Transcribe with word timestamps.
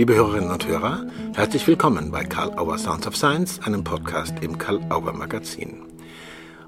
Liebe 0.00 0.14
Hörerinnen 0.14 0.50
und 0.50 0.66
Hörer, 0.66 1.04
herzlich 1.34 1.66
willkommen 1.66 2.10
bei 2.10 2.24
Karl 2.24 2.58
Auer 2.58 2.78
Sounds 2.78 3.06
of 3.06 3.14
Science, 3.14 3.60
einem 3.60 3.84
Podcast 3.84 4.32
im 4.40 4.56
Karl 4.56 4.80
Auer 4.88 5.12
Magazin. 5.12 5.82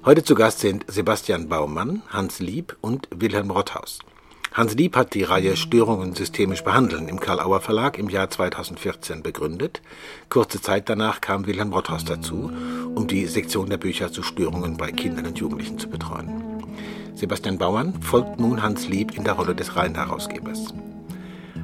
Heute 0.05 0.23
zu 0.23 0.35
Gast 0.35 0.59
sind 0.59 0.85
Sebastian 0.87 1.49
Baumann, 1.49 2.03
Hans 2.09 2.37
Lieb 2.37 2.77
und 2.79 3.07
Wilhelm 3.09 3.49
Rotthaus. 3.49 4.01
Hans 4.53 4.75
Lieb 4.75 4.95
hat 4.95 5.15
die 5.15 5.23
Reihe 5.23 5.57
Störungen 5.57 6.13
systemisch 6.13 6.63
behandeln 6.63 7.07
im 7.07 7.19
Karl 7.19 7.39
Auer 7.39 7.59
Verlag 7.59 7.97
im 7.97 8.07
Jahr 8.07 8.29
2014 8.29 9.23
begründet. 9.23 9.81
Kurze 10.29 10.61
Zeit 10.61 10.87
danach 10.87 11.19
kam 11.19 11.47
Wilhelm 11.47 11.73
Rotthaus 11.73 12.05
dazu, 12.05 12.51
um 12.93 13.07
die 13.07 13.25
Sektion 13.25 13.67
der 13.67 13.77
Bücher 13.77 14.11
zu 14.11 14.21
Störungen 14.21 14.77
bei 14.77 14.91
Kindern 14.91 15.25
und 15.25 15.39
Jugendlichen 15.39 15.79
zu 15.79 15.89
betreuen. 15.89 16.43
Sebastian 17.15 17.57
Baumann 17.57 17.99
folgt 17.99 18.39
nun 18.39 18.61
Hans 18.61 18.87
Lieb 18.87 19.17
in 19.17 19.23
der 19.23 19.33
Rolle 19.33 19.55
des 19.55 19.75
Reihenherausgebers. 19.75 20.71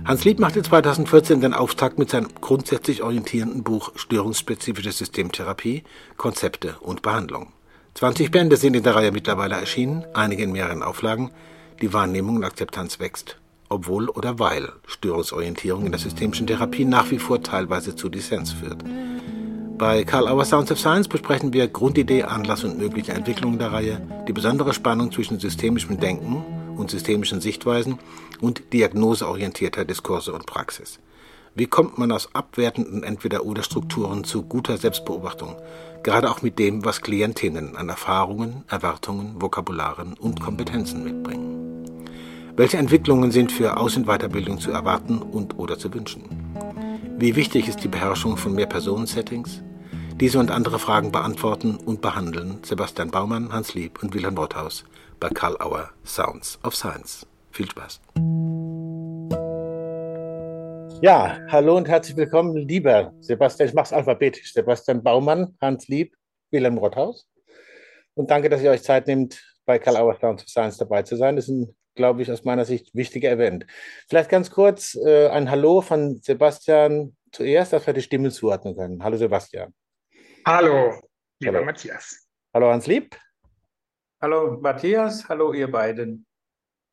Hans 0.05 0.23
Lieb 0.23 0.39
machte 0.39 0.63
2014 0.63 1.41
den 1.41 1.53
Auftakt 1.53 1.99
mit 1.99 2.09
seinem 2.09 2.30
grundsätzlich 2.41 3.03
orientierenden 3.03 3.63
Buch 3.63 3.91
Störungsspezifische 3.95 4.91
Systemtherapie, 4.91 5.84
Konzepte 6.17 6.75
und 6.80 7.02
Behandlung. 7.02 7.53
20 7.95 8.31
Bände 8.31 8.58
sind 8.58 8.75
in 8.75 8.84
der 8.84 8.95
Reihe 8.95 9.12
mittlerweile 9.12 9.55
erschienen, 9.55 10.05
einige 10.13 10.44
in 10.44 10.52
mehreren 10.52 10.84
Auflagen. 10.84 11.31
Die 11.81 11.94
Wahrnehmung 11.94 12.38
und 12.38 12.44
Akzeptanz 12.44 12.99
wächst, 12.99 13.38
obwohl 13.67 14.09
oder 14.09 14.39
weil 14.39 14.72
Störungsorientierung 14.88 15.85
in 15.85 15.91
der 15.91 16.00
systemischen 16.00 16.47
Therapie 16.47 16.86
nach 16.86 17.11
wie 17.11 17.20
vor 17.20 17.44
teilweise 17.44 17.95
zu 17.95 18.09
Dissens 18.09 18.53
führt. 18.53 18.84
Bei 19.77 20.03
Karl 20.03 20.27
Auer 20.27 20.45
Sounds 20.45 20.72
of 20.72 20.80
Science 20.80 21.08
besprechen 21.08 21.53
wir 21.53 21.67
Grundidee, 21.67 22.23
Anlass 22.23 22.63
und 22.63 22.77
mögliche 22.77 23.13
Entwicklungen 23.13 23.59
der 23.59 23.72
Reihe, 23.72 24.02
die 24.27 24.34
besondere 24.34 24.73
Spannung 24.73 25.11
zwischen 25.11 25.39
systemischem 25.39 26.00
Denken 26.00 26.44
und 26.79 26.89
systemischen 26.89 27.41
Sichtweisen 27.41 27.99
und 28.41 28.73
diagnoseorientierter 28.73 29.85
Diskurse 29.85 30.33
und 30.33 30.45
Praxis. 30.45 30.99
Wie 31.55 31.66
kommt 31.66 31.97
man 31.97 32.11
aus 32.11 32.33
abwertenden 32.33 33.03
Entweder-Oder-Strukturen 33.03 34.23
zu 34.23 34.44
guter 34.44 34.77
Selbstbeobachtung, 34.77 35.57
gerade 36.03 36.31
auch 36.31 36.41
mit 36.41 36.57
dem, 36.57 36.85
was 36.85 37.02
Klientinnen 37.02 37.75
an 37.75 37.89
Erfahrungen, 37.89 38.63
Erwartungen, 38.67 39.41
Vokabularen 39.41 40.13
und 40.13 40.39
Kompetenzen 40.41 41.03
mitbringen? 41.03 42.05
Welche 42.55 42.77
Entwicklungen 42.77 43.31
sind 43.31 43.52
für 43.52 43.77
Aus- 43.77 43.97
und 43.97 44.05
Weiterbildung 44.05 44.59
zu 44.59 44.72
erwarten 44.72 45.22
und 45.22 45.57
oder 45.57 45.77
zu 45.77 45.94
wünschen? 45.94 46.23
Wie 47.17 47.35
wichtig 47.35 47.67
ist 47.67 47.83
die 47.83 47.88
Beherrschung 47.88 48.38
von 48.38 48.53
Mehr-Personen-Settings? 48.53 49.61
Diese 50.20 50.38
und 50.38 50.52
andere 50.52 50.80
Fragen 50.80 51.14
beantworten 51.14 51.78
und 51.78 52.02
behandeln 52.02 52.59
Sebastian 52.62 53.09
Baumann, 53.09 53.53
Hans 53.53 53.73
Lieb 53.73 54.03
und 54.03 54.14
Wilhelm 54.14 54.38
Rothaus 54.38 54.84
bei 55.17 55.30
Karl 55.30 55.56
Auer 55.62 55.92
Sounds 56.06 56.59
of 56.62 56.75
Science. 56.75 57.25
Viel 57.52 57.70
Spaß. 57.72 58.02
Ja, 61.02 61.40
hallo 61.47 61.78
und 61.78 61.88
herzlich 61.88 62.17
willkommen, 62.17 62.58
lieber 62.58 63.14
Sebastian. 63.22 63.70
Ich 63.70 63.73
mache 63.73 63.86
es 63.86 63.94
alphabetisch. 63.94 64.52
Sebastian 64.52 65.02
Baumann, 65.02 65.56
Hans 65.62 65.88
Lieb, 65.88 66.14
Wilhelm 66.52 66.80
Rothaus. 66.80 67.25
Und 68.14 68.30
danke, 68.30 68.50
dass 68.50 68.62
ihr 68.62 68.72
euch 68.72 68.84
Zeit 68.84 69.08
nehmt, 69.08 69.42
bei 69.66 69.80
Karl 69.80 69.95
Auer 69.95 70.17
Sounds 70.20 70.44
of 70.44 70.50
Science 70.50 70.75
dabei 70.75 71.03
zu 71.03 71.16
sein. 71.16 71.38
Das 71.38 71.45
ist 71.45 71.52
ein, 71.52 71.73
glaube 71.95 72.23
ich, 72.23 72.30
aus 72.30 72.44
meiner 72.44 72.66
Sicht 72.66 72.94
wichtiger 72.94 73.31
Event. 73.31 73.66
Vielleicht 74.09 74.30
ganz 74.30 74.52
kurz 74.52 74.95
äh, 74.95 75.30
ein 75.30 75.50
Hallo 75.50 75.80
von 75.80 76.20
Sebastian 76.22 77.16
zuerst, 77.31 77.72
dass 77.72 77.88
wir 77.88 77.94
die 77.94 78.02
Stimme 78.02 78.31
zuordnen 78.31 78.75
können. 78.75 79.02
Hallo 79.02 79.16
Sebastian. 79.16 79.73
Hallo, 80.52 80.95
lieber 81.39 81.58
hallo. 81.58 81.66
Matthias. 81.66 82.28
Hallo 82.55 82.72
Hans 82.72 82.88
Lieb. 82.88 83.16
Hallo 84.19 84.58
Matthias, 84.59 85.30
hallo 85.30 85.53
ihr 85.53 85.69
beiden. 85.69 86.25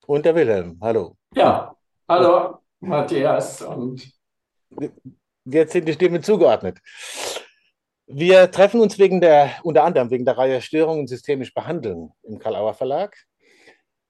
Und 0.06 0.26
der 0.26 0.34
Wilhelm, 0.34 0.78
hallo. 0.82 1.16
Ja, 1.34 1.74
hallo 2.06 2.58
Matthias 2.80 3.62
und. 3.62 4.12
Jetzt 5.46 5.72
sind 5.72 5.88
die 5.88 5.94
Stimmen 5.94 6.22
zugeordnet. 6.22 6.80
Wir 8.06 8.50
treffen 8.50 8.82
uns 8.82 8.98
wegen 8.98 9.22
der, 9.22 9.52
unter 9.62 9.84
anderem 9.84 10.10
wegen 10.10 10.26
der 10.26 10.36
Reihe 10.36 10.60
Störungen 10.60 11.06
systemisch 11.06 11.54
behandeln 11.54 12.10
im 12.24 12.38
Karl-Auer 12.38 12.74
Verlag. 12.74 13.16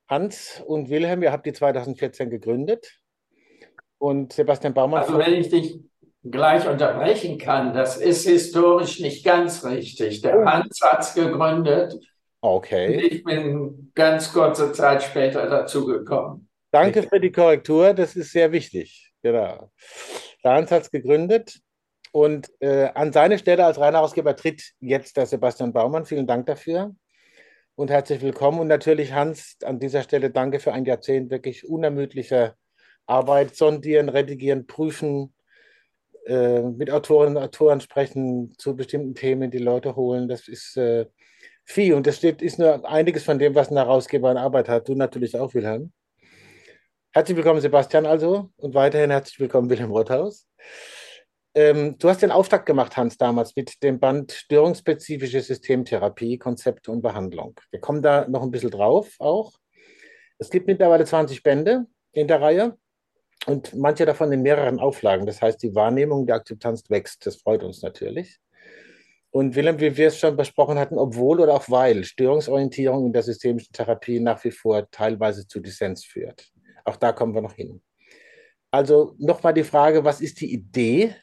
Hans 0.09 0.61
und 0.67 0.91
Wilhelm, 0.91 1.23
ihr 1.23 1.31
habt 1.31 1.47
die 1.47 1.53
2014 1.53 2.31
gegründet. 2.31 3.01
Und 3.99 4.33
Sebastian 4.33 4.75
Baumann. 4.75 5.03
Also, 5.03 5.17
wenn 5.17 5.35
ich 5.35 5.51
dich 5.51 5.79
gleich 6.31 6.69
unterbrechen 6.69 7.39
kann, 7.39 7.75
das 7.75 7.97
ist 7.97 8.27
historisch 8.27 9.01
nicht 9.01 9.25
ganz 9.25 9.65
richtig. 9.65 10.23
Der 10.23 10.39
oh. 10.39 10.45
Hans 10.45 10.81
hat 10.83 11.01
es 11.01 11.15
gegründet 11.15 11.95
Okay. 12.47 13.01
Ich 13.01 13.25
bin 13.25 13.91
ganz 13.95 14.33
kurze 14.33 14.71
Zeit 14.71 15.03
später 15.03 15.49
dazugekommen. 15.49 16.49
Danke 16.71 17.03
für 17.03 17.19
die 17.19 17.33
Korrektur, 17.33 17.93
das 17.93 18.15
ist 18.15 18.31
sehr 18.31 18.53
wichtig. 18.53 19.13
Genau. 19.21 19.73
Hans 20.45 20.71
hat 20.71 20.83
es 20.83 20.91
gegründet 20.93 21.59
und 22.13 22.49
äh, 22.61 22.91
an 22.95 23.13
seine 23.13 23.39
Stelle 23.39 23.65
als 23.65 23.81
Reinherausgeber 23.81 24.37
tritt 24.37 24.75
jetzt 24.79 25.17
der 25.17 25.27
Sebastian 25.27 25.73
Baumann. 25.73 26.07
Vielen 26.07 26.29
Dank 26.29 26.47
dafür 26.47 26.95
und 27.75 27.91
herzlich 27.91 28.21
willkommen. 28.21 28.61
Und 28.61 28.69
natürlich, 28.69 29.13
Hans, 29.13 29.57
an 29.65 29.81
dieser 29.81 30.03
Stelle 30.03 30.31
danke 30.31 30.61
für 30.61 30.73
ein 30.73 30.85
Jahrzehnt 30.85 31.31
wirklich 31.31 31.69
unermüdlicher 31.69 32.55
Arbeit, 33.07 33.57
sondieren, 33.57 34.09
redigieren, 34.09 34.69
prüfen, 34.69 35.35
äh, 36.27 36.63
mit 36.63 36.91
Autorinnen 36.91 37.37
und 37.37 37.43
Autoren 37.43 37.81
sprechen 37.81 38.53
zu 38.59 38.75
bestimmten 38.75 39.15
Themen, 39.15 39.51
die 39.51 39.59
Leute 39.59 39.97
holen. 39.97 40.29
Das 40.29 40.49
ist 40.49 40.77
äh, 40.77 41.07
viel. 41.65 41.95
Und 41.95 42.07
das 42.07 42.17
steht, 42.17 42.43
ist 42.43 42.59
nur 42.59 42.89
einiges 42.89 43.25
von 43.25 43.39
dem, 43.39 43.55
was 43.55 43.71
ein 43.71 43.77
Herausgeber 43.77 44.31
in 44.31 44.37
Arbeit 44.37 44.69
hat. 44.69 44.89
Du 44.89 44.95
natürlich 44.95 45.39
auch, 45.39 45.55
Wilhelm. 45.55 45.93
Herzlich 47.13 47.37
willkommen, 47.37 47.61
Sebastian, 47.61 48.07
also. 48.07 48.51
Und 48.57 48.75
weiterhin 48.75 49.11
herzlich 49.11 49.39
willkommen, 49.39 49.71
Wilhelm 49.71 49.91
Rothaus. 49.91 50.49
Ähm, 51.55 51.97
du 51.99 52.09
hast 52.09 52.23
den 52.23 52.31
Auftakt 52.31 52.67
gemacht, 52.67 52.97
Hans, 52.97 53.17
damals 53.17 53.57
mit 53.57 53.83
dem 53.83 53.99
Band 53.99 54.33
Störungsspezifische 54.33 55.41
Systemtherapie, 55.41 56.39
Konzepte 56.39 56.93
und 56.93 57.03
Behandlung. 57.03 57.59
Wir 57.71 57.81
kommen 57.81 58.03
da 58.03 58.29
noch 58.29 58.43
ein 58.43 58.51
bisschen 58.51 58.71
drauf 58.71 59.15
auch. 59.19 59.53
Es 60.39 60.51
gibt 60.51 60.67
mittlerweile 60.67 61.07
20 61.07 61.43
Bände 61.43 61.87
in 62.13 62.29
der 62.29 62.43
Reihe 62.43 62.77
und 63.47 63.75
manche 63.75 64.05
davon 64.05 64.33
in 64.33 64.43
mehreren 64.43 64.81
Auflagen. 64.81 65.27
Das 65.27 65.41
heißt, 65.41 65.63
die 65.63 65.75
Wahrnehmung 65.75 66.27
der 66.27 66.37
Akzeptanz 66.37 66.89
wächst. 66.91 67.27
Das 67.27 67.37
freut 67.37 67.63
uns 67.63 67.83
natürlich. 67.83 68.39
Und 69.31 69.55
Willem, 69.55 69.79
wie 69.81 69.97
wir 69.97 70.09
es 70.09 70.19
schon 70.19 70.37
besprochen 70.37 70.79
hatten, 70.79 70.99
obwohl 70.99 71.41
oder 71.41 71.55
auch 71.55 71.69
weil 71.69 72.05
Störungsorientierung 72.05 73.07
in 73.07 73.13
der 73.13 73.23
systemischen 73.23 73.73
Therapie 73.73 74.19
nach 74.19 74.43
wie 74.45 74.51
vor 74.51 74.91
teilweise 74.91 75.47
zu 75.47 75.61
Dissens 75.61 76.05
führt. 76.05 76.51
Auch 76.85 76.97
da 76.97 77.13
kommen 77.13 77.35
wir 77.35 77.43
noch 77.43 77.55
hin. 77.55 77.83
Also 78.71 79.15
nochmal 79.19 79.55
die 79.55 79.65
Frage, 79.65 80.05
was 80.05 80.21
ist 80.21 80.41
die 80.41 80.53
Idee 80.53 81.15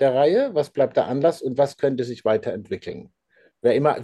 der 0.00 0.14
Reihe? 0.14 0.54
Was 0.54 0.70
bleibt 0.70 0.96
der 0.96 1.06
Anlass 1.06 1.42
und 1.42 1.58
was 1.58 1.76
könnte 1.76 2.04
sich 2.04 2.24
weiterentwickeln? 2.24 3.12
Wer 3.60 3.74
immer, 3.74 3.98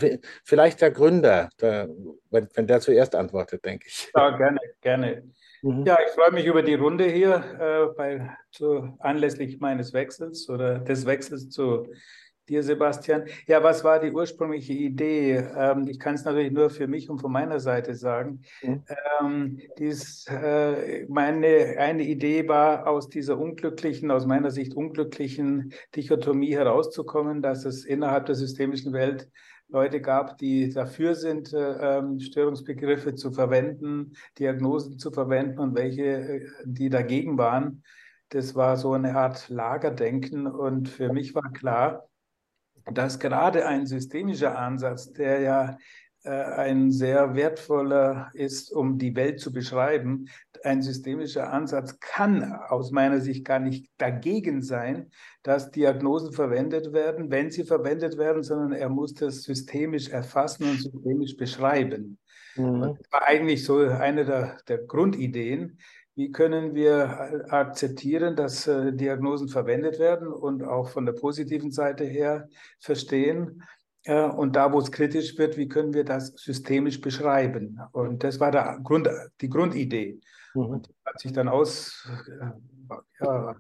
vielleicht 0.45 0.81
der 0.81 0.91
Gründer, 0.91 1.49
der, 1.61 1.89
wenn, 2.31 2.49
wenn, 2.55 2.67
der 2.67 2.81
zuerst 2.81 3.15
antwortet, 3.15 3.65
denke 3.65 3.87
ich. 3.89 4.11
Ja, 4.15 4.37
gerne, 4.37 4.59
gerne. 4.81 5.31
Mhm. 5.65 5.87
Ja, 5.87 5.97
ich 6.07 6.13
freue 6.13 6.31
mich 6.31 6.45
über 6.45 6.63
die 6.63 6.75
Runde 6.75 7.07
hier 7.07 7.37
äh, 7.59 7.95
bei, 7.97 8.31
zu, 8.51 8.95
anlässlich 8.99 9.61
meines 9.61 9.95
Wechsels 9.95 10.49
oder 10.51 10.81
des 10.81 11.07
Wechsels 11.07 11.49
zu 11.49 11.87
dir, 12.51 12.63
Sebastian. 12.63 13.25
Ja, 13.47 13.63
was 13.63 13.83
war 13.83 13.99
die 13.99 14.13
ursprüngliche 14.13 14.75
Idee? 14.75 15.37
Ähm, 15.57 15.87
ich 15.89 15.99
kann 15.99 16.17
es 16.17 16.25
natürlich 16.25 16.53
nur 16.53 16.69
für 16.69 16.87
mich 16.87 17.09
und 17.09 17.19
von 17.19 17.33
meiner 17.33 17.61
Seite 17.61 17.95
sagen. 17.95 18.43
Mhm. 18.63 18.83
Ähm, 19.23 19.61
dies, 19.79 20.27
äh, 20.27 21.07
meine 21.09 21.77
eine 21.79 22.03
Idee 22.03 22.47
war, 22.47 22.87
aus 22.87 23.09
dieser 23.09 23.39
unglücklichen, 23.39 24.11
aus 24.11 24.27
meiner 24.27 24.51
Sicht 24.51 24.75
unglücklichen 24.75 25.73
Dichotomie 25.97 26.55
herauszukommen, 26.55 27.41
dass 27.41 27.65
es 27.65 27.87
innerhalb 27.87 28.27
der 28.27 28.35
systemischen 28.35 28.93
Welt 28.93 29.31
Leute 29.75 30.01
gab, 30.01 30.39
die 30.39 30.71
dafür 30.71 31.17
sind, 31.17 31.53
äh, 31.53 31.99
ähm, 31.99 32.21
Störungsbegriffe 32.21 33.17
zu 33.17 33.33
verwenden, 33.33 34.13
Diagnosen 34.39 34.99
zu 35.01 35.11
verwenden 35.11 35.59
und 35.59 35.75
welche, 35.75 36.05
äh, 36.05 36.49
die 36.65 36.89
dagegen 36.89 37.37
waren. 37.37 37.83
Das 38.29 38.55
war 38.55 38.77
so 38.77 38.93
eine 38.93 39.17
Art 39.17 39.49
Lagerdenken 39.49 40.47
und 40.47 40.89
für 40.89 41.13
mich 41.13 41.35
war 41.35 41.53
klar, 41.53 42.09
dass 42.93 43.19
gerade 43.19 43.67
ein 43.67 43.87
systemischer 43.87 44.57
Ansatz, 44.57 45.13
der 45.13 45.41
ja 45.41 45.79
ein 46.29 46.91
sehr 46.91 47.35
wertvoller 47.35 48.31
ist, 48.33 48.73
um 48.73 48.99
die 48.99 49.15
Welt 49.15 49.41
zu 49.41 49.53
beschreiben, 49.53 50.27
ein 50.63 50.81
systemischer 50.83 51.53
Ansatz 51.53 52.01
kann 52.01 52.53
aus 52.69 52.91
meiner 52.91 53.21
Sicht 53.21 53.45
gar 53.45 53.59
nicht 53.59 53.91
dagegen 53.99 54.63
sein, 54.63 55.11
dass 55.43 55.71
Diagnosen 55.71 56.33
verwendet 56.33 56.93
werden, 56.93 57.31
wenn 57.31 57.51
sie 57.51 57.65
verwendet 57.65 58.17
werden, 58.17 58.43
sondern 58.43 58.73
er 58.73 58.89
muss 58.89 59.13
das 59.13 59.43
systemisch 59.43 60.09
erfassen 60.09 60.65
und 60.65 60.81
systemisch 60.81 61.37
beschreiben. 61.37 62.19
Mhm. 62.57 62.97
Das 62.99 63.13
war 63.13 63.27
eigentlich 63.27 63.65
so 63.65 63.79
eine 63.79 64.25
der, 64.25 64.57
der 64.69 64.79
Grundideen. 64.79 65.79
Wie 66.15 66.31
können 66.31 66.75
wir 66.75 67.45
akzeptieren, 67.53 68.37
dass 68.37 68.67
äh, 68.69 68.93
Diagnosen 68.93 69.49
verwendet 69.49 69.99
werden 69.99 70.29
und 70.29 70.63
auch 70.63 70.89
von 70.89 71.05
der 71.05 71.13
positiven 71.13 71.73
Seite 71.73 72.05
her 72.05 72.49
verstehen? 72.79 73.63
Äh, 74.05 74.23
und 74.23 74.57
da, 74.57 74.73
wo 74.73 74.79
es 74.79 74.91
kritisch 74.91 75.37
wird, 75.39 75.57
wie 75.57 75.69
können 75.69 75.95
wir 75.95 76.05
das 76.05 76.33
systemisch 76.37 77.01
beschreiben? 77.01 77.81
Und 77.93 78.23
das 78.23 78.39
war 78.41 78.51
der 78.51 78.79
Grund, 78.83 79.09
die 79.41 79.49
Grundidee. 79.49 80.21
Mhm. 80.55 80.67
Und 80.67 80.89
die 80.89 80.95
hat 81.05 81.21
sich 81.21 81.33
dann 81.33 81.49
aus, 81.49 82.09
äh, 82.29 83.25
ja, 83.25 83.57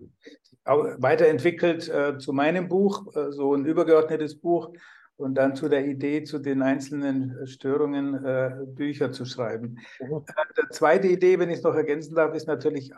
weiterentwickelt 0.67 1.89
äh, 1.89 2.19
zu 2.19 2.33
meinem 2.33 2.69
Buch, 2.69 3.15
äh, 3.15 3.33
so 3.33 3.55
ein 3.55 3.65
übergeordnetes 3.65 4.39
Buch 4.39 4.73
und 5.17 5.35
dann 5.37 5.55
zu 5.55 5.69
der 5.69 5.87
Idee, 5.87 6.25
zu 6.25 6.39
den 6.39 6.63
einzelnen 6.63 7.47
Störungen 7.47 8.25
äh, 8.25 8.51
Bücher 8.67 9.13
zu 9.13 9.25
schreiben. 9.25 9.79
Mhm. 10.01 10.25
Äh, 10.27 10.63
die 10.63 10.69
zweite 10.71 11.09
Idee, 11.09 11.39
wenn 11.39 11.51
ich 11.51 11.59
es 11.59 11.63
noch 11.63 11.75
ergänzen 11.75 12.15
darf, 12.15 12.35
ist 12.35 12.49
natürlich 12.49 12.93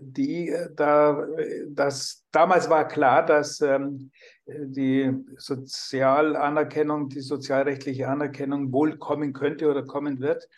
die, 0.00 0.52
da, 0.74 1.26
dass 1.68 2.24
damals 2.32 2.68
war 2.68 2.88
klar, 2.88 3.24
dass 3.24 3.60
ähm, 3.60 4.10
die 4.46 5.12
Sozialanerkennung, 5.36 7.08
die 7.08 7.20
sozialrechtliche 7.20 8.08
Anerkennung 8.08 8.72
wohl 8.72 8.98
kommen 8.98 9.32
könnte 9.32 9.70
oder 9.70 9.84
kommen 9.84 10.20
wird. 10.20 10.48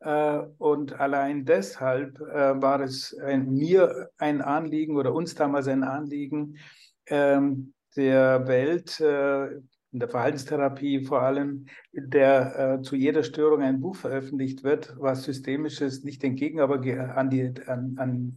Äh, 0.00 0.40
und 0.58 1.00
allein 1.00 1.44
deshalb 1.44 2.20
äh, 2.20 2.60
war 2.60 2.80
es 2.80 3.16
ein, 3.18 3.50
mir 3.50 4.10
ein 4.18 4.42
Anliegen 4.42 4.96
oder 4.96 5.12
uns 5.12 5.34
damals 5.34 5.68
ein 5.68 5.82
Anliegen, 5.82 6.58
ähm, 7.06 7.72
der 7.96 8.46
Welt, 8.46 9.00
äh, 9.00 9.60
in 9.92 10.00
der 10.00 10.08
Verhaltenstherapie 10.08 11.04
vor 11.04 11.22
allem, 11.22 11.66
der 11.92 12.80
zu 12.82 12.94
jeder 12.94 13.22
Störung 13.22 13.62
ein 13.62 13.80
Buch 13.80 13.96
veröffentlicht 13.96 14.62
wird, 14.62 14.94
was 14.98 15.24
Systemisches 15.24 16.04
nicht 16.04 16.22
entgegen, 16.24 16.60
aber 16.60 16.74
an 17.16 17.30
die, 17.30 17.52
an, 17.66 17.94
an, 17.96 18.36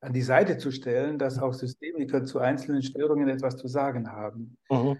an 0.00 0.12
die 0.12 0.22
Seite 0.22 0.56
zu 0.58 0.70
stellen, 0.70 1.18
dass 1.18 1.38
auch 1.38 1.52
Systemiker 1.52 2.24
zu 2.24 2.38
einzelnen 2.38 2.82
Störungen 2.82 3.28
etwas 3.28 3.56
zu 3.56 3.68
sagen 3.68 4.10
haben. 4.10 4.56
Mhm. 4.70 4.98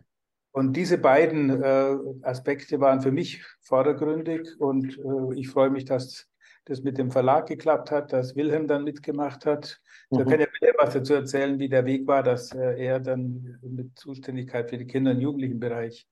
Und 0.52 0.72
diese 0.76 0.98
beiden 0.98 1.62
äh, 1.62 1.96
Aspekte 2.22 2.80
waren 2.80 3.00
für 3.00 3.12
mich 3.12 3.44
vordergründig 3.60 4.58
und 4.58 4.98
äh, 4.98 5.38
ich 5.38 5.48
freue 5.48 5.70
mich, 5.70 5.84
dass 5.84 6.28
das 6.68 6.82
mit 6.82 6.98
dem 6.98 7.10
Verlag 7.10 7.46
geklappt 7.46 7.90
hat, 7.90 8.12
dass 8.12 8.36
Wilhelm 8.36 8.66
dann 8.66 8.84
mitgemacht 8.84 9.46
hat. 9.46 9.80
Mhm. 10.10 10.18
Da 10.18 10.24
kann 10.24 10.40
ja 10.40 10.46
Wilhelm 10.46 10.76
was 10.78 10.94
dazu 10.94 11.14
erzählen, 11.14 11.58
wie 11.58 11.68
der 11.68 11.84
Weg 11.86 12.06
war, 12.06 12.22
dass 12.22 12.52
äh, 12.52 12.84
er 12.84 13.00
dann 13.00 13.58
mit 13.62 13.98
Zuständigkeit 13.98 14.68
für 14.68 14.78
die 14.78 14.86
Kinder- 14.86 15.12
und 15.12 15.20
Jugendlichenbereich 15.20 16.06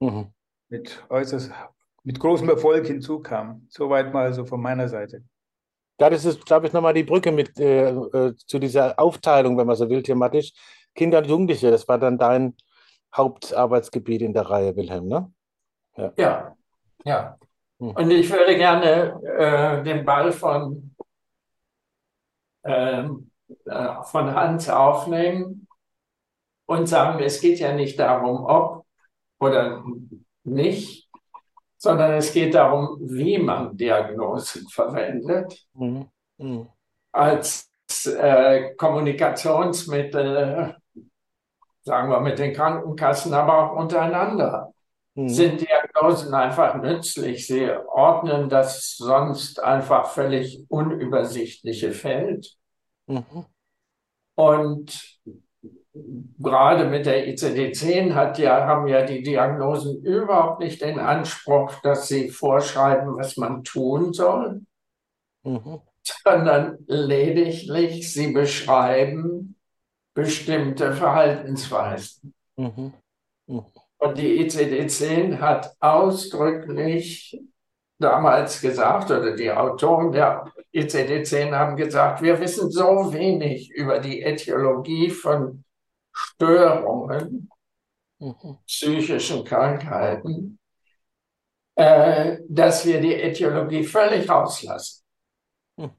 mhm. 0.00 0.32
mit 0.68 1.04
äußerst, 1.08 1.52
mit 2.04 2.18
großem 2.18 2.48
Erfolg 2.48 2.86
hinzukam. 2.86 3.66
Soweit 3.68 4.12
mal 4.12 4.32
so 4.32 4.44
von 4.44 4.60
meiner 4.60 4.88
Seite. 4.88 5.22
Ja, 6.00 6.08
das 6.08 6.24
ist, 6.24 6.46
glaube 6.46 6.66
ich, 6.66 6.72
nochmal 6.72 6.94
die 6.94 7.02
Brücke 7.02 7.32
mit 7.32 7.58
äh, 7.58 7.90
äh, 7.90 8.34
zu 8.36 8.58
dieser 8.58 8.98
Aufteilung, 8.98 9.58
wenn 9.58 9.66
man 9.66 9.76
so 9.76 9.88
will, 9.90 10.02
thematisch. 10.02 10.52
Kinder 10.94 11.18
und 11.18 11.26
Jugendliche, 11.26 11.70
das 11.70 11.86
war 11.88 11.98
dann 11.98 12.18
dein 12.18 12.54
Hauptarbeitsgebiet 13.14 14.22
in 14.22 14.32
der 14.32 14.42
Reihe, 14.42 14.76
Wilhelm, 14.76 15.06
ne? 15.06 15.32
Ja, 15.96 16.12
ja. 16.16 16.56
ja. 17.04 17.38
Hm. 17.78 17.90
Und 17.90 18.10
ich 18.10 18.30
würde 18.30 18.56
gerne 18.56 19.20
äh, 19.22 19.82
den 19.82 20.04
Ball 20.04 20.32
von, 20.32 20.94
ähm, 22.64 23.30
äh, 23.66 24.02
von 24.02 24.34
Hans 24.34 24.68
aufnehmen 24.68 25.66
und 26.66 26.86
sagen, 26.86 27.22
es 27.22 27.40
geht 27.40 27.60
ja 27.60 27.72
nicht 27.72 27.98
darum, 27.98 28.44
ob 28.44 28.84
oder 29.40 29.82
nicht, 30.44 31.08
sondern 31.76 32.14
es 32.14 32.32
geht 32.32 32.54
darum, 32.54 32.98
wie 33.00 33.38
man 33.38 33.76
Diagnosen 33.76 34.68
verwendet 34.68 35.66
mhm. 35.74 36.08
Mhm. 36.38 36.68
als 37.12 37.70
äh, 38.06 38.74
Kommunikationsmittel 38.74 40.74
sagen 41.88 42.10
wir 42.10 42.20
mit 42.20 42.38
den 42.38 42.52
Krankenkassen, 42.52 43.32
aber 43.32 43.58
auch 43.58 43.76
untereinander. 43.76 44.72
Mhm. 45.18 45.28
Sind 45.30 45.60
Diagnosen 45.60 46.32
einfach 46.32 46.80
nützlich? 46.80 47.48
Sie 47.48 47.68
ordnen 47.68 48.48
das 48.48 48.96
sonst 48.96 49.60
einfach 49.60 50.10
völlig 50.10 50.64
unübersichtliche 50.68 51.90
Feld. 51.90 52.54
Mhm. 53.08 53.46
Und 54.36 55.18
gerade 55.92 56.84
mit 56.84 57.06
der 57.06 57.26
ICD-10 57.26 58.14
hat 58.14 58.38
ja, 58.38 58.64
haben 58.64 58.86
ja 58.86 59.04
die 59.04 59.24
Diagnosen 59.24 60.04
überhaupt 60.04 60.60
nicht 60.60 60.82
den 60.82 61.00
Anspruch, 61.00 61.74
dass 61.82 62.06
sie 62.06 62.28
vorschreiben, 62.28 63.16
was 63.16 63.36
man 63.36 63.64
tun 63.64 64.12
soll, 64.12 64.60
mhm. 65.42 65.80
sondern 66.22 66.78
lediglich 66.86 68.12
sie 68.12 68.30
beschreiben, 68.30 69.56
bestimmte 70.14 70.92
Verhaltensweisen. 70.92 72.32
Mhm. 72.54 72.92
Mhm. 73.48 73.64
Und 73.98 74.16
die 74.16 74.40
ICD-10 74.44 75.38
hat 75.38 75.74
ausdrücklich 75.80 77.38
damals 77.98 78.60
gesagt, 78.60 79.10
oder 79.10 79.34
die 79.34 79.50
Autoren 79.50 80.12
der 80.12 80.52
ICD-10 80.72 81.52
haben 81.52 81.76
gesagt, 81.76 82.22
wir 82.22 82.38
wissen 82.40 82.70
so 82.70 83.12
wenig 83.12 83.70
über 83.70 83.98
die 83.98 84.22
Äthiologie 84.22 85.10
von 85.10 85.64
Störungen, 86.12 87.50
mhm. 88.18 88.58
psychischen 88.66 89.44
Krankheiten, 89.44 90.58
äh, 91.74 92.38
dass 92.48 92.86
wir 92.86 93.00
die 93.00 93.14
Äthiologie 93.14 93.82
völlig 93.82 94.28
rauslassen. 94.28 95.02
Mhm. 95.76 95.90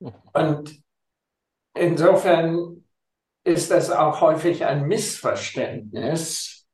Mhm. 0.00 0.12
Und 0.32 0.82
Insofern 1.74 2.79
ist 3.44 3.70
das 3.70 3.90
auch 3.90 4.20
häufig 4.20 4.64
ein 4.64 4.86
Missverständnis, 4.86 6.66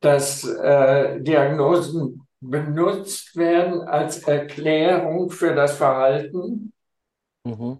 dass 0.00 0.44
äh, 0.44 1.20
Diagnosen 1.20 2.26
benutzt 2.40 3.36
werden 3.36 3.82
als 3.82 4.22
Erklärung 4.22 5.30
für 5.30 5.54
das 5.54 5.76
Verhalten, 5.76 6.72
mhm. 7.44 7.78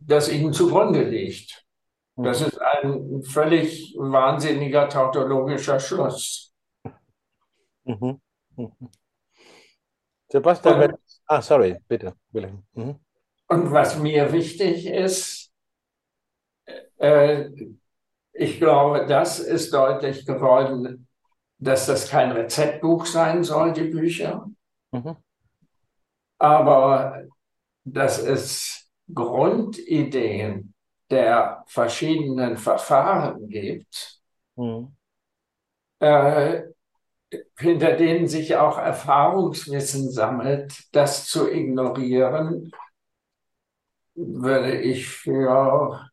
das 0.00 0.28
ihnen 0.28 0.52
zugrunde 0.52 1.04
liegt. 1.04 1.64
Mhm. 2.16 2.24
Das 2.24 2.40
ist 2.40 2.60
ein 2.60 3.22
völlig 3.22 3.94
wahnsinniger 3.96 4.88
tautologischer 4.88 5.78
Schluss. 5.78 6.52
Mhm. 7.84 8.20
mhm. 8.56 8.72
Sebastian, 10.28 10.82
Und, 10.82 10.98
ah, 11.26 11.40
sorry, 11.40 11.76
bitte. 11.86 12.14
Mhm. 12.32 12.98
Und 13.46 13.70
was 13.70 13.98
mir 13.98 14.32
wichtig 14.32 14.86
ist, 14.86 15.43
ich 18.32 18.58
glaube, 18.58 19.06
das 19.06 19.38
ist 19.40 19.72
deutlich 19.72 20.26
geworden, 20.26 21.06
dass 21.58 21.86
das 21.86 22.08
kein 22.08 22.32
Rezeptbuch 22.32 23.06
sein 23.06 23.44
soll, 23.44 23.72
die 23.72 23.84
Bücher, 23.84 24.46
mhm. 24.90 25.16
aber 26.38 27.24
dass 27.84 28.18
es 28.18 28.88
Grundideen 29.12 30.74
der 31.10 31.64
verschiedenen 31.66 32.56
Verfahren 32.56 33.48
gibt, 33.48 34.20
mhm. 34.56 34.94
äh, 36.00 36.62
hinter 37.58 37.96
denen 37.96 38.28
sich 38.28 38.56
auch 38.56 38.78
Erfahrungswissen 38.78 40.10
sammelt, 40.10 40.84
das 40.92 41.26
zu 41.26 41.50
ignorieren 41.50 42.72
würde 44.14 44.80
ich 44.80 45.08
für 45.08 46.08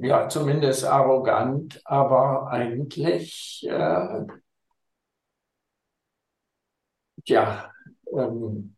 ja 0.00 0.28
zumindest 0.28 0.84
arrogant, 0.84 1.80
aber 1.84 2.48
eigentlich 2.50 3.66
äh, 3.68 4.26
ja 7.24 7.72
ähm, 8.12 8.76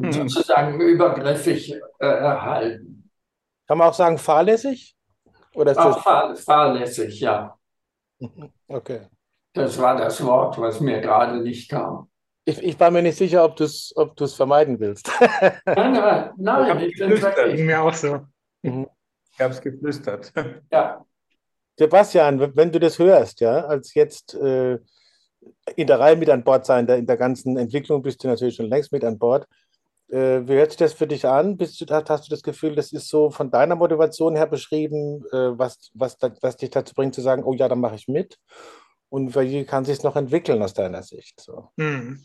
hm. 0.00 0.12
sozusagen 0.12 0.80
übergriffig 0.80 1.72
äh, 1.98 2.06
erhalten. 2.06 3.10
Kann 3.66 3.78
man 3.78 3.88
auch 3.88 3.94
sagen 3.94 4.18
fahrlässig? 4.18 4.96
Oder 5.54 5.72
ist 5.72 5.78
auch 5.78 5.94
das... 5.94 6.02
fahr 6.02 6.36
fahrlässig, 6.36 7.20
ja. 7.20 7.56
Okay. 8.68 9.08
Das 9.54 9.78
war 9.78 9.96
das 9.96 10.24
Wort, 10.24 10.58
was 10.58 10.80
mir 10.80 11.00
gerade 11.02 11.42
nicht 11.42 11.70
kam. 11.70 12.08
Ich, 12.46 12.60
ich, 12.62 12.80
war 12.80 12.90
mir 12.90 13.02
nicht 13.02 13.18
sicher, 13.18 13.44
ob 13.44 13.56
du 13.56 13.64
es 13.64 13.92
ob 13.96 14.18
vermeiden 14.18 14.80
willst. 14.80 15.10
nein, 15.66 15.92
nein, 15.92 16.30
nein. 16.38 16.80
Ich 16.80 16.96
ging 16.96 17.66
mir 17.66 17.82
auch 17.82 17.92
so. 17.92 18.20
Mhm. 18.62 18.88
Ich 19.32 19.40
habe 19.40 19.54
es 19.54 19.60
geflüstert. 19.60 20.32
Ja. 20.70 21.04
Sebastian, 21.78 22.54
wenn 22.54 22.70
du 22.70 22.78
das 22.78 22.98
hörst, 22.98 23.40
ja, 23.40 23.64
als 23.64 23.94
jetzt 23.94 24.34
äh, 24.34 24.78
in 25.74 25.86
der 25.86 25.98
Reihe 25.98 26.16
mit 26.16 26.28
an 26.28 26.44
Bord 26.44 26.66
sein, 26.66 26.86
in 26.86 27.06
der 27.06 27.16
ganzen 27.16 27.56
Entwicklung 27.56 28.02
bist 28.02 28.22
du 28.22 28.28
natürlich 28.28 28.56
schon 28.56 28.66
längst 28.66 28.92
mit 28.92 29.04
an 29.04 29.18
Bord. 29.18 29.48
Äh, 30.08 30.46
wie 30.46 30.54
hört 30.54 30.72
sich 30.72 30.78
das 30.78 30.92
für 30.92 31.06
dich 31.06 31.26
an? 31.26 31.56
Bist 31.56 31.80
du, 31.80 31.86
hast 31.86 32.26
du 32.26 32.30
das 32.30 32.42
Gefühl, 32.42 32.74
das 32.74 32.92
ist 32.92 33.08
so 33.08 33.30
von 33.30 33.50
deiner 33.50 33.74
Motivation 33.74 34.36
her 34.36 34.46
beschrieben, 34.46 35.24
äh, 35.32 35.58
was, 35.58 35.90
was, 35.94 36.18
was 36.42 36.56
dich 36.58 36.70
dazu 36.70 36.94
bringt 36.94 37.14
zu 37.14 37.22
sagen, 37.22 37.44
oh 37.44 37.54
ja, 37.54 37.68
dann 37.68 37.80
mache 37.80 37.96
ich 37.96 38.08
mit? 38.08 38.38
Und 39.08 39.34
wie 39.34 39.64
kann 39.64 39.84
sich 39.84 39.98
es 39.98 40.02
noch 40.02 40.16
entwickeln 40.16 40.62
aus 40.62 40.74
deiner 40.74 41.02
Sicht? 41.02 41.40
So? 41.40 41.70
Hm. 41.78 42.22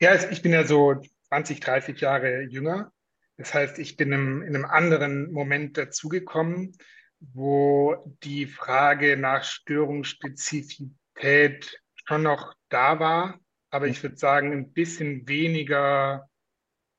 Ja, 0.00 0.14
ich 0.14 0.42
bin 0.42 0.52
ja 0.52 0.64
so 0.64 0.94
20, 1.28 1.60
30 1.60 2.00
Jahre 2.00 2.42
jünger. 2.42 2.92
Das 3.42 3.54
heißt, 3.54 3.80
ich 3.80 3.96
bin 3.96 4.12
in, 4.12 4.42
in 4.42 4.54
einem 4.54 4.66
anderen 4.66 5.32
Moment 5.32 5.76
dazugekommen. 5.76 6.76
wo 7.18 8.16
die 8.24 8.46
Frage 8.46 9.16
nach 9.16 9.44
Störungsspezifität 9.44 11.80
schon 12.04 12.24
noch 12.24 12.54
da 12.68 12.98
war, 12.98 13.38
aber 13.70 13.86
ich 13.86 14.02
würde 14.02 14.16
sagen, 14.16 14.52
ein 14.52 14.72
bisschen 14.72 15.28
weniger, 15.28 16.28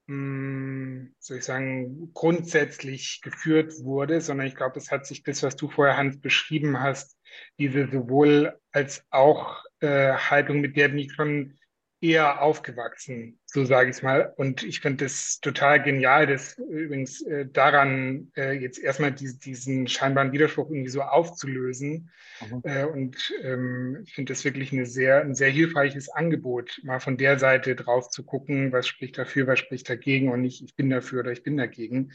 mh, 0.08 0.16
hm, 0.16 1.14
soll 1.20 1.40
ich 1.40 1.44
sagen, 1.44 2.14
grundsätzlich 2.14 3.20
geführt 3.22 3.74
wurde, 3.84 4.22
sondern 4.22 4.48
ich 4.48 4.56
glaube, 4.56 4.80
es 4.80 4.92
hat 4.92 5.06
sich 5.06 5.24
das, 5.24 5.44
was 5.44 5.58
du 5.58 5.70
vorher, 5.70 5.98
Hans, 5.98 6.22
beschrieben 6.22 6.80
hast, 6.80 7.18
diese 7.60 7.90
sowohl 7.92 8.58
als 8.72 9.06
auch 9.10 9.62
äh, 9.82 10.14
Haltung, 10.14 10.62
mit 10.62 10.78
der 10.78 10.88
bin 10.88 11.00
ich 11.00 11.12
schon 11.14 11.60
eher 12.04 12.42
aufgewachsen, 12.42 13.40
so 13.46 13.64
sage 13.64 13.90
ich 13.90 13.96
es 13.96 14.04
mal. 14.04 14.34
Und 14.36 14.62
ich 14.62 14.82
finde 14.82 15.06
das 15.06 15.40
total 15.40 15.82
genial, 15.82 16.28
dass 16.28 16.58
übrigens 16.58 17.22
äh, 17.22 17.46
daran 17.46 18.30
äh, 18.36 18.52
jetzt 18.52 18.78
erstmal 18.78 19.14
die, 19.14 19.40
diesen 19.40 19.88
scheinbaren 19.88 20.34
Widerspruch 20.34 20.70
irgendwie 20.70 20.90
so 20.90 21.02
aufzulösen. 21.02 22.12
Mhm. 22.42 22.62
Äh, 22.66 22.84
und 22.84 23.34
ähm, 23.42 24.02
ich 24.04 24.14
finde 24.16 24.34
das 24.34 24.44
wirklich 24.44 24.74
eine 24.74 24.86
sehr, 24.86 25.22
ein 25.22 25.34
sehr 25.34 25.50
hilfreiches 25.50 26.10
Angebot, 26.10 26.82
mal 26.84 27.00
von 27.00 27.16
der 27.16 27.40
Seite 27.40 27.74
drauf 27.74 28.10
zu 28.10 28.26
gucken, 28.26 28.74
was 28.74 28.86
spricht 28.86 29.18
dafür, 29.18 29.48
was 29.48 29.60
spricht 29.60 29.90
dagegen 29.90 30.30
und 30.30 30.42
nicht, 30.42 30.62
ich 30.62 30.76
bin 30.76 30.90
dafür 30.90 31.22
oder 31.22 31.32
ich 31.32 31.44
bin 31.44 31.56
dagegen. 31.56 32.12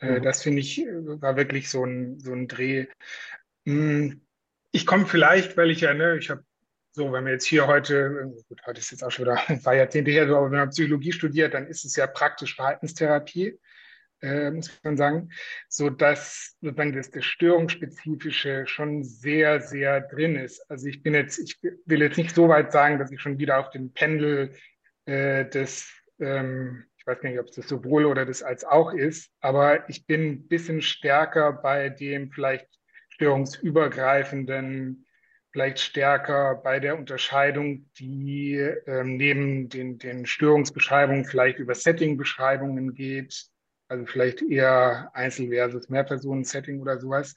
Äh, 0.00 0.20
mhm. 0.20 0.22
Das 0.22 0.42
finde 0.42 0.60
ich, 0.60 0.78
war 0.78 1.36
wirklich 1.36 1.68
so 1.68 1.84
ein, 1.84 2.18
so 2.18 2.32
ein 2.32 2.48
Dreh. 2.48 2.86
Hm, 3.66 4.22
ich 4.72 4.86
komme 4.86 5.04
vielleicht, 5.04 5.58
weil 5.58 5.70
ich 5.70 5.82
ja, 5.82 5.92
ne, 5.92 6.16
ich 6.16 6.30
habe 6.30 6.44
so, 6.98 7.12
wenn 7.12 7.24
wir 7.26 7.32
jetzt 7.32 7.46
hier 7.46 7.68
heute, 7.68 8.34
gut, 8.48 8.60
heute 8.66 8.80
ist 8.80 8.90
jetzt 8.90 9.04
auch 9.04 9.10
schon 9.12 9.26
wieder 9.26 9.38
ein 9.48 9.62
paar 9.62 9.76
Jahrzehnte 9.76 10.10
her, 10.10 10.24
aber 10.24 10.50
wenn 10.50 10.58
man 10.58 10.70
Psychologie 10.70 11.12
studiert, 11.12 11.54
dann 11.54 11.68
ist 11.68 11.84
es 11.84 11.94
ja 11.94 12.08
praktisch 12.08 12.56
Verhaltenstherapie, 12.56 13.56
äh, 14.20 14.50
muss 14.50 14.68
man 14.82 14.96
sagen, 14.96 15.30
so 15.68 15.90
dass 15.90 16.56
sozusagen 16.60 16.92
das, 16.92 17.12
das 17.12 17.24
Störungsspezifische 17.24 18.66
schon 18.66 19.04
sehr, 19.04 19.60
sehr 19.60 20.00
drin 20.00 20.34
ist. 20.34 20.68
Also 20.68 20.88
ich 20.88 21.04
bin 21.04 21.14
jetzt, 21.14 21.38
ich 21.38 21.60
will 21.86 22.02
jetzt 22.02 22.18
nicht 22.18 22.34
so 22.34 22.48
weit 22.48 22.72
sagen, 22.72 22.98
dass 22.98 23.12
ich 23.12 23.20
schon 23.20 23.38
wieder 23.38 23.60
auf 23.60 23.70
dem 23.70 23.92
Pendel 23.92 24.54
äh, 25.04 25.48
des, 25.48 25.88
ähm, 26.18 26.84
ich 26.96 27.06
weiß 27.06 27.20
gar 27.20 27.30
nicht, 27.30 27.38
ob 27.38 27.46
es 27.46 27.54
das 27.54 27.68
sowohl 27.68 28.06
oder 28.06 28.26
das 28.26 28.42
als 28.42 28.64
auch 28.64 28.92
ist, 28.92 29.30
aber 29.38 29.88
ich 29.88 30.04
bin 30.04 30.22
ein 30.22 30.48
bisschen 30.48 30.82
stärker 30.82 31.52
bei 31.52 31.90
dem 31.90 32.32
vielleicht 32.32 32.66
störungsübergreifenden 33.10 35.04
vielleicht 35.52 35.80
stärker 35.80 36.56
bei 36.56 36.80
der 36.80 36.96
Unterscheidung, 36.98 37.88
die 37.98 38.54
ähm, 38.86 39.16
neben 39.16 39.68
den, 39.68 39.98
den 39.98 40.26
Störungsbeschreibungen 40.26 41.24
vielleicht 41.24 41.58
über 41.58 41.74
Setting-Beschreibungen 41.74 42.94
geht, 42.94 43.46
also 43.88 44.04
vielleicht 44.06 44.42
eher 44.42 45.10
Einzel- 45.14 45.48
versus 45.48 45.88
Mehrpersonen-Setting 45.88 46.80
oder 46.80 46.98
sowas, 46.98 47.34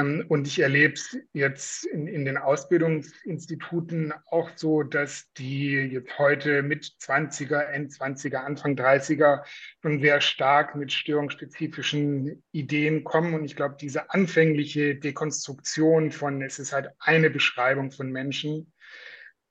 und 0.00 0.46
ich 0.46 0.60
erlebe 0.60 0.94
es 0.94 1.18
jetzt 1.32 1.84
in, 1.86 2.06
in 2.06 2.24
den 2.24 2.38
Ausbildungsinstituten 2.38 4.12
auch 4.30 4.50
so, 4.56 4.82
dass 4.82 5.30
die 5.34 5.72
jetzt 5.72 6.18
heute 6.18 6.62
mit 6.62 6.84
20er, 7.00 7.60
End-20er, 7.66 8.36
Anfang 8.36 8.74
30er 8.74 9.44
schon 9.82 10.00
sehr 10.00 10.20
stark 10.20 10.76
mit 10.76 10.92
störungsspezifischen 10.92 12.42
Ideen 12.52 13.04
kommen. 13.04 13.34
Und 13.34 13.44
ich 13.44 13.56
glaube, 13.56 13.76
diese 13.80 14.10
anfängliche 14.10 14.94
Dekonstruktion 14.94 16.10
von, 16.10 16.42
es 16.42 16.58
ist 16.58 16.72
halt 16.72 16.90
eine 16.98 17.30
Beschreibung 17.30 17.90
von 17.90 18.10
Menschen, 18.10 18.72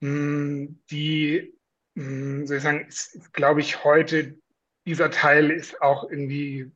hm, 0.01 0.81
die, 0.89 1.53
hm, 1.95 2.48
soll 2.48 2.57
ich 2.57 2.63
sagen, 2.63 2.86
ist, 2.88 3.33
glaube 3.33 3.60
ich, 3.60 3.83
heute 3.83 4.38
dieser 4.86 5.12
Teil 5.12 5.51
ist 5.51 5.81
auch 5.81 6.10
irgendwie 6.10 6.71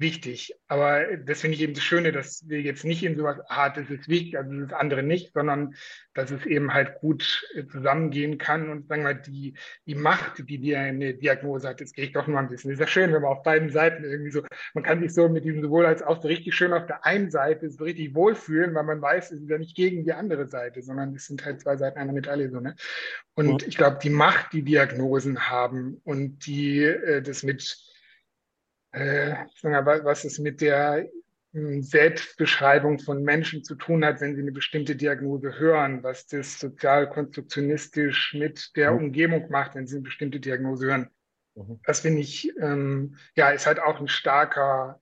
wichtig. 0.00 0.54
Aber 0.68 1.16
das 1.16 1.40
finde 1.40 1.56
ich 1.56 1.62
eben 1.62 1.74
das 1.74 1.82
Schöne, 1.82 2.12
dass 2.12 2.48
wir 2.48 2.60
jetzt 2.60 2.84
nicht 2.84 3.02
in 3.02 3.16
sowas, 3.16 3.38
ah, 3.48 3.70
das 3.70 3.88
ist 3.90 4.08
wichtig, 4.08 4.36
also 4.36 4.52
das 4.60 4.72
andere 4.72 5.02
nicht, 5.02 5.32
sondern 5.32 5.74
dass 6.14 6.30
es 6.30 6.44
eben 6.46 6.74
halt 6.74 6.96
gut 7.00 7.46
äh, 7.54 7.66
zusammengehen 7.66 8.38
kann 8.38 8.68
und 8.68 8.88
sagen 8.88 9.04
wir 9.04 9.14
die, 9.14 9.54
die 9.86 9.94
Macht, 9.94 10.48
die 10.48 10.58
dir 10.58 10.80
eine 10.80 11.14
Diagnose 11.14 11.68
hat, 11.68 11.80
jetzt 11.80 11.94
gehe 11.94 12.04
ich 12.04 12.12
doch 12.12 12.26
mal 12.26 12.40
ein 12.40 12.48
bisschen. 12.48 12.70
Das 12.70 12.80
ist 12.80 12.80
ja 12.80 12.86
schön, 12.86 13.12
wenn 13.12 13.22
man 13.22 13.32
auf 13.32 13.42
beiden 13.42 13.70
Seiten 13.70 14.04
irgendwie 14.04 14.30
so, 14.30 14.42
man 14.74 14.84
kann 14.84 15.00
sich 15.00 15.14
so 15.14 15.28
mit 15.28 15.44
diesem 15.44 15.62
sowohl 15.62 15.86
als 15.86 16.02
auch 16.02 16.20
so 16.20 16.28
richtig 16.28 16.54
schön 16.54 16.72
auf 16.72 16.86
der 16.86 17.04
einen 17.04 17.30
Seite 17.30 17.70
so 17.70 17.84
richtig 17.84 18.14
wohlfühlen, 18.14 18.74
weil 18.74 18.84
man 18.84 19.00
weiß, 19.00 19.30
es 19.30 19.40
ist 19.40 19.50
ja 19.50 19.58
nicht 19.58 19.76
gegen 19.76 20.04
die 20.04 20.12
andere 20.12 20.48
Seite, 20.48 20.82
sondern 20.82 21.14
es 21.14 21.26
sind 21.26 21.44
halt 21.44 21.60
zwei 21.60 21.76
Seiten 21.76 21.98
einer 21.98 22.12
Medaille 22.12 22.50
so, 22.50 22.60
ne? 22.60 22.74
Und 23.34 23.62
ja. 23.62 23.68
ich 23.68 23.76
glaube, 23.76 23.98
die 24.02 24.10
Macht, 24.10 24.52
die 24.52 24.62
Diagnosen 24.62 25.48
haben 25.48 26.00
und 26.04 26.46
die 26.46 26.82
äh, 26.82 27.22
das 27.22 27.42
mit 27.42 27.87
äh, 28.92 29.34
was 29.62 30.24
es 30.24 30.38
mit 30.38 30.60
der 30.60 31.08
hm, 31.52 31.82
Selbstbeschreibung 31.82 32.98
von 32.98 33.22
Menschen 33.22 33.64
zu 33.64 33.74
tun 33.74 34.04
hat, 34.04 34.20
wenn 34.20 34.34
sie 34.34 34.42
eine 34.42 34.52
bestimmte 34.52 34.96
Diagnose 34.96 35.58
hören, 35.58 36.02
was 36.02 36.26
das 36.26 36.58
sozial-konstruktionistisch 36.58 38.34
mit 38.34 38.76
der 38.76 38.92
mhm. 38.92 38.98
Umgebung 38.98 39.50
macht, 39.50 39.74
wenn 39.74 39.86
sie 39.86 39.96
eine 39.96 40.04
bestimmte 40.04 40.40
Diagnose 40.40 40.86
hören. 40.86 41.10
Mhm. 41.54 41.80
Das 41.84 42.00
finde 42.00 42.20
ich, 42.20 42.52
ähm, 42.60 43.16
ja, 43.34 43.50
ist 43.50 43.66
halt 43.66 43.80
auch 43.80 44.00
ein 44.00 44.08
starker, 44.08 45.00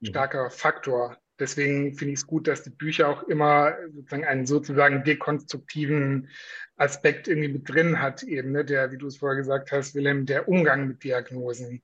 mhm. 0.00 0.06
starker 0.06 0.50
Faktor. 0.50 1.18
Deswegen 1.38 1.94
finde 1.94 2.14
ich 2.14 2.20
es 2.20 2.26
gut, 2.26 2.48
dass 2.48 2.64
die 2.64 2.70
Bücher 2.70 3.08
auch 3.08 3.22
immer 3.24 3.76
sozusagen 3.94 4.24
einen 4.24 4.46
sozusagen 4.46 5.04
dekonstruktiven 5.04 6.28
Aspekt 6.76 7.28
irgendwie 7.28 7.52
mit 7.52 7.68
drin 7.68 8.00
hat, 8.00 8.22
eben, 8.22 8.52
ne, 8.52 8.64
der, 8.64 8.90
wie 8.92 8.98
du 8.98 9.06
es 9.06 9.18
vorher 9.18 9.36
gesagt 9.36 9.70
hast, 9.72 9.94
Wilhelm, 9.94 10.26
der 10.26 10.48
Umgang 10.48 10.88
mit 10.88 11.04
Diagnosen. 11.04 11.82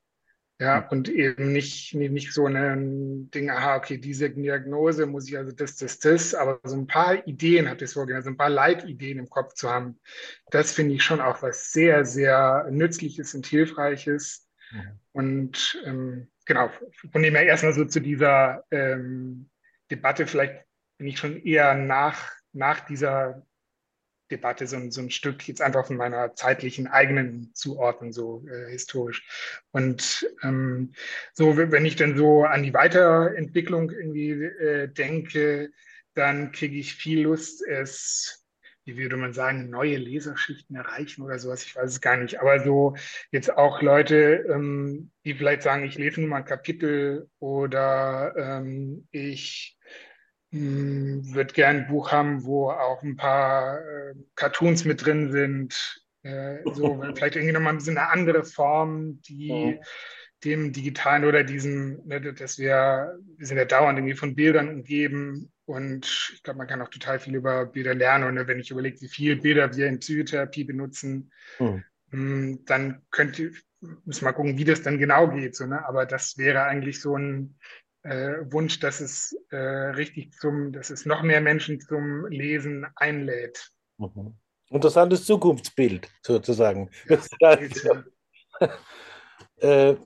Ja, 0.60 0.86
und 0.88 1.08
eben 1.08 1.50
nicht, 1.50 1.94
nicht 1.94 2.32
so 2.32 2.46
ein 2.46 3.28
Ding, 3.32 3.50
aha, 3.50 3.76
okay, 3.76 3.98
diese 3.98 4.30
Diagnose 4.30 5.04
muss 5.04 5.28
ich 5.28 5.36
also 5.36 5.50
das, 5.50 5.76
das, 5.76 5.98
das, 5.98 6.32
aber 6.32 6.60
so 6.62 6.76
ein 6.76 6.86
paar 6.86 7.26
Ideen 7.26 7.68
hat 7.68 7.82
es 7.82 7.94
vorgenommen, 7.94 8.22
so 8.22 8.30
ein 8.30 8.36
paar 8.36 8.50
Leitideen 8.50 9.18
im 9.18 9.28
Kopf 9.28 9.54
zu 9.54 9.68
haben, 9.68 9.98
das 10.50 10.72
finde 10.72 10.94
ich 10.94 11.02
schon 11.02 11.20
auch 11.20 11.42
was 11.42 11.72
sehr, 11.72 12.04
sehr 12.04 12.68
Nützliches 12.70 13.34
und 13.34 13.46
Hilfreiches. 13.46 14.48
Mhm. 14.70 15.00
Und 15.10 15.82
ähm, 15.86 16.28
genau, 16.46 16.70
von 17.10 17.22
dem 17.22 17.34
her 17.34 17.46
erstmal 17.46 17.74
so 17.74 17.84
zu 17.84 17.98
dieser 18.00 18.64
ähm, 18.70 19.50
Debatte, 19.90 20.24
vielleicht 20.28 20.64
bin 20.98 21.08
ich 21.08 21.18
schon 21.18 21.36
eher 21.36 21.74
nach, 21.74 22.30
nach 22.52 22.78
dieser 22.80 23.44
Debatte 24.34 24.66
so, 24.66 24.78
so 24.90 25.00
ein 25.00 25.10
Stück 25.10 25.46
jetzt 25.46 25.62
einfach 25.62 25.86
von 25.86 25.96
meiner 25.96 26.34
zeitlichen 26.34 26.86
eigenen 26.86 27.52
Zuordnung 27.54 28.12
so 28.12 28.44
äh, 28.48 28.70
historisch. 28.70 29.22
Und 29.70 30.28
ähm, 30.42 30.92
so, 31.32 31.56
wenn 31.56 31.86
ich 31.86 31.96
dann 31.96 32.16
so 32.16 32.44
an 32.44 32.62
die 32.62 32.74
Weiterentwicklung 32.74 33.90
irgendwie 33.90 34.30
äh, 34.30 34.88
denke, 34.88 35.70
dann 36.14 36.52
kriege 36.52 36.76
ich 36.76 36.94
viel 36.94 37.22
Lust, 37.22 37.64
es, 37.66 38.44
wie 38.84 38.96
würde 38.96 39.16
man 39.16 39.32
sagen, 39.32 39.70
neue 39.70 39.96
Leserschichten 39.96 40.76
erreichen 40.76 41.22
oder 41.22 41.38
sowas, 41.38 41.64
ich 41.64 41.74
weiß 41.74 41.90
es 41.90 42.00
gar 42.00 42.16
nicht. 42.16 42.40
Aber 42.40 42.62
so 42.62 42.94
jetzt 43.30 43.56
auch 43.56 43.82
Leute, 43.82 44.44
ähm, 44.48 45.10
die 45.24 45.34
vielleicht 45.34 45.62
sagen, 45.62 45.84
ich 45.84 45.96
lese 45.96 46.20
nur 46.20 46.30
mal 46.30 46.38
ein 46.38 46.44
Kapitel 46.44 47.28
oder 47.38 48.34
ähm, 48.36 49.06
ich 49.10 49.78
hm, 50.54 51.34
würde 51.34 51.52
gern 51.52 51.78
ein 51.78 51.86
Buch 51.88 52.12
haben, 52.12 52.44
wo 52.44 52.70
auch 52.70 53.02
ein 53.02 53.16
paar 53.16 53.80
äh, 53.80 54.14
Cartoons 54.36 54.84
mit 54.84 55.04
drin 55.04 55.32
sind. 55.32 56.00
Äh, 56.22 56.58
so 56.74 57.02
vielleicht 57.16 57.34
irgendwie 57.34 57.52
nochmal 57.52 57.72
ein 57.72 57.78
bisschen 57.78 57.98
eine 57.98 58.10
andere 58.10 58.44
Form, 58.44 59.20
die 59.22 59.48
ja. 59.48 59.80
dem 60.44 60.72
digitalen 60.72 61.24
oder 61.24 61.42
diesem, 61.42 62.06
ne, 62.06 62.20
dass 62.20 62.56
wir, 62.58 63.18
wir 63.36 63.46
sind 63.46 63.56
ja 63.56 63.64
dauernd 63.64 63.98
irgendwie 63.98 64.14
von 64.14 64.36
Bildern 64.36 64.68
umgeben 64.68 65.52
und 65.64 66.06
ich 66.34 66.42
glaube, 66.44 66.58
man 66.58 66.68
kann 66.68 66.82
auch 66.82 66.88
total 66.88 67.18
viel 67.18 67.34
über 67.34 67.66
Bilder 67.66 67.94
lernen. 67.94 68.38
Und 68.38 68.46
wenn 68.46 68.60
ich 68.60 68.70
überlege, 68.70 69.00
wie 69.00 69.08
viele 69.08 69.36
Bilder 69.36 69.74
wir 69.74 69.88
in 69.88 69.98
Psychotherapie 69.98 70.62
benutzen, 70.62 71.32
mhm. 71.58 72.64
dann 72.64 73.02
könnte, 73.10 73.50
müssen 73.80 74.20
wir 74.20 74.28
mal 74.28 74.32
gucken, 74.32 74.56
wie 74.56 74.64
das 74.64 74.82
dann 74.82 74.98
genau 74.98 75.28
geht. 75.30 75.56
So, 75.56 75.66
ne? 75.66 75.84
Aber 75.84 76.06
das 76.06 76.38
wäre 76.38 76.62
eigentlich 76.62 77.00
so 77.00 77.16
ein 77.16 77.58
äh, 78.04 78.52
Wunsch, 78.52 78.80
dass 78.80 79.00
es 79.00 79.36
äh, 79.50 79.56
richtig 79.56 80.32
zum, 80.34 80.72
dass 80.72 80.90
es 80.90 81.06
noch 81.06 81.22
mehr 81.22 81.40
Menschen 81.40 81.80
zum 81.80 82.26
Lesen 82.26 82.86
einlädt. 82.96 83.70
Mhm. 83.98 84.36
Interessantes 84.70 85.24
Zukunftsbild 85.24 86.08
sozusagen. 86.22 86.90
Ja, 87.08 87.58
äh, 89.56 89.96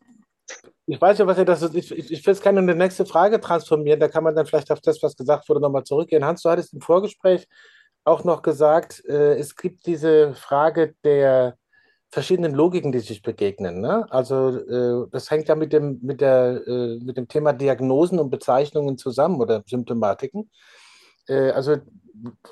ich 0.86 1.00
weiß 1.00 1.18
ja, 1.18 1.26
was 1.26 1.38
ihr 1.38 1.44
das 1.44 1.62
ist. 1.62 1.74
Ich, 1.74 1.90
ich, 1.90 2.12
ich 2.12 2.26
will 2.26 2.32
es 2.32 2.40
gerne 2.40 2.60
in 2.60 2.66
die 2.66 2.74
nächste 2.74 3.04
Frage 3.04 3.40
transformieren. 3.40 4.00
Da 4.00 4.08
kann 4.08 4.24
man 4.24 4.34
dann 4.34 4.46
vielleicht 4.46 4.70
auf 4.70 4.80
das, 4.80 5.02
was 5.02 5.16
gesagt 5.16 5.48
wurde, 5.48 5.60
nochmal 5.60 5.84
zurückgehen. 5.84 6.24
Hans, 6.24 6.42
du 6.42 6.50
hattest 6.50 6.72
im 6.72 6.80
Vorgespräch 6.80 7.46
auch 8.04 8.24
noch 8.24 8.42
gesagt, 8.42 9.04
äh, 9.06 9.34
es 9.34 9.54
gibt 9.54 9.86
diese 9.86 10.34
Frage 10.34 10.94
der 11.04 11.58
verschiedenen 12.10 12.54
Logiken, 12.54 12.92
die 12.92 13.00
sich 13.00 13.22
begegnen. 13.22 13.80
Ne? 13.80 14.06
Also 14.10 14.56
äh, 14.56 15.08
das 15.10 15.30
hängt 15.30 15.48
ja 15.48 15.54
mit 15.54 15.72
dem, 15.72 15.98
mit, 16.02 16.20
der, 16.20 16.62
äh, 16.66 16.98
mit 17.02 17.16
dem 17.16 17.28
Thema 17.28 17.52
Diagnosen 17.52 18.18
und 18.18 18.30
Bezeichnungen 18.30 18.96
zusammen 18.96 19.40
oder 19.40 19.62
Symptomatiken. 19.66 20.50
Äh, 21.28 21.50
also 21.50 21.76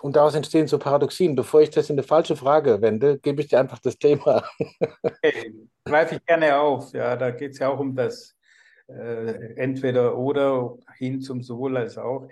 und 0.01 0.17
daraus 0.17 0.35
entstehen 0.35 0.69
so 0.69 0.79
Paradoxien. 0.79 1.35
Bevor 1.35 1.61
ich 1.61 1.71
das 1.71 1.91
in 1.91 1.95
eine 1.95 2.07
falsche 2.07 2.37
Frage 2.37 2.81
wende, 2.83 3.19
gebe 3.19 3.41
ich 3.41 3.49
dir 3.49 3.59
einfach 3.59 3.79
das 3.79 3.99
Thema. 3.99 4.45
Okay, 5.03 5.55
greife 5.85 6.17
ich 6.17 6.27
gerne 6.27 6.57
auf. 6.59 6.93
Ja, 6.93 7.17
da 7.17 7.31
geht 7.31 7.53
es 7.53 7.59
ja 7.59 7.69
auch 7.69 7.81
um 7.81 7.97
das 7.97 8.37
äh, 8.89 9.55
entweder 9.57 10.17
oder 10.17 10.77
hin 10.99 11.21
zum 11.21 11.43
sowohl 11.43 11.77
als 11.77 11.99
auch. 11.99 12.29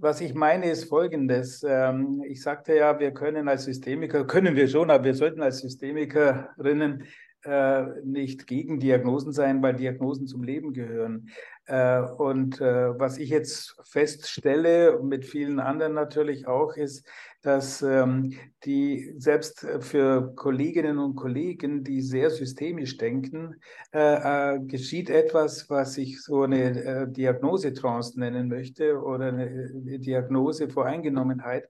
Was 0.00 0.20
ich 0.20 0.34
meine 0.34 0.70
ist 0.70 0.84
folgendes. 0.88 1.64
Ähm, 1.66 2.22
ich 2.26 2.42
sagte 2.42 2.76
ja, 2.76 2.98
wir 2.98 3.12
können 3.12 3.48
als 3.48 3.64
Systemiker, 3.64 4.24
können 4.26 4.56
wir 4.56 4.68
schon, 4.68 4.90
aber 4.90 5.04
wir 5.04 5.14
sollten 5.14 5.42
als 5.42 5.60
Systemikerinnen 5.60 7.04
äh, 7.44 7.84
nicht 8.04 8.46
gegen 8.46 8.80
Diagnosen 8.80 9.32
sein, 9.32 9.62
weil 9.62 9.74
Diagnosen 9.74 10.26
zum 10.26 10.42
Leben 10.42 10.72
gehören. 10.72 11.30
Äh, 11.66 12.00
und 12.00 12.60
äh, 12.60 12.98
was 12.98 13.18
ich 13.18 13.30
jetzt 13.30 13.76
feststelle, 13.82 15.00
mit 15.02 15.24
vielen 15.24 15.58
anderen 15.58 15.94
natürlich 15.94 16.46
auch, 16.46 16.76
ist, 16.76 17.06
dass 17.42 17.82
ähm, 17.82 18.34
die 18.64 19.14
selbst 19.18 19.66
für 19.80 20.34
Kolleginnen 20.34 20.98
und 20.98 21.16
Kollegen, 21.16 21.84
die 21.84 22.02
sehr 22.02 22.30
systemisch 22.30 22.96
denken, 22.96 23.60
äh, 23.92 24.58
geschieht 24.60 25.10
etwas, 25.10 25.68
was 25.70 25.96
ich 25.98 26.22
so 26.22 26.42
eine 26.42 27.08
Diagnosetrance 27.08 28.18
nennen 28.18 28.48
möchte 28.48 29.00
oder 29.00 29.26
eine, 29.26 29.44
eine 29.44 29.98
Diagnosevoreingenommenheit. 29.98 31.68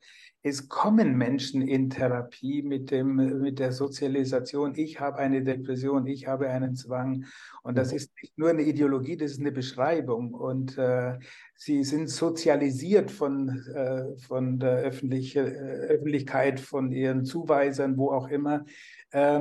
Es 0.48 0.68
kommen 0.68 1.18
Menschen 1.18 1.60
in 1.60 1.90
Therapie 1.90 2.62
mit, 2.62 2.92
dem, 2.92 3.16
mit 3.40 3.58
der 3.58 3.72
Sozialisation. 3.72 4.76
Ich 4.76 5.00
habe 5.00 5.16
eine 5.16 5.42
Depression, 5.42 6.06
ich 6.06 6.28
habe 6.28 6.48
einen 6.48 6.76
Zwang. 6.76 7.24
Und 7.64 7.76
das 7.76 7.92
ist 7.92 8.12
nicht 8.22 8.38
nur 8.38 8.50
eine 8.50 8.62
Ideologie, 8.62 9.16
das 9.16 9.32
ist 9.32 9.40
eine 9.40 9.50
Beschreibung. 9.50 10.34
Und 10.34 10.78
äh, 10.78 11.18
sie 11.56 11.82
sind 11.82 12.10
sozialisiert 12.10 13.10
von, 13.10 13.48
äh, 13.74 14.16
von 14.18 14.60
der 14.60 14.76
öffentliche, 14.82 15.40
äh, 15.40 15.94
Öffentlichkeit, 15.94 16.60
von 16.60 16.92
ihren 16.92 17.24
Zuweisern, 17.24 17.96
wo 17.96 18.12
auch 18.12 18.28
immer, 18.28 18.64
äh, 19.10 19.40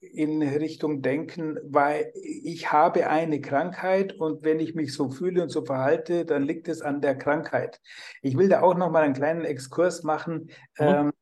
in 0.00 0.42
Richtung 0.42 1.02
Denken, 1.02 1.58
weil 1.62 2.10
ich 2.14 2.72
habe 2.72 3.08
eine 3.08 3.40
Krankheit 3.40 4.14
und 4.14 4.42
wenn 4.42 4.58
ich 4.58 4.74
mich 4.74 4.94
so 4.94 5.10
fühle 5.10 5.42
und 5.42 5.50
so 5.50 5.64
verhalte, 5.64 6.24
dann 6.24 6.42
liegt 6.42 6.68
es 6.68 6.80
an 6.80 7.00
der 7.00 7.16
Krankheit. 7.16 7.80
Ich 8.22 8.36
will 8.36 8.48
da 8.48 8.62
auch 8.62 8.74
noch 8.74 8.90
mal 8.90 9.02
einen 9.02 9.14
kleinen 9.14 9.44
Exkurs 9.44 10.02
machen. 10.02 10.50
Mhm. 10.78 10.86
Ähm, 10.86 11.12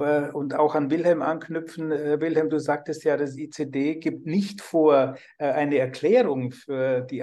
äh, 0.00 0.30
und 0.30 0.54
auch 0.54 0.74
an 0.74 0.90
Wilhelm 0.90 1.22
anknüpfen. 1.22 1.92
Äh, 1.92 2.20
Wilhelm, 2.20 2.50
du 2.50 2.58
sagtest 2.58 3.04
ja, 3.04 3.16
das 3.16 3.36
ICD 3.36 3.96
gibt 3.96 4.26
nicht 4.26 4.60
vor, 4.60 5.16
äh, 5.38 5.50
eine 5.50 5.78
Erklärung 5.78 6.52
für 6.52 7.02
die, 7.02 7.22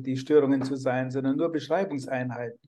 die 0.00 0.16
Störungen 0.16 0.62
zu 0.62 0.76
sein, 0.76 1.10
sondern 1.10 1.36
nur 1.36 1.50
Beschreibungseinheiten. 1.50 2.60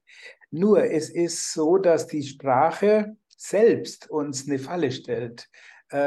Nur 0.51 0.85
es 0.85 1.11
ist 1.11 1.53
so, 1.53 1.79
dass 1.79 2.07
die 2.07 2.23
Sprache 2.23 3.17
selbst 3.37 4.11
uns 4.11 4.49
eine 4.49 4.59
Falle 4.59 4.93
stellt. 4.93 5.49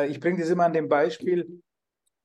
Ich 0.08 0.20
bringe 0.20 0.40
das 0.40 0.50
immer 0.50 0.66
an 0.66 0.74
dem 0.74 0.88
Beispiel, 0.88 1.62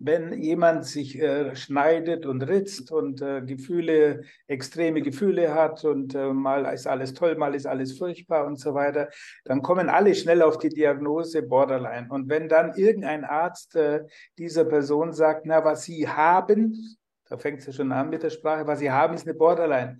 wenn 0.02 0.32
jemand 0.42 0.86
sich 0.86 1.20
äh, 1.20 1.54
schneidet 1.54 2.24
und 2.24 2.42
ritzt 2.42 2.90
und 2.90 3.20
äh, 3.20 3.42
Gefühle, 3.42 4.22
extreme 4.46 5.02
Gefühle 5.02 5.54
hat 5.54 5.84
und 5.84 6.14
äh, 6.14 6.32
mal 6.32 6.64
ist 6.72 6.86
alles 6.86 7.12
toll, 7.12 7.36
mal 7.36 7.54
ist 7.54 7.66
alles 7.66 7.98
furchtbar 7.98 8.46
und 8.46 8.58
so 8.58 8.72
weiter, 8.72 9.10
dann 9.44 9.60
kommen 9.60 9.90
alle 9.90 10.14
schnell 10.14 10.40
auf 10.40 10.56
die 10.56 10.70
Diagnose 10.70 11.42
Borderline. 11.42 12.08
Und 12.08 12.30
wenn 12.30 12.48
dann 12.48 12.74
irgendein 12.74 13.24
Arzt 13.24 13.76
äh, 13.76 14.06
dieser 14.38 14.64
Person 14.64 15.12
sagt, 15.12 15.44
na, 15.44 15.62
was 15.64 15.84
Sie 15.84 16.08
haben, 16.08 16.96
da 17.28 17.36
fängt 17.36 17.60
es 17.60 17.66
ja 17.66 17.72
schon 17.74 17.92
an 17.92 18.08
mit 18.08 18.22
der 18.22 18.30
Sprache, 18.30 18.66
was 18.66 18.78
Sie 18.78 18.90
haben, 18.90 19.14
ist 19.14 19.26
eine 19.26 19.36
Borderline. 19.36 19.98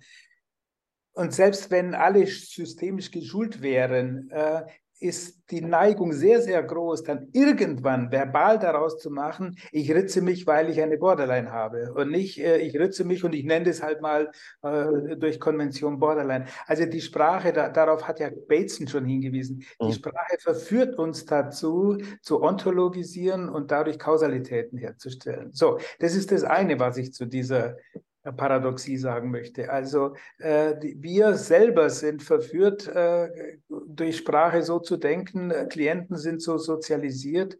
Und 1.13 1.31
selbst 1.33 1.69
wenn 1.69 1.93
alle 1.93 2.25
systemisch 2.25 3.11
geschult 3.11 3.61
wären, 3.61 4.31
äh, 4.31 4.63
ist 5.01 5.41
die 5.49 5.61
Neigung 5.61 6.13
sehr, 6.13 6.41
sehr 6.41 6.61
groß, 6.61 7.03
dann 7.03 7.27
irgendwann 7.33 8.11
verbal 8.11 8.59
daraus 8.59 8.99
zu 8.99 9.09
machen, 9.09 9.57
ich 9.71 9.91
ritze 9.91 10.21
mich, 10.21 10.45
weil 10.47 10.69
ich 10.69 10.81
eine 10.81 10.97
Borderline 10.97 11.51
habe 11.51 11.93
und 11.93 12.11
nicht, 12.11 12.39
äh, 12.39 12.57
ich 12.57 12.77
ritze 12.77 13.03
mich 13.03 13.23
und 13.23 13.33
ich 13.33 13.43
nenne 13.43 13.69
es 13.69 13.81
halt 13.81 14.01
mal 14.01 14.31
äh, 14.61 15.17
durch 15.17 15.39
Konvention 15.39 15.99
Borderline. 15.99 16.45
Also 16.67 16.85
die 16.85 17.01
Sprache, 17.01 17.51
da, 17.51 17.69
darauf 17.69 18.07
hat 18.07 18.19
ja 18.19 18.29
Bateson 18.47 18.87
schon 18.87 19.05
hingewiesen, 19.05 19.65
die 19.81 19.87
mhm. 19.87 19.93
Sprache 19.93 20.37
verführt 20.39 20.97
uns 20.97 21.25
dazu, 21.25 21.97
zu 22.21 22.41
ontologisieren 22.41 23.49
und 23.49 23.71
dadurch 23.71 23.97
Kausalitäten 23.97 24.77
herzustellen. 24.77 25.51
So, 25.51 25.79
das 25.99 26.15
ist 26.15 26.31
das 26.31 26.43
eine, 26.43 26.79
was 26.79 26.97
ich 26.97 27.11
zu 27.11 27.25
dieser 27.25 27.75
Paradoxie 28.23 28.97
sagen 28.97 29.31
möchte. 29.31 29.71
Also 29.71 30.15
äh, 30.37 30.75
wir 30.97 31.35
selber 31.35 31.89
sind 31.89 32.21
verführt, 32.21 32.87
äh, 32.87 33.29
durch 33.87 34.17
Sprache 34.17 34.61
so 34.61 34.79
zu 34.79 34.97
denken. 34.97 35.51
Klienten 35.69 36.17
sind 36.17 36.41
so 36.41 36.57
sozialisiert, 36.57 37.57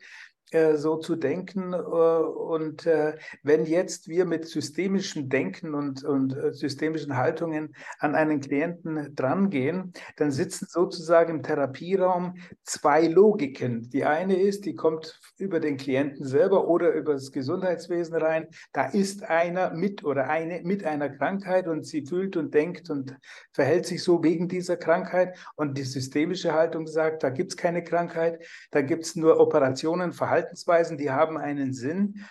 so 0.75 0.97
zu 0.97 1.15
denken. 1.15 1.73
Äh, 1.73 1.77
und 1.77 2.85
äh, 2.85 3.15
wenn 3.43 3.65
jetzt 3.65 4.07
wir 4.07 4.25
mit 4.25 4.47
systemischem 4.47 5.29
Denken 5.29 5.73
und, 5.73 6.03
und 6.03 6.35
systemischen 6.51 7.15
Haltungen 7.15 7.73
an 7.99 8.15
einen 8.15 8.41
Klienten 8.41 9.15
drangehen, 9.15 9.93
dann 10.17 10.31
sitzen 10.31 10.67
sozusagen 10.69 11.37
im 11.37 11.43
Therapieraum 11.43 12.35
zwei 12.63 13.07
Logiken. 13.07 13.89
Die 13.89 14.03
eine 14.03 14.39
ist, 14.39 14.65
die 14.65 14.75
kommt 14.75 15.19
über 15.37 15.59
den 15.59 15.77
Klienten 15.77 16.25
selber 16.25 16.67
oder 16.67 16.91
über 16.93 17.13
das 17.13 17.31
Gesundheitswesen 17.31 18.15
rein. 18.15 18.47
Da 18.73 18.85
ist 18.85 19.23
einer 19.23 19.71
mit 19.71 20.03
oder 20.03 20.29
eine 20.29 20.61
mit 20.63 20.83
einer 20.83 21.09
Krankheit 21.09 21.67
und 21.67 21.85
sie 21.85 22.05
fühlt 22.05 22.35
und 22.35 22.53
denkt 22.53 22.89
und 22.89 23.15
verhält 23.53 23.85
sich 23.85 24.03
so 24.03 24.23
wegen 24.23 24.47
dieser 24.47 24.75
Krankheit. 24.77 25.37
Und 25.55 25.77
die 25.77 25.83
systemische 25.83 26.53
Haltung 26.53 26.87
sagt, 26.87 27.23
da 27.23 27.29
gibt 27.29 27.51
es 27.51 27.57
keine 27.57 27.83
Krankheit, 27.83 28.45
da 28.71 28.81
gibt 28.81 29.05
es 29.05 29.15
nur 29.15 29.39
Operationen, 29.39 30.11
Verhalten 30.11 30.40
Verhaltensweisen, 30.41 30.97
die 30.97 31.11
haben 31.11 31.37
einen 31.37 31.73
Sinn. 31.73 32.25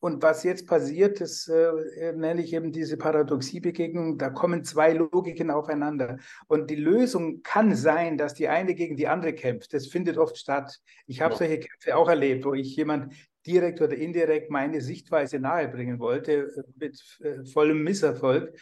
Und 0.00 0.20
was 0.20 0.42
jetzt 0.42 0.66
passiert, 0.66 1.20
das 1.20 1.46
äh, 1.46 2.12
nenne 2.12 2.42
ich 2.42 2.52
eben 2.52 2.72
diese 2.72 2.96
Paradoxiebegegnung. 2.96 4.18
Da 4.18 4.30
kommen 4.30 4.64
zwei 4.64 4.94
Logiken 4.94 5.50
aufeinander. 5.50 6.18
Und 6.48 6.70
die 6.70 6.76
Lösung 6.76 7.42
kann 7.44 7.76
sein, 7.76 8.18
dass 8.18 8.34
die 8.34 8.48
eine 8.48 8.74
gegen 8.74 8.96
die 8.96 9.06
andere 9.06 9.32
kämpft. 9.32 9.72
Das 9.72 9.86
findet 9.86 10.18
oft 10.18 10.36
statt. 10.36 10.80
Ich 11.06 11.20
habe 11.20 11.34
ja. 11.34 11.38
solche 11.38 11.60
Kämpfe 11.60 11.96
auch 11.96 12.08
erlebt, 12.08 12.44
wo 12.44 12.52
ich 12.52 12.74
jemand 12.74 13.14
direkt 13.46 13.80
oder 13.80 13.94
indirekt 13.96 14.50
meine 14.50 14.80
Sichtweise 14.80 15.38
nahebringen 15.38 15.98
wollte, 15.98 16.32
äh, 16.32 16.62
mit 16.76 17.02
äh, 17.20 17.44
vollem 17.44 17.82
Misserfolg. 17.82 18.54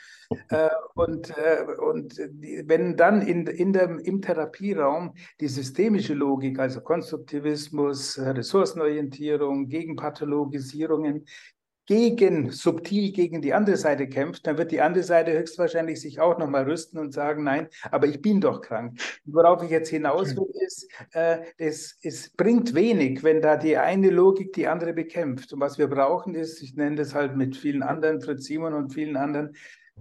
äh, 0.49 0.69
und 0.95 1.33
und 1.79 2.19
wenn 2.65 2.97
dann 2.97 3.23
in, 3.23 3.47
in 3.47 3.73
dem, 3.73 3.99
im 3.99 4.23
Therapieraum 4.23 5.15
die 5.41 5.49
systemische 5.49 6.15
Logik, 6.15 6.59
also 6.59 6.81
Konstruktivismus, 6.81 8.19
Ressourcenorientierung, 8.19 9.69
Gegenpathologisierungen, 9.69 11.27
gegen, 11.87 12.53
subtil 12.53 13.13
gegen 13.13 13.43
die 13.43 13.53
andere 13.53 13.77
Seite 13.77 14.09
kämpft, 14.09 14.47
dann 14.47 14.59
wird 14.59 14.71
die 14.71 14.81
andere 14.81 15.03
Seite 15.03 15.33
höchstwahrscheinlich 15.33 16.01
sich 16.01 16.21
auch 16.21 16.39
nochmal 16.39 16.65
rüsten 16.65 16.99
und 16.99 17.13
sagen, 17.13 17.45
nein, 17.45 17.69
aber 17.91 18.07
ich 18.07 18.23
bin 18.23 18.41
doch 18.41 18.61
krank. 18.61 19.01
Worauf 19.25 19.63
ich 19.63 19.71
jetzt 19.71 19.89
hinaus 19.89 20.37
will, 20.37 20.47
ist, 20.65 20.89
äh, 21.13 21.39
es, 21.59 21.99
es 22.03 22.31
bringt 22.31 22.75
wenig, 22.75 23.23
wenn 23.23 23.43
da 23.43 23.57
die 23.57 23.77
eine 23.77 24.11
Logik 24.11 24.53
die 24.53 24.69
andere 24.69 24.93
bekämpft. 24.93 25.53
Und 25.53 25.61
was 25.61 25.79
wir 25.79 25.89
brauchen 25.89 26.35
ist, 26.35 26.63
ich 26.63 26.77
nenne 26.77 26.97
das 26.97 27.15
halt 27.15 27.37
mit 27.37 27.57
vielen 27.57 27.83
anderen, 27.83 28.21
Fritz 28.21 28.45
Simon 28.45 28.75
und 28.75 28.95
vielen 28.95 29.17
anderen, 29.17 29.57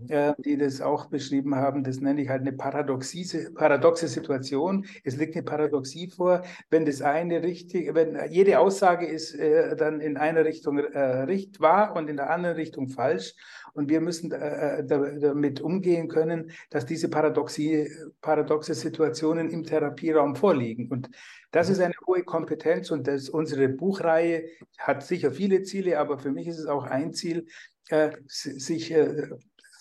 äh, 0.07 0.33
die 0.39 0.57
das 0.57 0.81
auch 0.81 1.07
beschrieben 1.07 1.55
haben. 1.55 1.83
Das 1.83 1.99
nenne 1.99 2.21
ich 2.21 2.29
halt 2.29 2.41
eine 2.41 2.53
paradoxe, 2.53 3.51
paradoxe 3.53 4.07
Situation. 4.07 4.85
Es 5.03 5.17
liegt 5.17 5.35
eine 5.35 5.43
Paradoxie 5.43 6.07
vor, 6.07 6.43
wenn 6.69 6.85
das 6.85 7.01
eine 7.01 7.43
richtig, 7.43 7.93
wenn 7.93 8.17
jede 8.29 8.59
Aussage 8.59 9.05
ist 9.05 9.35
äh, 9.35 9.75
dann 9.75 10.01
in 10.01 10.17
einer 10.17 10.45
Richtung 10.45 10.77
äh, 10.79 10.99
richtig 11.23 11.59
wahr 11.59 11.95
und 11.95 12.09
in 12.09 12.17
der 12.17 12.29
anderen 12.29 12.55
Richtung 12.55 12.89
falsch. 12.89 13.33
Und 13.73 13.89
wir 13.89 14.01
müssen 14.01 14.31
äh, 14.31 14.79
äh 14.79 14.83
damit 14.85 15.61
umgehen 15.61 16.07
können, 16.07 16.51
dass 16.69 16.85
diese 16.85 17.09
Paradoxie, 17.09 17.89
paradoxe 18.21 18.73
Situationen 18.73 19.49
im 19.49 19.63
Therapieraum 19.63 20.35
vorliegen. 20.35 20.89
Und 20.89 21.09
das 21.51 21.69
ist 21.69 21.79
eine 21.79 21.93
hohe 22.05 22.23
Kompetenz 22.23 22.91
und 22.91 23.07
das, 23.07 23.29
unsere 23.29 23.69
Buchreihe 23.69 24.45
hat 24.77 25.03
sicher 25.03 25.31
viele 25.31 25.63
Ziele, 25.63 25.99
aber 25.99 26.19
für 26.19 26.31
mich 26.31 26.47
ist 26.47 26.59
es 26.59 26.67
auch 26.67 26.83
ein 26.83 27.13
Ziel, 27.13 27.47
äh, 27.89 28.11
sich 28.27 28.91
äh, 28.91 29.29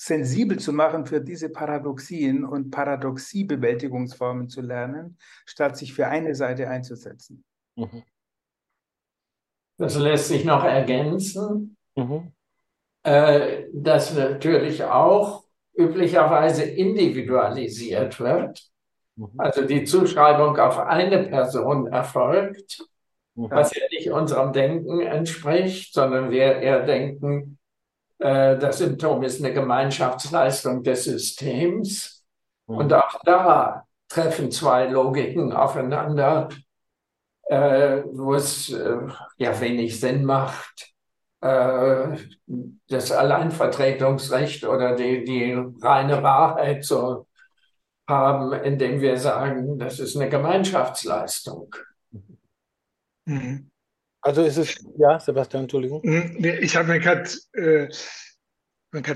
sensibel 0.00 0.61
zu 0.61 0.72
machen 0.72 1.06
für 1.06 1.20
diese 1.20 1.48
Paradoxien 1.48 2.44
und 2.44 2.70
Paradoxiebewältigungsformen 2.70 4.48
zu 4.48 4.61
lernen, 4.61 5.18
statt 5.44 5.76
sich 5.76 5.92
für 5.92 6.06
eine 6.06 6.37
Seite 6.37 6.68
einzusetzen. 6.68 7.44
Mhm. 7.74 8.04
Das 9.76 9.96
lässt 9.96 10.28
sich 10.28 10.44
noch 10.44 10.62
ergänzen, 10.62 11.76
mhm. 11.96 12.32
äh, 13.02 13.64
dass 13.72 14.14
natürlich 14.14 14.84
auch 14.84 15.44
üblicherweise 15.76 16.62
individualisiert 16.62 18.20
wird. 18.20 18.70
Mhm. 19.16 19.32
Also 19.37 19.64
die 19.64 19.82
Zuschreibung 19.82 20.56
auf 20.58 20.78
eine 20.78 21.24
Person 21.24 21.88
erfolgt, 21.88 22.84
mhm. 23.34 23.50
was 23.50 23.74
ja 23.74 23.82
nicht 23.90 24.12
unserem 24.12 24.52
Denken 24.52 25.00
entspricht, 25.00 25.92
sondern 25.92 26.30
wir 26.30 26.58
eher 26.58 26.87
denken, 26.87 27.58
das 28.18 28.78
Symptom 28.78 29.22
ist 29.22 29.42
eine 29.42 29.52
Gemeinschaftsleistung 29.52 30.83
des 30.83 31.04
Systems. 31.04 32.24
Mhm. 32.66 32.76
Und 32.76 32.92
auch 32.92 33.20
da 33.24 33.87
treffen 34.09 34.50
zwei 34.50 34.87
Logiken 34.87 35.52
aufeinander, 35.52 36.48
äh, 37.48 38.02
wo 38.12 38.35
es 38.35 38.70
äh, 38.70 38.98
ja 39.37 39.61
wenig 39.61 40.00
Sinn 40.00 40.24
macht, 40.24 40.92
äh, 41.40 42.16
das 42.88 43.12
Alleinvertretungsrecht 43.12 44.64
oder 44.64 44.96
die, 44.96 45.24
die 45.24 45.52
reine 45.81 46.22
Wahrheit 46.22 46.85
zu 46.85 47.26
haben, 48.07 48.52
indem 48.52 49.00
wir 49.00 49.18
sagen, 49.18 49.78
das 49.78 49.98
ist 50.00 50.16
eine 50.16 50.28
Gemeinschaftsleistung. 50.28 51.74
Mhm. 53.26 53.70
Also 54.28 54.42
ist 54.44 54.58
es, 54.58 54.84
ja, 54.98 55.18
Sebastian, 55.18 55.62
Entschuldigung. 55.62 56.02
Mhm, 56.04 56.44
ich 56.60 56.76
habe 56.76 56.88
mir 56.88 57.00
gerade 57.00 57.30
äh, 57.54 57.88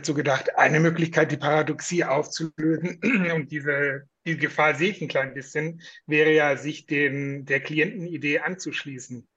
so 0.02 0.14
gedacht, 0.14 0.56
eine 0.56 0.80
Möglichkeit, 0.80 1.30
die 1.30 1.36
Paradoxie 1.36 2.02
aufzulösen 2.02 2.98
und 3.34 3.52
diese, 3.52 4.08
die 4.24 4.38
Gefahr 4.38 4.74
sehe 4.74 4.88
ich 4.88 5.02
ein 5.02 5.08
klein 5.08 5.34
bisschen, 5.34 5.82
wäre 6.06 6.32
ja, 6.32 6.56
sich 6.56 6.86
dem, 6.86 7.44
der 7.44 7.60
Klientenidee 7.60 8.38
anzuschließen 8.38 9.28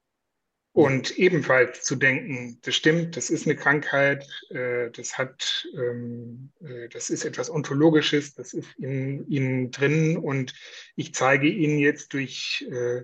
und 0.71 1.17
ebenfalls 1.17 1.83
zu 1.83 1.97
denken, 1.97 2.57
das 2.61 2.75
stimmt, 2.75 3.17
das 3.17 3.29
ist 3.29 3.45
eine 3.45 3.57
Krankheit, 3.57 4.25
äh, 4.51 4.91
das 4.91 5.17
hat, 5.17 5.67
ähm, 5.73 6.51
äh, 6.61 6.88
das 6.88 7.09
ist 7.09 7.25
etwas 7.25 7.49
Ontologisches, 7.49 8.33
das 8.33 8.53
ist 8.53 8.73
in 8.77 9.27
Ihnen 9.27 9.71
drin 9.71 10.15
und 10.15 10.53
ich 10.95 11.13
zeige 11.13 11.49
Ihnen 11.49 11.79
jetzt 11.79 12.13
durch 12.13 12.65
äh, 12.71 13.03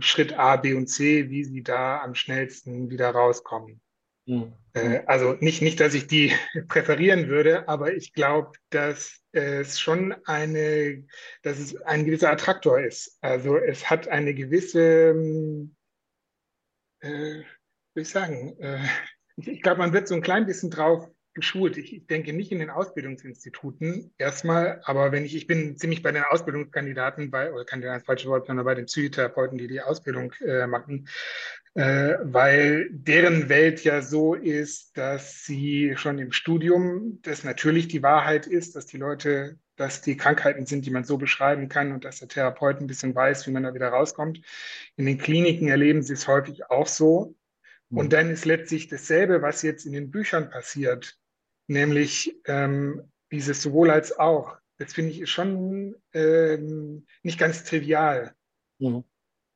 Schritt 0.00 0.32
A, 0.38 0.56
B 0.56 0.74
und 0.74 0.88
C, 0.88 1.30
wie 1.30 1.44
Sie 1.44 1.62
da 1.62 2.02
am 2.02 2.14
schnellsten 2.14 2.90
wieder 2.90 3.10
rauskommen. 3.10 3.80
Mhm. 4.26 4.54
also 5.04 5.34
nicht, 5.40 5.60
nicht, 5.60 5.80
dass 5.80 5.92
ich 5.92 6.06
die 6.06 6.32
präferieren 6.68 7.28
würde, 7.28 7.68
aber 7.68 7.92
ich 7.92 8.14
glaube, 8.14 8.52
dass 8.70 9.20
es 9.32 9.78
schon 9.78 10.14
eine, 10.24 11.04
dass 11.42 11.58
es 11.58 11.76
ein 11.82 12.06
gewisser 12.06 12.30
Attraktor 12.30 12.80
ist. 12.80 13.18
Also 13.20 13.58
es 13.58 13.90
hat 13.90 14.08
eine 14.08 14.34
gewisse 14.34 15.14
äh, 17.04 17.44
würde 17.94 18.02
ich 18.02 18.08
sagen, 18.08 18.56
äh, 18.60 18.78
ich, 19.36 19.48
ich 19.48 19.62
glaube, 19.62 19.78
man 19.78 19.92
wird 19.92 20.08
so 20.08 20.14
ein 20.14 20.22
klein 20.22 20.46
bisschen 20.46 20.70
drauf 20.70 21.08
geschult. 21.34 21.76
Ich, 21.76 22.06
denke 22.06 22.32
nicht 22.32 22.52
in 22.52 22.60
den 22.60 22.70
Ausbildungsinstituten 22.70 24.12
erstmal, 24.18 24.80
aber 24.84 25.12
wenn 25.12 25.24
ich, 25.24 25.34
ich 25.34 25.46
bin 25.46 25.76
ziemlich 25.76 26.02
bei 26.02 26.12
den 26.12 26.22
Ausbildungskandidaten 26.22 27.30
bei, 27.30 27.52
oder 27.52 27.64
kann 27.64 27.80
das 27.80 28.04
falsche 28.04 28.28
Wort, 28.28 28.46
sondern 28.46 28.64
bei 28.64 28.74
den 28.74 28.86
Psychotherapeuten, 28.86 29.58
die 29.58 29.68
die 29.68 29.80
Ausbildung 29.80 30.32
äh, 30.46 30.66
machen, 30.66 31.08
äh, 31.74 32.18
weil 32.22 32.88
deren 32.90 33.48
Welt 33.48 33.82
ja 33.82 34.00
so 34.00 34.34
ist, 34.34 34.96
dass 34.96 35.44
sie 35.44 35.94
schon 35.96 36.18
im 36.18 36.32
Studium, 36.32 37.20
das 37.22 37.42
natürlich 37.42 37.88
die 37.88 38.02
Wahrheit 38.02 38.46
ist, 38.46 38.76
dass 38.76 38.86
die 38.86 38.98
Leute, 38.98 39.58
dass 39.76 40.00
die 40.00 40.16
Krankheiten 40.16 40.66
sind, 40.66 40.86
die 40.86 40.90
man 40.90 41.04
so 41.04 41.18
beschreiben 41.18 41.68
kann 41.68 41.92
und 41.92 42.04
dass 42.04 42.20
der 42.20 42.28
Therapeut 42.28 42.80
ein 42.80 42.86
bisschen 42.86 43.14
weiß, 43.14 43.46
wie 43.46 43.50
man 43.50 43.64
da 43.64 43.74
wieder 43.74 43.88
rauskommt. 43.88 44.40
In 44.96 45.06
den 45.06 45.18
Kliniken 45.18 45.66
erleben 45.68 46.02
sie 46.02 46.12
es 46.12 46.28
häufig 46.28 46.70
auch 46.70 46.86
so. 46.86 47.34
Und 47.90 48.12
dann 48.12 48.30
ist 48.30 48.44
letztlich 48.44 48.88
dasselbe, 48.88 49.42
was 49.42 49.62
jetzt 49.62 49.86
in 49.86 49.92
den 49.92 50.10
Büchern 50.10 50.50
passiert, 50.50 51.16
nämlich 51.66 52.36
ähm, 52.46 53.10
dieses 53.30 53.62
sowohl 53.62 53.90
als 53.90 54.18
auch. 54.18 54.56
Das 54.78 54.92
finde 54.92 55.12
ich 55.12 55.30
schon 55.30 55.94
ähm, 56.12 57.06
nicht 57.22 57.38
ganz 57.38 57.64
trivial. 57.64 58.34
Mhm. 58.78 59.04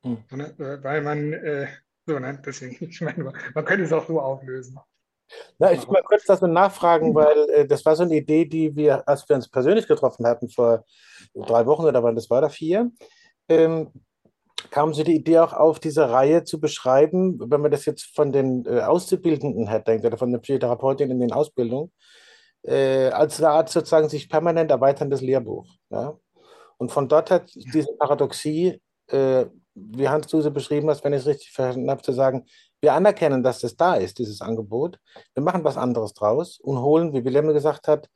Mhm. 0.03 0.23
Weil 0.29 1.01
man 1.01 1.33
äh, 1.33 1.67
so, 2.05 2.19
ne? 2.19 2.41
Deswegen, 2.45 2.77
ich 2.89 3.01
meine, 3.01 3.23
man 3.23 3.65
könnte 3.65 3.83
es 3.83 3.93
auch 3.93 4.07
so 4.07 4.19
auflösen. 4.19 4.79
Na, 5.59 5.71
ich 5.71 5.87
mal 5.87 6.01
kurz 6.03 6.23
das 6.25 6.41
nachfragen, 6.41 7.13
weil 7.13 7.49
äh, 7.51 7.67
das 7.67 7.85
war 7.85 7.95
so 7.95 8.03
eine 8.03 8.15
Idee, 8.15 8.45
die 8.45 8.75
wir, 8.75 9.07
als 9.07 9.27
wir 9.29 9.35
uns 9.35 9.47
persönlich 9.47 9.87
getroffen 9.87 10.25
hatten 10.25 10.49
vor 10.49 10.85
drei 11.35 11.65
Wochen 11.67 11.85
oder 11.85 12.01
wann 12.01 12.15
das 12.15 12.29
war, 12.29 12.41
da 12.41 12.49
vier, 12.49 12.91
ähm, 13.47 13.91
kam 14.71 14.93
so 14.93 15.03
die 15.03 15.15
Idee 15.15 15.39
auch 15.39 15.53
auf, 15.53 15.79
diese 15.79 16.09
Reihe 16.09 16.43
zu 16.43 16.59
beschreiben, 16.59 17.39
wenn 17.39 17.61
man 17.61 17.71
das 17.71 17.85
jetzt 17.85 18.15
von 18.15 18.31
den 18.31 18.65
äh, 18.65 18.81
Auszubildenden 18.81 19.67
her 19.67 19.79
denkt 19.79 20.05
oder 20.05 20.17
von 20.17 20.31
den 20.31 20.41
Psychotherapeutinnen 20.41 21.13
in 21.13 21.27
den 21.27 21.33
Ausbildungen, 21.33 21.91
äh, 22.63 23.07
als 23.09 23.39
eine 23.39 23.49
Art 23.51 23.69
sozusagen 23.69 24.09
sich 24.09 24.29
permanent 24.29 24.71
erweiterndes 24.71 25.21
Lehrbuch. 25.21 25.65
Ja? 25.89 26.17
Und 26.77 26.91
von 26.91 27.07
dort 27.07 27.31
hat 27.31 27.51
diese 27.55 27.93
Paradoxie 27.97 28.81
äh, 29.07 29.45
wie 29.79 30.09
Hans 30.09 30.27
du 30.27 30.41
sie 30.41 30.51
beschrieben 30.51 30.89
hast, 30.89 31.03
wenn 31.03 31.13
ich 31.13 31.21
es 31.21 31.27
richtig 31.27 31.51
verstanden 31.51 31.89
habe, 31.89 32.01
zu 32.01 32.11
sagen, 32.11 32.45
wir 32.81 32.93
anerkennen, 32.93 33.43
dass 33.43 33.59
das 33.59 33.75
da 33.75 33.95
ist, 33.95 34.19
dieses 34.19 34.41
Angebot. 34.41 34.99
Wir 35.33 35.43
machen 35.43 35.63
was 35.63 35.77
anderes 35.77 36.13
draus 36.13 36.59
und 36.59 36.79
holen, 36.79 37.13
wie 37.13 37.23
Wilhelm 37.23 37.47
gesagt 37.53 37.87
hat, 37.87 38.09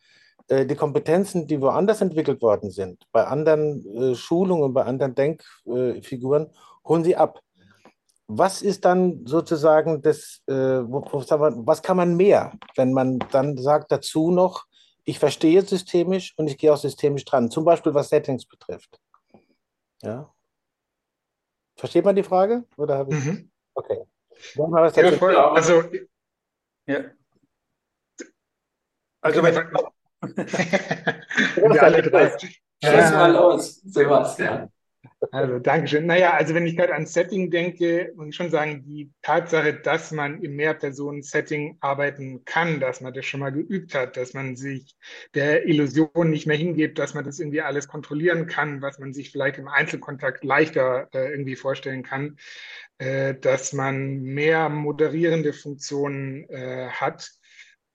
die 0.49 0.75
Kompetenzen, 0.75 1.47
die 1.47 1.61
woanders 1.61 2.01
entwickelt 2.01 2.41
worden 2.41 2.71
sind, 2.71 3.05
bei 3.11 3.25
anderen 3.25 3.85
äh, 3.95 4.15
Schulungen, 4.15 4.73
bei 4.73 4.83
anderen 4.83 5.15
Denkfiguren, 5.15 6.49
holen 6.85 7.03
sie 7.03 7.15
ab. 7.15 7.39
Was 8.27 8.61
ist 8.61 8.85
dann 8.85 9.25
sozusagen 9.25 10.01
das, 10.01 10.41
äh, 10.47 10.53
was 10.53 11.81
kann 11.81 11.97
man 11.97 12.15
mehr, 12.15 12.53
wenn 12.75 12.93
man 12.93 13.19
dann 13.31 13.57
sagt 13.57 13.91
dazu 13.91 14.31
noch, 14.31 14.65
ich 15.05 15.19
verstehe 15.19 15.61
systemisch 15.61 16.33
und 16.37 16.47
ich 16.47 16.57
gehe 16.57 16.73
auch 16.73 16.77
systemisch 16.77 17.25
dran, 17.25 17.51
zum 17.51 17.65
Beispiel 17.65 17.93
was 17.93 18.09
Settings 18.09 18.45
betrifft. 18.45 18.99
Ja, 20.01 20.33
Versteht 21.75 22.05
man 22.05 22.15
die 22.15 22.23
Frage? 22.23 22.65
Oder 22.77 22.97
habe 22.97 23.13
ich... 23.13 23.23
Mhm. 23.23 23.51
Okay. 23.73 24.03
Ja, 24.55 25.11
voll, 25.13 25.35
also, 25.35 25.83
ja. 26.85 27.11
Also, 29.21 29.41
wenn, 29.41 29.55
wir 30.23 31.83
alle 31.83 32.01
drei. 32.01 32.31
Ja. 32.81 33.11
mal 33.11 33.31
los, 33.31 33.81
Sebastian. 33.85 34.69
Also, 35.31 35.59
Dankeschön. 35.59 36.05
Naja, 36.05 36.33
also 36.33 36.53
wenn 36.53 36.67
ich 36.67 36.75
gerade 36.75 36.93
an 36.93 37.05
Setting 37.05 37.49
denke, 37.49 38.11
muss 38.15 38.27
ich 38.29 38.35
schon 38.35 38.49
sagen, 38.49 38.83
die 38.85 39.11
Tatsache, 39.21 39.73
dass 39.73 40.11
man 40.11 40.41
im 40.41 40.55
Mehrpersonen-Setting 40.55 41.77
arbeiten 41.79 42.43
kann, 42.45 42.79
dass 42.79 43.01
man 43.01 43.13
das 43.13 43.25
schon 43.25 43.39
mal 43.39 43.51
geübt 43.51 43.95
hat, 43.95 44.17
dass 44.17 44.33
man 44.33 44.55
sich 44.55 44.95
der 45.33 45.65
Illusion 45.65 46.29
nicht 46.29 46.45
mehr 46.45 46.57
hingebt, 46.57 46.99
dass 46.99 47.13
man 47.13 47.23
das 47.23 47.39
irgendwie 47.39 47.61
alles 47.61 47.87
kontrollieren 47.87 48.47
kann, 48.47 48.81
was 48.81 48.99
man 48.99 49.13
sich 49.13 49.31
vielleicht 49.31 49.57
im 49.59 49.67
Einzelkontakt 49.67 50.43
leichter 50.43 51.07
äh, 51.13 51.31
irgendwie 51.31 51.55
vorstellen 51.55 52.03
kann, 52.03 52.37
äh, 52.97 53.33
dass 53.35 53.73
man 53.73 54.21
mehr 54.21 54.69
moderierende 54.69 55.53
Funktionen 55.53 56.49
äh, 56.49 56.89
hat. 56.89 57.31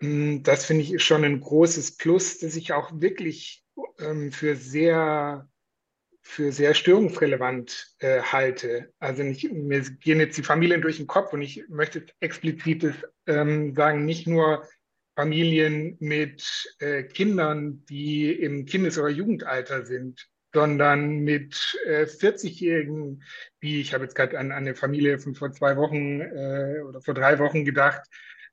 Hm, 0.01 0.43
das 0.43 0.65
finde 0.65 0.85
ich 0.85 1.03
schon 1.03 1.25
ein 1.25 1.41
großes 1.41 1.97
Plus, 1.97 2.39
das 2.39 2.57
ich 2.57 2.73
auch 2.73 2.91
wirklich 3.01 3.65
ähm, 3.99 4.33
für 4.33 4.57
sehr 4.57 5.49
für 6.21 6.53
sehr 6.53 6.75
störungsrelevant 6.75 7.95
äh, 8.01 8.21
halte. 8.21 8.93
Also 8.99 9.23
nicht, 9.23 9.51
mir 9.51 9.81
gehen 9.81 10.21
jetzt 10.21 10.37
die 10.37 10.43
Familien 10.43 10.83
durch 10.83 10.99
den 10.99 11.07
Kopf 11.07 11.33
und 11.33 11.41
ich 11.41 11.65
möchte 11.71 12.05
explizit 12.21 13.09
ähm, 13.27 13.75
sagen, 13.75 14.05
nicht 14.05 14.27
nur 14.27 14.69
Familien 15.17 15.97
mit 16.01 16.77
äh, 16.81 17.03
Kindern, 17.05 17.83
die 17.87 18.31
im 18.31 18.67
Kindes- 18.67 18.99
oder 18.99 19.09
Jugendalter 19.09 19.87
sind, 19.87 20.29
sondern 20.53 21.21
mit 21.21 21.79
äh, 21.87 22.05
40-Jährigen, 22.05 23.23
wie 23.61 23.81
ich 23.81 23.95
habe 23.95 24.05
jetzt 24.05 24.15
gerade 24.15 24.39
an, 24.39 24.53
an, 24.53 24.59
eine 24.59 24.75
Familie 24.75 25.19
von 25.19 25.35
vor 25.35 25.51
zwei 25.53 25.77
Wochen 25.79 26.21
äh, 26.21 26.83
oder 26.87 27.01
vor 27.01 27.15
drei 27.15 27.39
Wochen 27.39 27.65
gedacht, 27.65 28.03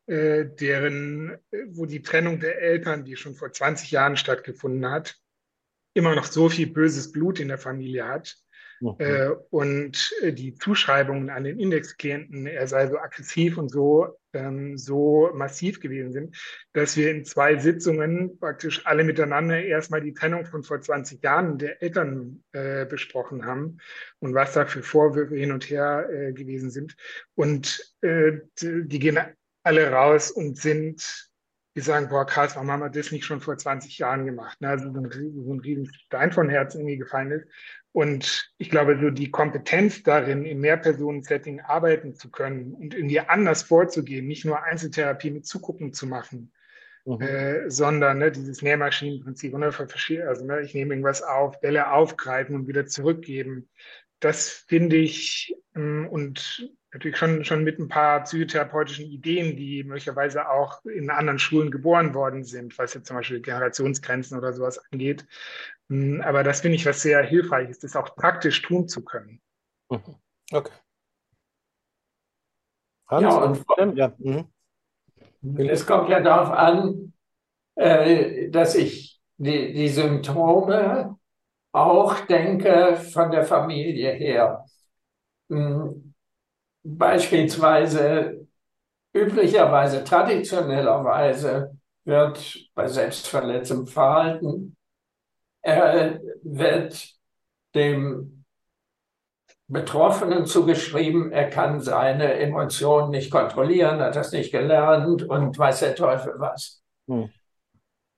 deren, 0.08 1.38
äh, 1.52 1.66
wo 1.70 1.86
die 1.86 2.02
Trennung 2.02 2.40
der 2.40 2.62
Eltern, 2.62 3.06
die 3.06 3.16
schon 3.16 3.36
vor 3.36 3.52
20 3.52 3.92
Jahren 3.92 4.18
stattgefunden 4.18 4.90
hat, 4.90 5.18
immer 5.94 6.14
noch 6.16 6.26
so 6.26 6.50
viel 6.50 6.68
böses 6.68 7.12
Blut 7.12 7.40
in 7.40 7.48
der 7.48 7.58
Familie 7.58 8.08
hat. 8.08 8.36
Mhm. 8.82 8.96
Äh, 9.00 9.30
und 9.50 10.14
äh, 10.22 10.34
die 10.34 10.56
Zuschreibungen 10.56 11.30
an 11.30 11.46
den 11.46 11.60
Indexklienten, 11.60 12.46
er 12.46 12.68
sei 12.68 12.88
so 12.88 12.98
aggressiv 12.98 13.58
und 13.58 13.70
so, 13.70 14.18
ähm, 14.34 14.78
so 14.78 15.32
massiv 15.34 15.80
gewesen 15.80 16.12
sind, 16.12 16.38
dass 16.74 16.98
wir 16.98 17.10
in 17.10 17.24
zwei 17.24 17.58
Sitzungen 17.58 18.38
praktisch 18.38 18.86
alle 18.86 19.06
miteinander 19.06 19.64
erstmal 19.64 20.02
die 20.02 20.14
Trennung 20.14 20.46
von 20.46 20.64
vor 20.64 20.82
20 20.82 21.24
Jahren 21.24 21.58
der 21.58 21.82
Eltern 21.82 22.44
äh, 22.52 22.86
besprochen 22.86 23.46
haben 23.46 23.78
und 24.20 24.34
was 24.34 24.54
da 24.54 24.66
für 24.66 24.84
Vorwürfe 24.84 25.36
hin 25.36 25.54
und 25.54 25.70
her 25.70 26.10
äh, 26.12 26.34
gewesen 26.34 26.70
sind. 26.70 26.98
Und 27.34 27.96
äh, 28.02 28.34
die 28.62 29.00
alle 29.66 29.92
raus 29.92 30.32
und 30.32 30.58
sind 30.58 31.30
die 31.76 31.82
sagen, 31.82 32.08
boah, 32.08 32.26
krass, 32.26 32.56
warum 32.56 32.72
haben 32.72 32.80
wir 32.80 32.90
das 32.90 33.12
nicht 33.12 33.26
schon 33.26 33.42
vor 33.42 33.58
20 33.58 33.98
Jahren 33.98 34.26
gemacht? 34.26 34.62
Ne? 34.62 34.70
Also 34.70 34.94
so 34.94 35.00
ein, 35.00 35.12
so 35.12 35.54
ein 35.54 35.60
riesen 35.60 35.94
Stein 35.94 36.32
von 36.32 36.50
Herzen 36.50 36.80
irgendwie 36.80 36.98
gefallen 36.98 37.32
ist. 37.32 37.48
Und 37.92 38.54
ich 38.58 38.70
glaube, 38.70 38.98
so 39.00 39.10
die 39.10 39.30
Kompetenz 39.30 40.02
darin, 40.04 40.46
im 40.46 40.60
Mehrpersonen-Setting 40.60 41.62
arbeiten 41.62 42.16
zu 42.16 42.32
können 42.32 42.74
und 42.74 42.94
irgendwie 42.94 43.20
anders 43.20 43.64
vorzugehen, 43.64 44.28
nicht 44.28 44.46
nur 44.46 44.64
Einzeltherapie 44.64 45.32
mit 45.32 45.46
Zugucken 45.46 45.94
zu 45.94 46.08
machen, 46.08 46.54
mhm. 47.04 47.22
äh, 47.22 47.70
sondern 47.70 48.20
ne, 48.20 48.32
dieses 48.32 48.62
Nährmaschinenprinzip, 48.62 49.54
ne, 49.54 49.74
also 50.28 50.46
ne, 50.46 50.62
ich 50.62 50.74
nehme 50.74 50.94
irgendwas 50.94 51.22
auf, 51.24 51.60
Bälle 51.60 51.92
aufgreifen 51.92 52.56
und 52.56 52.68
wieder 52.68 52.86
zurückgeben. 52.86 53.70
Das 54.22 54.50
finde 54.50 54.96
ich, 54.96 55.56
ähm, 55.76 56.08
und 56.10 56.70
natürlich 56.96 57.18
schon, 57.18 57.44
schon 57.44 57.64
mit 57.66 57.78
ein 57.78 57.90
paar 57.90 58.24
psychotherapeutischen 58.24 59.06
Ideen, 59.06 59.58
die 59.58 59.84
möglicherweise 59.84 60.50
auch 60.50 60.84
in 60.86 61.10
anderen 61.10 61.40
Schulen 61.40 61.70
geboren 61.70 62.14
worden 62.14 62.46
sind, 62.46 62.78
was 62.78 62.94
jetzt 62.94 63.08
zum 63.08 63.18
Beispiel 63.18 63.42
Generationsgrenzen 63.42 64.38
oder 64.38 64.54
sowas 64.54 64.82
angeht. 64.92 65.28
Hm, 65.90 66.22
aber 66.22 66.44
das 66.44 66.62
finde 66.62 66.78
ich 66.78 66.86
was 66.86 67.02
sehr 67.02 67.22
hilfreiches, 67.22 67.80
das 67.80 67.98
auch 67.98 68.16
praktisch 68.16 68.62
tun 68.62 68.88
zu 68.88 69.04
können. 69.04 69.42
Mhm. 69.90 70.16
Okay. 70.52 70.72
Hans? 73.08 73.24
Ja, 73.24 73.84
und 73.84 73.98
ja. 73.98 74.14
Mhm. 74.18 75.70
es 75.70 75.86
kommt 75.86 76.10
ja 76.10 76.22
darauf 76.22 76.50
an, 76.50 77.14
äh, 77.76 78.50
dass 78.50 78.74
ich 78.76 79.22
die, 79.38 79.74
die 79.74 79.90
Symptome 79.90 81.20
auch 81.74 82.22
denke 82.22 82.96
von 82.96 83.32
der 83.32 83.44
Familie 83.44 84.14
her. 84.14 84.66
Beispielsweise, 86.88 88.46
üblicherweise, 89.12 90.04
traditionellerweise 90.04 91.76
wird 92.04 92.70
bei 92.76 92.88
selbstverletzendem 92.88 93.88
Verhalten, 93.88 94.78
äh, 95.64 96.20
wird 96.44 97.10
dem 97.74 98.46
Betroffenen 99.68 100.46
zugeschrieben, 100.46 101.32
er 101.32 101.50
kann 101.50 101.82
seine 101.82 102.36
Emotionen 102.36 103.10
nicht 103.10 103.32
kontrollieren, 103.32 104.00
hat 104.00 104.16
das 104.16 104.32
nicht 104.32 104.52
gelernt 104.52 105.24
und 105.24 105.58
weiß 105.58 105.80
der 105.80 105.96
Teufel 105.96 106.36
was. 106.38 106.84
Hm. 107.08 107.32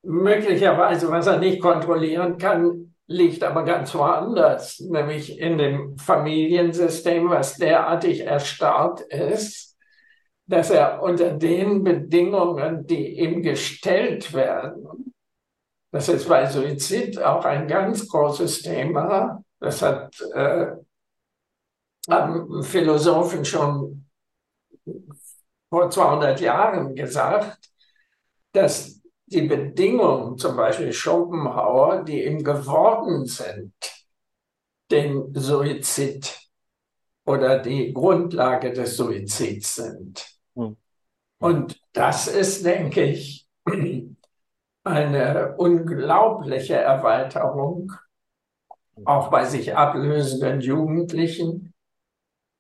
Möglicherweise, 0.04 1.10
was 1.10 1.28
er 1.28 1.40
nicht 1.40 1.62
kontrollieren 1.62 2.38
kann, 2.38 2.96
liegt 3.08 3.44
aber 3.44 3.64
ganz 3.64 3.96
woanders, 3.96 4.80
nämlich 4.80 5.40
in 5.40 5.58
dem 5.58 5.98
Familiensystem, 5.98 7.30
was 7.30 7.56
derartig 7.56 8.22
erstarrt 8.22 9.02
ist, 9.02 9.78
dass 10.46 10.70
er 10.70 11.02
unter 11.02 11.32
den 11.32 11.84
Bedingungen, 11.84 12.86
die 12.86 13.20
ihm 13.20 13.42
gestellt 13.42 14.34
werden, 14.34 15.14
das 15.92 16.10
ist 16.10 16.28
bei 16.28 16.46
Suizid 16.46 17.22
auch 17.22 17.46
ein 17.46 17.68
ganz 17.68 18.08
großes 18.08 18.62
Thema, 18.62 19.42
das 19.60 19.82
hat 19.82 20.20
äh, 20.34 20.68
haben 22.10 22.64
Philosophen 22.64 23.44
schon 23.44 24.06
vor 25.70 25.90
200 25.90 26.40
Jahren 26.40 26.96
gesagt, 26.96 27.70
dass 28.54 28.97
die 29.28 29.42
Bedingungen, 29.42 30.38
zum 30.38 30.56
Beispiel 30.56 30.94
Schopenhauer, 30.94 32.04
die 32.04 32.26
ihm 32.26 32.44
geworden 32.44 33.26
sind, 33.26 33.74
den 34.90 35.34
Suizid 35.34 36.40
oder 37.26 37.60
die 37.60 37.94
Grundlage 37.94 38.72
des 38.72 38.96
Suizids 38.96 39.76
sind. 39.76 40.26
Hm. 40.56 40.78
Und 41.40 41.80
das 41.92 42.28
ist, 42.28 42.66
denke 42.66 43.04
ich, 43.04 43.48
eine 44.84 45.56
unglaubliche 45.58 46.76
Erweiterung, 46.76 47.92
auch 49.04 49.30
bei 49.30 49.44
sich 49.44 49.76
ablösenden 49.76 50.62
Jugendlichen, 50.62 51.74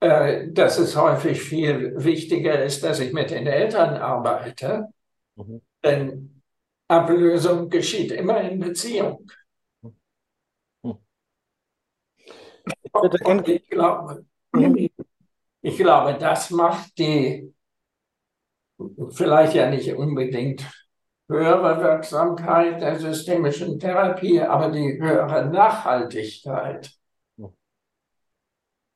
äh, 0.02 0.50
dass 0.52 0.78
es 0.78 0.96
häufig 0.98 1.42
viel 1.42 1.94
wichtiger 2.04 2.62
ist, 2.62 2.84
dass 2.84 3.00
ich 3.00 3.14
mit 3.14 3.32
den 3.32 3.48
Eltern 3.48 3.96
arbeite. 3.96 4.90
Mhm. 5.36 5.62
Denn 5.84 6.37
Ablösung 6.88 7.70
geschieht 7.70 8.12
immer 8.12 8.42
in 8.42 8.60
Beziehung. 8.60 9.30
Und 12.94 13.48
ich 13.48 13.70
glaube, 13.70 14.26
ich 15.62 15.78
glaube, 15.78 16.18
das 16.18 16.50
macht 16.50 16.98
die 16.98 17.54
vielleicht 19.12 19.54
ja 19.54 19.70
nicht 19.70 19.94
unbedingt 19.94 20.64
höhere 21.30 21.82
Wirksamkeit 21.82 22.82
der 22.82 23.00
systemischen 23.00 23.80
Therapie, 23.80 24.42
aber 24.42 24.70
die 24.72 24.98
höhere 25.00 25.46
Nachhaltigkeit 25.50 26.92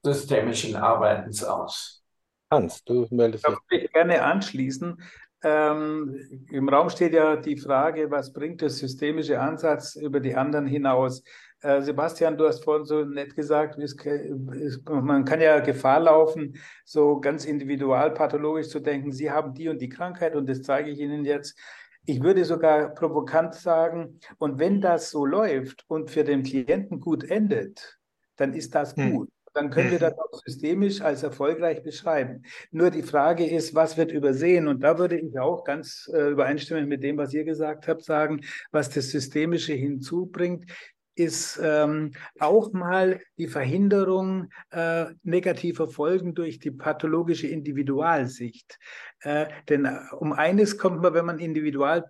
systemischen 0.03 0.75
Arbeitens 0.75 1.43
aus. 1.43 2.03
Hans, 2.51 2.83
du 2.83 3.07
meldest 3.11 3.47
dich. 3.47 3.53
Ich 3.69 3.71
würde 3.71 3.87
gerne 3.89 4.23
anschließen. 4.23 5.01
Ähm, 5.43 6.45
Im 6.51 6.69
Raum 6.69 6.89
steht 6.89 7.13
ja 7.13 7.35
die 7.35 7.57
Frage, 7.57 8.11
was 8.11 8.31
bringt 8.31 8.61
der 8.61 8.69
systemische 8.69 9.39
Ansatz 9.39 9.95
über 9.95 10.19
die 10.19 10.35
anderen 10.35 10.67
hinaus? 10.67 11.23
Äh, 11.61 11.81
Sebastian, 11.81 12.37
du 12.37 12.47
hast 12.47 12.63
vorhin 12.63 12.85
so 12.85 13.03
nett 13.03 13.35
gesagt, 13.35 13.77
es, 13.79 13.95
es, 13.95 14.81
man 14.85 15.25
kann 15.25 15.41
ja 15.41 15.59
Gefahr 15.59 15.99
laufen, 15.99 16.57
so 16.85 17.19
ganz 17.19 17.45
individualpathologisch 17.45 18.69
zu 18.69 18.79
denken, 18.79 19.11
Sie 19.11 19.31
haben 19.31 19.53
die 19.53 19.69
und 19.69 19.81
die 19.81 19.89
Krankheit 19.89 20.35
und 20.35 20.47
das 20.47 20.61
zeige 20.61 20.91
ich 20.91 20.99
Ihnen 20.99 21.25
jetzt. 21.25 21.57
Ich 22.05 22.21
würde 22.21 22.45
sogar 22.45 22.89
provokant 22.89 23.53
sagen, 23.55 24.19
und 24.37 24.59
wenn 24.59 24.81
das 24.81 25.11
so 25.11 25.25
läuft 25.25 25.85
und 25.87 26.09
für 26.09 26.23
den 26.23 26.43
Klienten 26.43 26.99
gut 26.99 27.23
endet, 27.23 27.99
dann 28.37 28.53
ist 28.53 28.73
das 28.73 28.95
hm. 28.95 29.27
Dann 29.53 29.69
können 29.69 29.91
wir 29.91 29.97
mhm. 29.97 30.01
das 30.01 30.17
auch 30.17 30.41
systemisch 30.45 31.01
als 31.01 31.23
erfolgreich 31.23 31.83
beschreiben. 31.83 32.43
Nur 32.71 32.89
die 32.89 33.03
Frage 33.03 33.45
ist, 33.45 33.75
was 33.75 33.97
wird 33.97 34.11
übersehen? 34.11 34.67
Und 34.67 34.81
da 34.81 34.97
würde 34.97 35.19
ich 35.19 35.37
auch 35.39 35.63
ganz 35.63 36.09
äh, 36.13 36.29
übereinstimmend 36.29 36.87
mit 36.87 37.03
dem, 37.03 37.17
was 37.17 37.33
ihr 37.33 37.43
gesagt 37.43 37.87
habt, 37.87 38.03
sagen, 38.03 38.41
was 38.71 38.89
das 38.89 39.09
Systemische 39.09 39.73
hinzubringt, 39.73 40.71
ist 41.15 41.59
ähm, 41.61 42.13
auch 42.39 42.71
mal 42.71 43.21
die 43.37 43.47
Verhinderung 43.47 44.49
äh, 44.71 45.07
negativer 45.23 45.87
Folgen 45.87 46.33
durch 46.33 46.59
die 46.59 46.71
pathologische 46.71 47.47
Individualsicht. 47.47 48.79
Äh, 49.21 49.47
denn 49.67 49.85
äh, 49.85 49.99
um 50.17 50.31
eines 50.31 50.77
kommt 50.77 51.01
man, 51.01 51.13
wenn 51.13 51.25
man 51.25 51.39
individual 51.39 52.09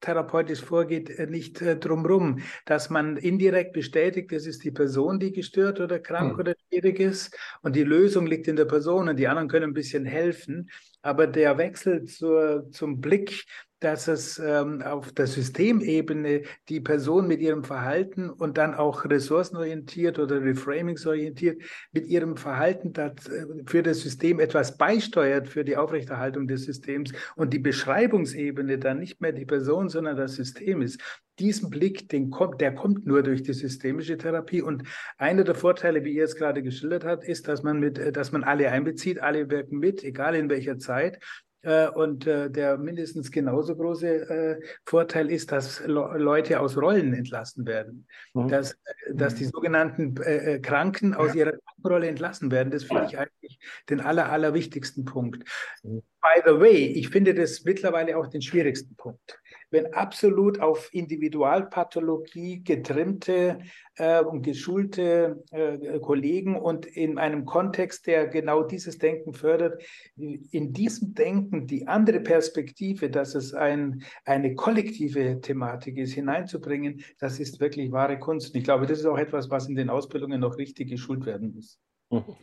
therapeutisch 0.00 0.62
vorgeht, 0.62 1.10
äh, 1.10 1.26
nicht 1.26 1.60
äh, 1.62 1.76
drumrum, 1.76 2.40
dass 2.64 2.90
man 2.90 3.16
indirekt 3.16 3.72
bestätigt, 3.72 4.32
es 4.32 4.46
ist 4.46 4.64
die 4.64 4.70
Person, 4.70 5.20
die 5.20 5.32
gestört 5.32 5.80
oder 5.80 5.98
krank 5.98 6.34
mhm. 6.34 6.40
oder 6.40 6.54
schwierig 6.68 7.00
ist 7.00 7.36
und 7.62 7.76
die 7.76 7.84
Lösung 7.84 8.26
liegt 8.26 8.48
in 8.48 8.56
der 8.56 8.64
Person 8.64 9.08
und 9.08 9.16
die 9.16 9.28
anderen 9.28 9.48
können 9.48 9.70
ein 9.70 9.74
bisschen 9.74 10.04
helfen. 10.04 10.70
Aber 11.02 11.26
der 11.26 11.56
Wechsel 11.58 12.04
zur, 12.04 12.70
zum 12.70 13.00
Blick 13.00 13.44
dass 13.80 14.08
es 14.08 14.38
ähm, 14.38 14.82
auf 14.82 15.12
der 15.12 15.26
Systemebene 15.26 16.42
die 16.68 16.80
Person 16.80 17.26
mit 17.26 17.40
ihrem 17.40 17.64
Verhalten 17.64 18.28
und 18.28 18.58
dann 18.58 18.74
auch 18.74 19.06
ressourcenorientiert 19.06 20.18
oder 20.18 20.42
reframingsorientiert 20.42 21.62
mit 21.92 22.06
ihrem 22.06 22.36
Verhalten 22.36 22.92
das, 22.92 23.26
äh, 23.28 23.46
für 23.66 23.82
das 23.82 24.00
System 24.00 24.38
etwas 24.38 24.76
beisteuert 24.76 25.48
für 25.48 25.64
die 25.64 25.78
Aufrechterhaltung 25.78 26.46
des 26.46 26.64
Systems 26.64 27.12
und 27.36 27.54
die 27.54 27.58
Beschreibungsebene 27.58 28.78
dann 28.78 28.98
nicht 28.98 29.20
mehr 29.22 29.32
die 29.32 29.46
Person, 29.46 29.88
sondern 29.88 30.16
das 30.16 30.34
System 30.34 30.82
ist. 30.82 31.00
Diesen 31.40 31.70
Blick, 31.70 32.10
den 32.10 32.30
kommt, 32.30 32.60
der 32.60 32.74
kommt 32.74 33.06
nur 33.06 33.22
durch 33.22 33.42
die 33.42 33.54
systemische 33.54 34.18
Therapie. 34.18 34.60
Und 34.60 34.82
einer 35.16 35.42
der 35.42 35.54
Vorteile, 35.54 36.04
wie 36.04 36.12
ihr 36.12 36.24
es 36.24 36.36
gerade 36.36 36.62
geschildert 36.62 37.06
habt, 37.06 37.24
ist, 37.24 37.48
dass 37.48 37.62
man 37.62 37.80
mit, 37.80 37.98
äh, 37.98 38.12
dass 38.12 38.30
man 38.30 38.44
alle 38.44 38.70
einbezieht, 38.70 39.20
alle 39.22 39.50
wirken 39.50 39.78
mit, 39.78 40.04
egal 40.04 40.34
in 40.34 40.50
welcher 40.50 40.78
Zeit. 40.78 41.18
Äh, 41.62 41.88
und 41.88 42.26
äh, 42.26 42.50
der 42.50 42.76
mindestens 42.76 43.30
genauso 43.30 43.74
große 43.74 44.58
Vorteil 44.84 45.30
ist, 45.30 45.50
dass 45.50 45.82
Leute 45.86 46.60
aus 46.60 46.76
Rollen 46.76 47.14
entlassen 47.14 47.66
werden. 47.66 48.06
Mhm. 48.34 48.48
Dass, 48.48 48.76
dass 49.10 49.34
die 49.34 49.46
mhm. 49.46 49.50
sogenannten 49.50 50.14
Kranken 50.60 51.14
aus 51.14 51.34
ihrer 51.34 51.54
Rolle 51.82 52.08
entlassen 52.08 52.50
werden. 52.50 52.70
Das 52.70 52.84
finde 52.84 53.06
ich 53.06 53.18
eigentlich 53.18 53.58
den 53.88 54.00
aller, 54.00 54.30
allerwichtigsten 54.30 55.06
Punkt. 55.06 55.48
Mhm. 55.82 56.02
By 56.20 56.42
the 56.44 56.60
way, 56.60 56.84
ich 56.84 57.08
finde 57.08 57.32
das 57.32 57.64
mittlerweile 57.64 58.18
auch 58.18 58.26
den 58.26 58.42
schwierigsten 58.42 58.94
Punkt 58.94 59.40
wenn 59.70 59.94
absolut 59.94 60.60
auf 60.60 60.92
Individualpathologie 60.92 62.62
getrimmte 62.62 63.60
äh, 63.96 64.22
und 64.22 64.42
geschulte 64.42 65.42
äh, 65.50 65.98
Kollegen 66.00 66.56
und 66.56 66.86
in 66.86 67.18
einem 67.18 67.44
Kontext, 67.44 68.06
der 68.06 68.26
genau 68.26 68.62
dieses 68.62 68.98
Denken 68.98 69.32
fördert, 69.32 69.82
in 70.16 70.72
diesem 70.72 71.14
Denken 71.14 71.66
die 71.66 71.86
andere 71.86 72.20
Perspektive, 72.20 73.10
dass 73.10 73.34
es 73.34 73.54
ein, 73.54 74.02
eine 74.24 74.54
kollektive 74.54 75.40
Thematik 75.40 75.98
ist, 75.98 76.14
hineinzubringen, 76.14 77.04
das 77.18 77.38
ist 77.38 77.60
wirklich 77.60 77.92
wahre 77.92 78.18
Kunst. 78.18 78.52
Und 78.52 78.58
ich 78.58 78.64
glaube, 78.64 78.86
das 78.86 78.98
ist 79.00 79.06
auch 79.06 79.18
etwas, 79.18 79.50
was 79.50 79.68
in 79.68 79.76
den 79.76 79.90
Ausbildungen 79.90 80.40
noch 80.40 80.58
richtig 80.58 80.90
geschult 80.90 81.26
werden 81.26 81.54
muss. 81.54 81.78
Mhm. 82.10 82.36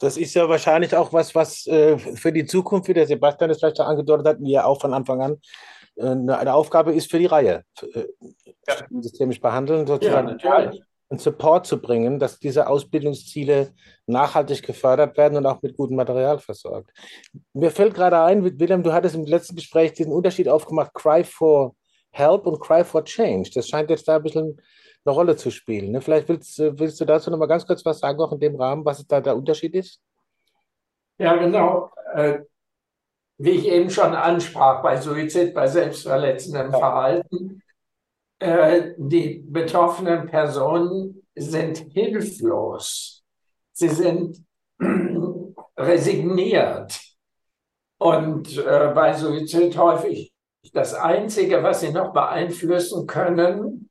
Das 0.00 0.16
ist 0.16 0.34
ja 0.34 0.48
wahrscheinlich 0.48 0.94
auch 0.94 1.12
was, 1.12 1.34
was 1.34 1.66
äh, 1.66 1.98
für 1.98 2.32
die 2.32 2.46
Zukunft, 2.46 2.88
wie 2.88 2.94
der 2.94 3.06
Sebastian 3.06 3.48
das 3.48 3.58
vielleicht 3.58 3.80
angedeutet 3.80 4.26
hat, 4.26 4.40
wir 4.40 4.64
auch 4.64 4.80
von 4.80 4.94
Anfang 4.94 5.20
an 5.20 5.38
eine, 6.00 6.54
Aufgabe 6.54 6.92
ist 6.92 7.10
für 7.10 7.18
die 7.18 7.26
Reihe, 7.26 7.64
äh, 7.82 8.04
ja. 8.66 8.74
systemisch 9.00 9.40
behandeln, 9.40 9.86
sozusagen 9.86 10.38
ja, 10.38 10.70
einen 11.10 11.18
Support 11.18 11.66
zu 11.66 11.80
bringen, 11.80 12.18
dass 12.18 12.38
diese 12.38 12.68
Ausbildungsziele 12.68 13.72
nachhaltig 14.06 14.62
gefördert 14.62 15.16
werden 15.16 15.38
und 15.38 15.46
auch 15.46 15.62
mit 15.62 15.76
gutem 15.76 15.96
Material 15.96 16.38
versorgt. 16.38 16.90
Mir 17.54 17.70
fällt 17.70 17.94
gerade 17.94 18.20
ein, 18.20 18.44
Wilhelm, 18.44 18.82
du 18.82 18.92
hattest 18.92 19.14
im 19.14 19.24
letzten 19.24 19.56
Gespräch 19.56 19.92
diesen 19.94 20.12
Unterschied 20.12 20.48
aufgemacht, 20.48 20.92
Cry 20.94 21.24
for 21.24 21.74
Help 22.10 22.46
und 22.46 22.60
Cry 22.60 22.84
for 22.84 23.04
Change. 23.04 23.50
Das 23.54 23.68
scheint 23.68 23.90
jetzt 23.90 24.06
da 24.06 24.16
ein 24.16 24.22
bisschen 24.22 24.60
eine 25.04 25.14
Rolle 25.14 25.36
zu 25.36 25.50
spielen. 25.50 25.92
Ne? 25.92 26.00
Vielleicht 26.00 26.28
willst, 26.28 26.58
willst 26.58 27.00
du 27.00 27.04
dazu 27.04 27.30
noch 27.30 27.38
mal 27.38 27.46
ganz 27.46 27.66
kurz 27.66 27.84
was 27.84 28.00
sagen, 28.00 28.20
auch 28.20 28.32
in 28.32 28.40
dem 28.40 28.56
Rahmen, 28.56 28.84
was 28.84 29.06
da 29.06 29.20
der 29.20 29.36
Unterschied 29.36 29.74
ist? 29.74 30.00
Ja, 31.18 31.36
genau. 31.36 31.90
Wie 33.38 33.50
ich 33.50 33.68
eben 33.68 33.88
schon 33.88 34.14
ansprach, 34.14 34.82
bei 34.82 35.00
Suizid, 35.00 35.54
bei 35.54 35.66
selbstverletzendem 35.68 36.72
Verhalten, 36.72 37.62
äh, 38.40 38.92
die 38.96 39.44
betroffenen 39.46 40.26
Personen 40.26 41.22
sind 41.36 41.78
hilflos. 41.92 43.24
Sie 43.72 43.88
sind 43.88 44.44
resigniert. 45.76 47.00
Und 47.98 48.56
äh, 48.58 48.92
bei 48.94 49.12
Suizid 49.12 49.76
häufig 49.76 50.32
das 50.72 50.94
Einzige, 50.94 51.62
was 51.62 51.80
sie 51.80 51.92
noch 51.92 52.12
beeinflussen 52.12 53.06
können, 53.06 53.90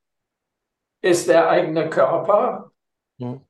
ist 1.01 1.27
der 1.27 1.49
eigene 1.49 1.89
Körper. 1.89 2.71
Ja. 3.17 3.41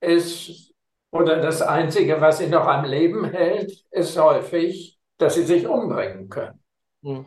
Ist, 0.00 0.74
oder 1.10 1.40
das 1.40 1.62
Einzige, 1.62 2.20
was 2.20 2.38
sie 2.38 2.48
noch 2.48 2.66
am 2.66 2.84
Leben 2.84 3.24
hält, 3.24 3.84
ist 3.90 4.18
häufig, 4.18 4.98
dass 5.22 5.34
sie 5.34 5.44
sich 5.44 5.66
umbringen 5.66 6.28
können. 6.28 6.60
Ja. 7.02 7.24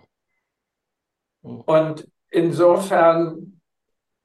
Ja. 1.44 1.50
Und 1.66 2.08
insofern 2.30 3.62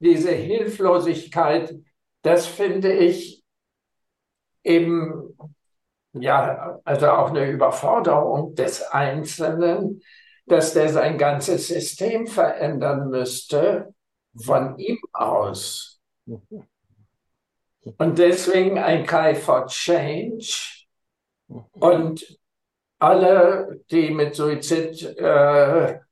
diese 0.01 0.33
Hilflosigkeit, 0.33 1.75
das 2.23 2.47
finde 2.47 2.93
ich 2.93 3.45
eben, 4.65 5.37
ja, 6.13 6.81
also 6.85 7.11
auch 7.11 7.31
eine 7.31 7.51
Überforderung 7.51 8.55
des 8.55 8.83
Einzelnen, 8.83 10.03
dass 10.47 10.73
der 10.73 10.89
sein 10.89 11.17
ganzes 11.19 11.69
System 11.69 12.27
verändern 12.27 13.11
müsste 13.11 13.95
von 14.37 14.79
ihm 14.79 14.99
aus. 15.13 16.01
Und 16.25 18.19
deswegen 18.19 18.79
ein 18.79 19.07
Cry 19.07 19.35
for 19.35 19.67
Change. 19.67 20.87
Und 21.47 22.41
alle, 23.01 23.81
die 23.91 24.11
mit 24.11 24.35
Suizidgedanken 24.35 26.05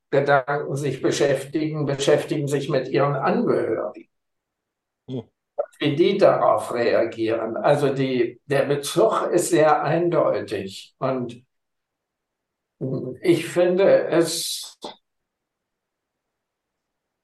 äh, 0.72 0.76
sich 0.76 1.00
beschäftigen, 1.02 1.86
beschäftigen 1.86 2.48
sich 2.48 2.68
mit 2.68 2.88
ihren 2.88 3.14
Angehörigen. 3.14 4.08
Wie 5.78 5.94
die 5.94 6.18
darauf 6.18 6.74
reagieren. 6.74 7.56
Also 7.56 7.94
die, 7.94 8.40
der 8.46 8.64
Bezug 8.64 9.28
ist 9.30 9.50
sehr 9.50 9.82
eindeutig. 9.82 10.94
Und 10.98 11.44
ich 13.20 13.46
finde 13.46 14.08
es, 14.08 14.78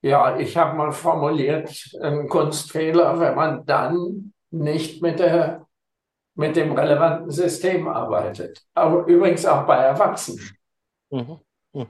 ja, 0.02 0.38
ich 0.38 0.56
habe 0.56 0.76
mal 0.76 0.92
formuliert, 0.92 1.96
ein 2.00 2.28
Kunstfehler, 2.28 3.18
wenn 3.18 3.34
man 3.34 3.64
dann 3.64 4.32
nicht 4.50 5.00
mit, 5.02 5.18
der, 5.18 5.63
mit 6.34 6.56
dem 6.56 6.72
relevanten 6.72 7.30
System 7.30 7.88
arbeitet. 7.88 8.62
Aber 8.74 9.06
übrigens 9.06 9.46
auch 9.46 9.66
bei 9.66 9.76
Erwachsenen. 9.76 10.40
Mhm. 11.10 11.38
Mhm. 11.72 11.86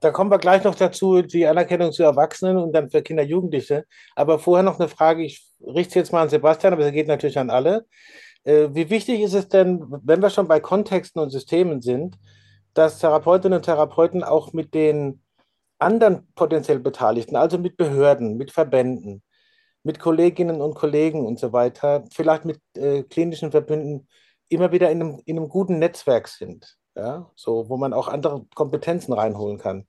Da 0.00 0.10
kommen 0.10 0.30
wir 0.30 0.38
gleich 0.38 0.64
noch 0.64 0.74
dazu, 0.74 1.20
die 1.22 1.46
Anerkennung 1.46 1.92
zu 1.92 2.02
Erwachsenen 2.02 2.56
und 2.56 2.72
dann 2.72 2.90
für 2.90 3.02
Kinder, 3.02 3.22
Jugendliche. 3.22 3.84
Aber 4.16 4.38
vorher 4.38 4.62
noch 4.62 4.80
eine 4.80 4.88
Frage, 4.88 5.22
ich 5.22 5.46
richte 5.60 5.98
jetzt 5.98 6.12
mal 6.12 6.22
an 6.22 6.30
Sebastian, 6.30 6.72
aber 6.72 6.86
es 6.86 6.92
geht 6.92 7.06
natürlich 7.06 7.38
an 7.38 7.50
alle. 7.50 7.86
Äh, 8.44 8.68
wie 8.72 8.88
wichtig 8.88 9.20
ist 9.20 9.34
es 9.34 9.48
denn, 9.48 9.84
wenn 10.02 10.22
wir 10.22 10.30
schon 10.30 10.48
bei 10.48 10.58
Kontexten 10.58 11.20
und 11.20 11.30
Systemen 11.30 11.82
sind, 11.82 12.16
dass 12.72 12.98
Therapeutinnen 12.98 13.58
und 13.58 13.64
Therapeuten 13.64 14.24
auch 14.24 14.52
mit 14.52 14.74
den 14.74 15.22
anderen 15.78 16.32
potenziell 16.34 16.78
Beteiligten, 16.78 17.36
also 17.36 17.58
mit 17.58 17.76
Behörden, 17.76 18.36
mit 18.36 18.52
Verbänden, 18.52 19.22
mit 19.82 19.98
Kolleginnen 19.98 20.60
und 20.60 20.74
Kollegen 20.74 21.26
und 21.26 21.38
so 21.38 21.52
weiter, 21.52 22.04
vielleicht 22.12 22.44
mit 22.44 22.60
äh, 22.76 23.02
klinischen 23.04 23.50
Verbünden, 23.50 24.08
immer 24.48 24.72
wieder 24.72 24.90
in 24.90 25.00
einem, 25.00 25.22
in 25.24 25.38
einem 25.38 25.48
guten 25.48 25.78
Netzwerk 25.78 26.28
sind, 26.28 26.76
ja? 26.94 27.30
so, 27.36 27.68
wo 27.68 27.76
man 27.76 27.92
auch 27.92 28.08
andere 28.08 28.44
Kompetenzen 28.54 29.12
reinholen 29.12 29.58
kann. 29.58 29.86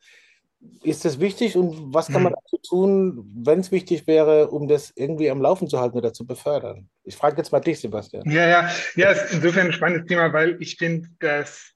Ist 0.83 1.05
das 1.05 1.19
wichtig 1.19 1.57
und 1.57 1.91
was 1.91 2.07
kann 2.07 2.21
man 2.21 2.33
mhm. 2.33 2.35
dazu 2.43 2.57
tun, 2.69 3.31
wenn 3.43 3.59
es 3.59 3.71
wichtig 3.71 4.05
wäre, 4.05 4.51
um 4.51 4.67
das 4.67 4.93
irgendwie 4.95 5.31
am 5.31 5.41
Laufen 5.41 5.67
zu 5.67 5.79
halten 5.79 5.97
oder 5.97 6.13
zu 6.13 6.27
befördern? 6.27 6.87
Ich 7.03 7.15
frage 7.15 7.37
jetzt 7.37 7.51
mal 7.51 7.61
dich, 7.61 7.79
Sebastian. 7.79 8.29
Ja, 8.29 8.47
ja, 8.47 8.71
ja, 8.95 9.09
ist 9.09 9.33
insofern 9.33 9.67
ein 9.67 9.73
spannendes 9.73 10.07
Thema, 10.07 10.31
weil 10.33 10.61
ich 10.61 10.77
finde, 10.77 11.09
dass 11.19 11.73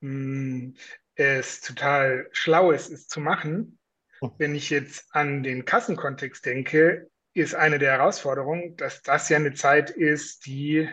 mh, 0.00 0.10
hm, 0.10 0.74
es 1.14 1.60
total 1.60 2.28
schlau 2.32 2.72
ist, 2.72 2.90
es 2.90 3.06
zu 3.06 3.20
machen. 3.20 3.78
Hm. 4.20 4.30
Wenn 4.38 4.54
ich 4.56 4.70
jetzt 4.70 5.06
an 5.12 5.44
den 5.44 5.64
Kassenkontext 5.64 6.44
denke, 6.44 7.08
ist 7.36 7.54
eine 7.54 7.78
der 7.78 7.92
Herausforderungen, 7.92 8.76
dass 8.76 9.02
das 9.02 9.28
ja 9.28 9.36
eine 9.36 9.54
Zeit 9.54 9.90
ist, 9.90 10.46
die 10.46 10.88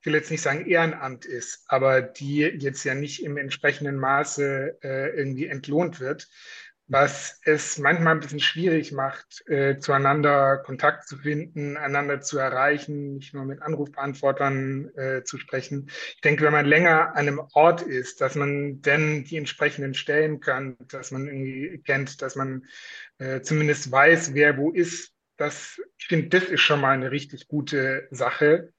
ich 0.00 0.06
will 0.06 0.16
jetzt 0.16 0.30
nicht 0.30 0.42
sagen 0.42 0.66
Ehrenamt 0.66 1.24
ist, 1.24 1.64
aber 1.66 2.02
die 2.02 2.40
jetzt 2.40 2.84
ja 2.84 2.94
nicht 2.94 3.24
im 3.24 3.38
entsprechenden 3.38 3.96
Maße 3.96 4.76
äh, 4.82 5.16
irgendwie 5.16 5.46
entlohnt 5.46 5.98
wird 5.98 6.28
was 6.86 7.40
es 7.44 7.78
manchmal 7.78 8.14
ein 8.14 8.20
bisschen 8.20 8.40
schwierig 8.40 8.92
macht, 8.92 9.42
äh, 9.48 9.78
zueinander 9.78 10.58
Kontakt 10.58 11.08
zu 11.08 11.16
finden, 11.16 11.78
einander 11.78 12.20
zu 12.20 12.38
erreichen, 12.38 13.14
nicht 13.14 13.32
nur 13.32 13.44
mit 13.44 13.62
Anrufbeantwortern 13.62 14.90
äh, 14.94 15.24
zu 15.24 15.38
sprechen. 15.38 15.88
Ich 16.14 16.20
denke, 16.20 16.44
wenn 16.44 16.52
man 16.52 16.66
länger 16.66 17.10
an 17.10 17.28
einem 17.28 17.40
Ort 17.54 17.80
ist, 17.80 18.20
dass 18.20 18.34
man 18.34 18.82
dann 18.82 19.24
die 19.24 19.38
entsprechenden 19.38 19.94
Stellen 19.94 20.40
kann, 20.40 20.76
dass 20.88 21.10
man 21.10 21.26
irgendwie 21.26 21.78
kennt, 21.78 22.20
dass 22.20 22.36
man 22.36 22.66
äh, 23.18 23.40
zumindest 23.40 23.90
weiß, 23.90 24.34
wer 24.34 24.58
wo 24.58 24.70
ist, 24.70 25.13
das, 25.36 25.80
ich 25.98 26.06
finde, 26.06 26.28
das 26.28 26.44
ist 26.44 26.60
schon 26.60 26.80
mal 26.80 26.92
eine 26.92 27.10
richtig 27.10 27.48
gute 27.48 28.06
Sache. 28.10 28.72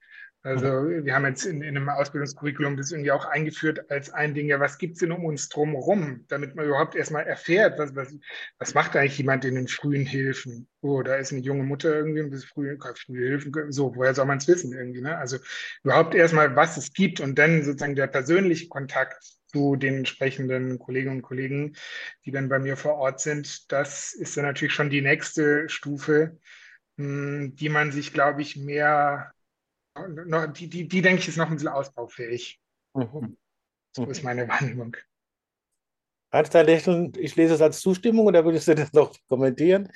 Also 0.46 0.68
mhm. 0.68 1.04
wir 1.04 1.12
haben 1.12 1.26
jetzt 1.26 1.44
in, 1.44 1.60
in, 1.60 1.76
einem 1.76 1.88
Ausbildungskurriculum 1.88 2.76
das 2.76 2.92
irgendwie 2.92 3.10
auch 3.10 3.24
eingeführt 3.24 3.90
als 3.90 4.10
ein 4.10 4.32
Ding, 4.32 4.46
ja, 4.46 4.60
was 4.60 4.78
gibt's 4.78 5.00
denn 5.00 5.10
um 5.10 5.24
uns 5.24 5.48
drumherum, 5.48 6.24
damit 6.28 6.54
man 6.54 6.66
überhaupt 6.66 6.94
erstmal 6.94 7.26
erfährt, 7.26 7.80
was, 7.80 7.96
was, 7.96 8.14
was 8.60 8.72
macht 8.72 8.94
eigentlich 8.94 9.18
jemand 9.18 9.44
in 9.44 9.56
den 9.56 9.66
frühen 9.66 10.06
Hilfen? 10.06 10.68
Oh, 10.82 11.02
da 11.02 11.16
ist 11.16 11.32
eine 11.32 11.42
junge 11.42 11.64
Mutter 11.64 11.92
irgendwie 11.92 12.20
und 12.20 12.30
das 12.30 12.44
frühe, 12.44 12.78
frühe 12.78 13.26
Hilfen, 13.26 13.72
so, 13.72 13.96
woher 13.96 14.14
soll 14.14 14.26
man 14.26 14.38
es 14.38 14.46
wissen 14.46 14.72
irgendwie? 14.72 15.00
Ne? 15.00 15.18
Also 15.18 15.38
überhaupt 15.82 16.14
erstmal, 16.14 16.54
was 16.54 16.76
es 16.76 16.92
gibt 16.92 17.18
und 17.18 17.36
dann 17.36 17.64
sozusagen 17.64 17.96
der 17.96 18.06
persönliche 18.06 18.68
Kontakt 18.68 19.35
zu 19.46 19.76
den 19.76 19.98
entsprechenden 19.98 20.78
Kolleginnen 20.78 21.16
und 21.16 21.22
Kollegen, 21.22 21.76
die 22.24 22.30
dann 22.30 22.48
bei 22.48 22.58
mir 22.58 22.76
vor 22.76 22.94
Ort 22.94 23.20
sind, 23.20 23.70
das 23.72 24.12
ist 24.12 24.36
dann 24.36 24.44
natürlich 24.44 24.74
schon 24.74 24.90
die 24.90 25.02
nächste 25.02 25.68
Stufe, 25.68 26.38
hm, 26.96 27.54
die 27.56 27.68
man 27.68 27.92
sich, 27.92 28.12
glaube 28.12 28.42
ich, 28.42 28.56
mehr 28.56 29.32
die, 30.48 30.68
die, 30.68 30.88
die 30.88 31.02
denke 31.02 31.20
ich, 31.20 31.28
ist 31.28 31.36
noch 31.36 31.46
ein 31.46 31.54
bisschen 31.54 31.68
ausbaufähig. 31.68 32.60
Mhm. 32.94 33.36
So 33.92 34.04
ist 34.04 34.22
meine 34.22 34.46
Wahrnehmung. 34.48 34.96
Hans-Dein 36.32 36.66
Lächeln, 36.66 37.12
ich 37.16 37.36
lese 37.36 37.54
es 37.54 37.62
als 37.62 37.80
Zustimmung 37.80 38.26
oder 38.26 38.44
würdest 38.44 38.68
du 38.68 38.74
das 38.74 38.92
noch 38.92 39.14
kommentieren? 39.28 39.90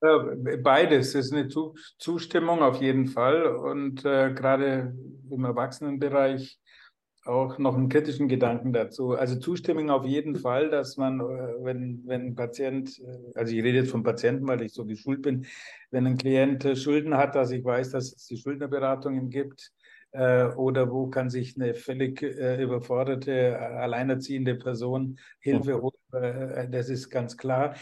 Beides 0.00 1.14
ist 1.14 1.32
eine 1.32 1.48
Zustimmung 1.48 2.62
auf 2.62 2.80
jeden 2.80 3.06
Fall. 3.06 3.46
Und 3.46 4.04
äh, 4.04 4.32
gerade 4.32 4.94
im 5.30 5.44
Erwachsenenbereich 5.44 6.58
auch 7.28 7.58
noch 7.58 7.76
einen 7.76 7.88
kritischen 7.88 8.26
Gedanken 8.26 8.72
dazu. 8.72 9.12
Also 9.12 9.36
Zustimmung 9.36 9.90
auf 9.90 10.06
jeden 10.06 10.36
Fall, 10.36 10.70
dass 10.70 10.96
man, 10.96 11.20
äh, 11.20 11.24
wenn, 11.60 12.02
wenn 12.06 12.28
ein 12.28 12.34
Patient, 12.34 12.98
äh, 12.98 13.38
also 13.38 13.54
ich 13.54 13.62
rede 13.62 13.78
jetzt 13.78 13.90
vom 13.90 14.02
Patienten, 14.02 14.46
weil 14.48 14.62
ich 14.62 14.72
so 14.72 14.84
geschult 14.84 15.22
bin, 15.22 15.46
wenn 15.90 16.06
ein 16.06 16.16
Klient 16.16 16.64
äh, 16.64 16.74
Schulden 16.74 17.16
hat, 17.16 17.34
dass 17.34 17.50
ich 17.50 17.64
weiß, 17.64 17.90
dass 17.90 18.12
es 18.12 18.26
die 18.26 18.36
Schuldnerberatungen 18.36 19.30
gibt, 19.30 19.72
oder 20.10 20.90
wo 20.90 21.08
kann 21.08 21.28
sich 21.28 21.54
eine 21.54 21.74
völlig 21.74 22.22
überforderte, 22.22 23.58
alleinerziehende 23.58 24.54
Person 24.54 25.18
Hilfe 25.38 25.82
holen, 25.82 26.70
das 26.72 26.88
ist 26.88 27.10
ganz 27.10 27.36
klar. 27.36 27.74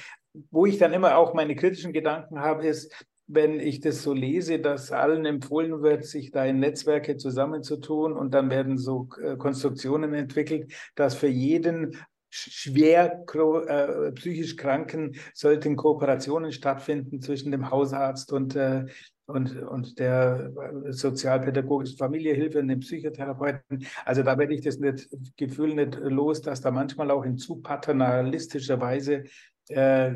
Wo 0.51 0.67
ich 0.67 0.77
dann 0.77 0.93
immer 0.93 1.19
auch 1.19 1.35
meine 1.35 1.55
kritischen 1.55 1.93
Gedanken 1.93 2.41
habe, 2.41 2.67
ist, 2.67 2.93
wenn 3.27 3.59
ich 3.59 3.81
das 3.81 4.03
so 4.03 4.13
lese, 4.13 4.59
dass 4.61 4.93
allen 4.93 5.27
empfohlen 5.27 5.83
wird, 5.83 6.05
sich 6.05 6.31
da 6.31 6.45
in 6.45 6.61
Netzwerke 6.61 7.17
zusammenzutun 7.17 8.13
und 8.13 8.35
dann 8.35 8.51
werden 8.51 8.79
so 8.79 9.09
äh, 9.21 9.37
Konstruktionen 9.37 10.15
entwickelt, 10.15 10.73
dass 10.95 11.15
für 11.15 11.29
jeden 11.29 11.97
schwer 12.31 13.25
äh, 13.35 14.13
psychisch 14.13 14.57
Kranken 14.57 15.17
sollten 15.33 15.77
Kooperationen 15.77 16.53
stattfinden 16.53 17.21
zwischen 17.21 17.51
dem 17.51 17.71
Hausarzt 17.71 18.33
und, 18.33 18.55
äh, 18.55 18.85
und, 19.27 19.57
und 19.63 19.99
der 19.99 20.53
sozialpädagogischen 20.91 21.99
Familiehilfe 21.99 22.61
und 22.61 22.69
dem 22.69 22.81
Psychotherapeuten. 22.81 23.87
Also 24.05 24.23
da 24.23 24.39
werde 24.39 24.55
ich 24.55 24.61
das 24.61 24.79
nicht, 24.79 25.09
Gefühl 25.37 25.75
nicht 25.75 25.97
los, 25.97 26.43
dass 26.43 26.61
da 26.61 26.71
manchmal 26.71 27.11
auch 27.11 27.25
in 27.25 27.39
zu 27.39 27.57
paternalistischer 27.57 28.81
Weise 28.81 29.25
äh, 29.69 30.13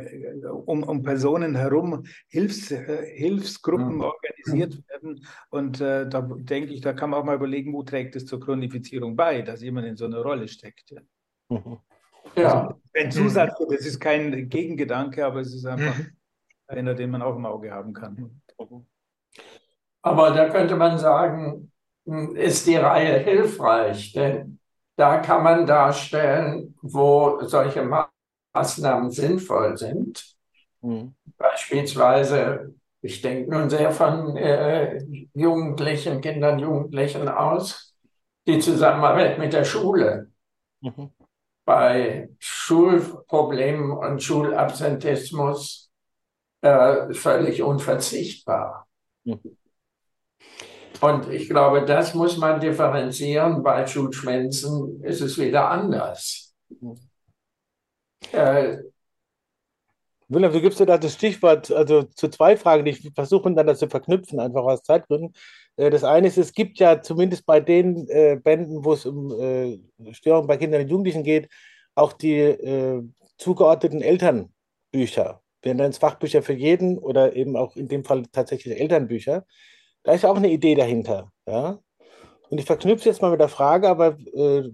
um, 0.46 0.82
um 0.82 1.02
Personen 1.02 1.54
herum 1.54 2.04
Hilfs, 2.28 2.70
äh, 2.70 3.06
Hilfsgruppen 3.16 3.96
mhm. 3.96 4.00
organisiert 4.02 4.88
werden. 4.88 5.26
Und 5.50 5.80
äh, 5.80 6.08
da 6.08 6.20
denke 6.20 6.72
ich, 6.72 6.80
da 6.80 6.92
kann 6.92 7.10
man 7.10 7.20
auch 7.20 7.24
mal 7.24 7.36
überlegen, 7.36 7.72
wo 7.72 7.82
trägt 7.82 8.16
es 8.16 8.26
zur 8.26 8.40
Chronifizierung 8.40 9.16
bei, 9.16 9.42
dass 9.42 9.62
jemand 9.62 9.86
in 9.86 9.96
so 9.96 10.06
eine 10.06 10.22
Rolle 10.22 10.48
steckt. 10.48 10.90
Ja. 10.90 11.00
Mhm. 11.48 11.78
ja. 12.36 12.60
Also, 12.62 12.80
ein 12.94 13.10
Zusatz, 13.10 13.54
das 13.70 13.86
ist 13.86 14.00
kein 14.00 14.48
Gegengedanke, 14.48 15.24
aber 15.24 15.40
es 15.40 15.54
ist 15.54 15.66
einfach 15.66 15.98
mhm. 15.98 16.12
einer, 16.66 16.94
den 16.94 17.10
man 17.10 17.22
auch 17.22 17.36
im 17.36 17.46
Auge 17.46 17.70
haben 17.70 17.92
kann. 17.92 18.40
Aber 20.02 20.30
da 20.30 20.48
könnte 20.48 20.76
man 20.76 20.98
sagen, 20.98 21.72
hm, 22.06 22.36
ist 22.36 22.66
die 22.66 22.76
Reihe 22.76 23.18
hilfreich, 23.18 24.12
denn 24.12 24.58
da 24.96 25.18
kann 25.18 25.42
man 25.42 25.66
darstellen, 25.66 26.74
wo 26.82 27.42
solche 27.42 27.82
Maßnahmen 28.52 29.10
sinnvoll 29.10 29.76
sind. 29.76 30.36
Mhm. 30.82 31.14
Beispielsweise, 31.38 32.74
ich 33.02 33.22
denke 33.22 33.50
nun 33.50 33.70
sehr 33.70 33.90
von 33.92 34.36
äh, 34.36 35.02
Jugendlichen, 35.34 36.20
Kindern, 36.20 36.58
Jugendlichen 36.58 37.28
aus, 37.28 37.94
die 38.46 38.58
Zusammenarbeit 38.58 39.38
mit 39.38 39.52
der 39.52 39.64
Schule. 39.64 40.30
mhm. 40.80 41.10
bei 41.64 42.28
Schulproblemen 42.38 43.92
und 43.92 44.22
Schulabsentismus 44.22 45.90
äh, 46.62 47.12
völlig 47.14 47.62
unverzichtbar. 47.62 48.88
Mhm. 49.24 49.56
Und 51.00 51.30
ich 51.30 51.48
glaube, 51.48 51.84
das 51.84 52.14
muss 52.14 52.36
man 52.36 52.60
differenzieren. 52.60 53.62
Bei 53.62 53.86
Schulschwänzen 53.86 55.02
ist 55.02 55.20
es 55.22 55.38
wieder 55.38 55.70
anders. 55.70 56.54
Mhm. 56.80 57.09
Äh, 58.32 58.78
Wilhelm, 60.28 60.52
du 60.52 60.60
gibst 60.60 60.78
dir 60.78 60.86
da 60.86 60.96
das 60.96 61.14
Stichwort, 61.14 61.72
also 61.72 62.04
zu 62.04 62.28
zwei 62.28 62.56
Fragen, 62.56 62.84
die 62.84 62.92
ich 62.92 63.10
versuche 63.14 63.52
dann 63.52 63.66
das 63.66 63.80
zu 63.80 63.88
verknüpfen, 63.88 64.38
einfach 64.38 64.62
aus 64.62 64.82
Zeitgründen. 64.82 65.34
Äh, 65.76 65.90
das 65.90 66.04
eine 66.04 66.28
ist, 66.28 66.38
es 66.38 66.52
gibt 66.52 66.78
ja 66.78 67.02
zumindest 67.02 67.46
bei 67.46 67.60
den 67.60 68.08
äh, 68.08 68.38
Bänden, 68.42 68.84
wo 68.84 68.92
es 68.92 69.06
um 69.06 69.32
äh, 69.40 69.78
Störungen 70.12 70.46
bei 70.46 70.56
Kindern 70.56 70.82
und 70.82 70.88
Jugendlichen 70.88 71.24
geht, 71.24 71.48
auch 71.96 72.12
die 72.12 72.36
äh, 72.38 73.02
zugeordneten 73.38 74.02
Elternbücher. 74.02 75.42
Wir 75.62 75.74
nennen 75.74 75.92
Fachbücher 75.92 76.42
für 76.42 76.52
jeden 76.54 76.98
oder 76.98 77.34
eben 77.36 77.56
auch 77.56 77.76
in 77.76 77.88
dem 77.88 78.04
Fall 78.04 78.24
tatsächlich 78.32 78.78
Elternbücher. 78.80 79.44
Da 80.04 80.12
ist 80.12 80.22
ja 80.22 80.30
auch 80.30 80.36
eine 80.36 80.50
Idee 80.50 80.74
dahinter. 80.74 81.32
Ja? 81.46 81.80
Und 82.50 82.58
ich 82.58 82.66
verknüpfe 82.66 83.08
jetzt 83.08 83.22
mal 83.22 83.30
mit 83.30 83.38
der 83.38 83.48
Frage, 83.48 83.88
aber 83.88 84.18
äh, 84.34 84.68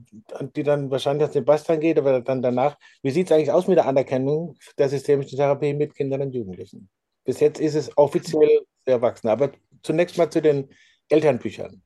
die 0.56 0.62
dann 0.62 0.90
wahrscheinlich 0.90 1.26
an 1.26 1.32
Sebastian 1.32 1.78
geht, 1.78 1.98
aber 1.98 2.22
dann 2.22 2.40
danach, 2.40 2.78
wie 3.02 3.10
sieht 3.10 3.26
es 3.26 3.32
eigentlich 3.32 3.52
aus 3.52 3.68
mit 3.68 3.76
der 3.76 3.86
Anerkennung 3.86 4.56
der 4.78 4.88
systemischen 4.88 5.36
Therapie 5.36 5.74
mit 5.74 5.94
Kindern 5.94 6.22
und 6.22 6.34
Jugendlichen? 6.34 6.88
Bis 7.24 7.38
jetzt 7.40 7.60
ist 7.60 7.74
es 7.74 7.96
offiziell 7.98 8.62
für 8.82 8.92
Erwachsene, 8.92 9.30
aber 9.30 9.52
zunächst 9.82 10.16
mal 10.16 10.30
zu 10.30 10.40
den 10.40 10.70
Elternbüchern. 11.10 11.82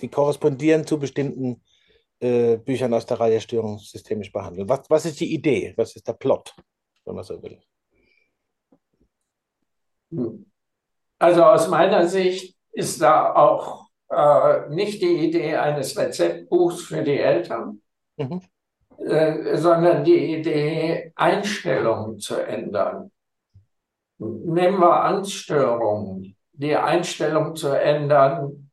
Die 0.00 0.08
korrespondieren 0.08 0.84
zu 0.84 0.98
bestimmten 0.98 1.62
äh, 2.18 2.56
Büchern 2.56 2.92
aus 2.92 3.06
der 3.06 3.20
Reihe 3.20 3.40
Störung 3.40 3.78
systemisch 3.78 4.32
behandeln. 4.32 4.68
Was, 4.68 4.90
was 4.90 5.06
ist 5.06 5.20
die 5.20 5.32
Idee? 5.32 5.72
Was 5.76 5.94
ist 5.94 6.08
der 6.08 6.14
Plot, 6.14 6.52
wenn 7.04 7.14
man 7.14 7.22
so 7.22 7.40
will? 7.40 7.60
Also 11.20 11.44
aus 11.44 11.68
meiner 11.68 12.08
Sicht 12.08 12.56
ist 12.72 13.00
da 13.00 13.34
auch 13.34 13.87
äh, 14.10 14.68
nicht 14.70 15.02
die 15.02 15.26
Idee 15.26 15.56
eines 15.56 15.96
Rezeptbuchs 15.96 16.82
für 16.82 17.02
die 17.02 17.18
Eltern, 17.18 17.82
mhm. 18.16 18.40
äh, 18.98 19.56
sondern 19.56 20.04
die 20.04 20.34
Idee, 20.34 21.12
Einstellungen 21.14 22.18
zu 22.18 22.36
ändern. 22.36 23.10
Nehmen 24.18 24.80
wir 24.80 25.04
Angststörungen, 25.04 26.36
die 26.52 26.74
Einstellung 26.74 27.54
zu 27.54 27.68
ändern, 27.68 28.70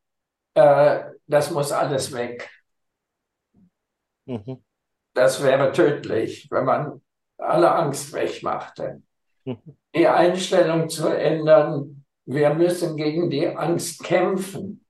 äh, 0.56 1.04
das 1.28 1.52
muss 1.52 1.72
alles 1.72 2.14
weg. 2.14 2.50
Mhm. 4.26 4.64
Das 5.14 5.44
wäre 5.44 5.72
tödlich, 5.72 6.48
wenn 6.50 6.66
man 6.66 7.02
alle 7.38 7.72
Angst 7.74 8.14
wegmachte. 8.14 9.02
Mhm. 9.44 9.78
Die 9.94 10.08
Einstellung 10.08 10.90
zu 10.90 11.08
ändern, 11.10 12.06
wir 12.26 12.54
müssen 12.54 12.98
gegen 12.98 13.30
die 13.30 13.48
Angst 13.48 14.04
kämpfen 14.04 14.85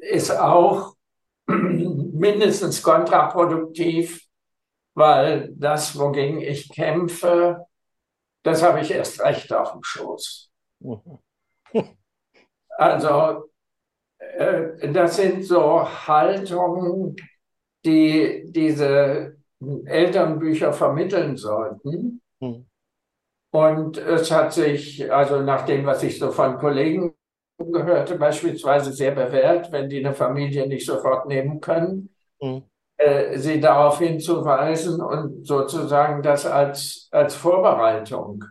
ist 0.00 0.30
auch 0.30 0.94
mindestens 1.46 2.82
kontraproduktiv, 2.82 4.26
weil 4.94 5.50
das, 5.56 5.98
wogegen 5.98 6.40
ich 6.40 6.68
kämpfe, 6.70 7.66
das 8.42 8.62
habe 8.62 8.80
ich 8.80 8.90
erst 8.90 9.20
recht 9.20 9.52
auf 9.52 9.72
dem 9.72 9.82
Schoß. 9.82 10.50
Also 12.80 13.50
äh, 14.18 14.92
das 14.92 15.16
sind 15.16 15.44
so 15.44 15.84
Haltungen, 16.06 17.16
die 17.84 18.44
diese 18.46 19.36
Elternbücher 19.84 20.72
vermitteln 20.72 21.36
sollten. 21.36 22.22
Hm. 22.40 22.66
Und 23.50 23.98
es 23.98 24.30
hat 24.30 24.52
sich, 24.52 25.12
also 25.12 25.42
nach 25.42 25.64
dem, 25.64 25.86
was 25.86 26.04
ich 26.04 26.20
so 26.20 26.30
von 26.30 26.58
Kollegen 26.58 27.14
gehörte 27.64 28.16
beispielsweise 28.16 28.92
sehr 28.92 29.12
bewährt, 29.12 29.72
wenn 29.72 29.88
die 29.88 30.04
eine 30.04 30.14
Familie 30.14 30.66
nicht 30.66 30.86
sofort 30.86 31.26
nehmen 31.26 31.60
können, 31.60 32.14
mhm. 32.40 32.62
äh, 32.96 33.36
sie 33.38 33.60
darauf 33.60 33.98
hinzuweisen 33.98 35.00
und 35.00 35.46
sozusagen 35.46 36.22
das 36.22 36.46
als, 36.46 37.08
als 37.10 37.34
Vorbereitung 37.34 38.44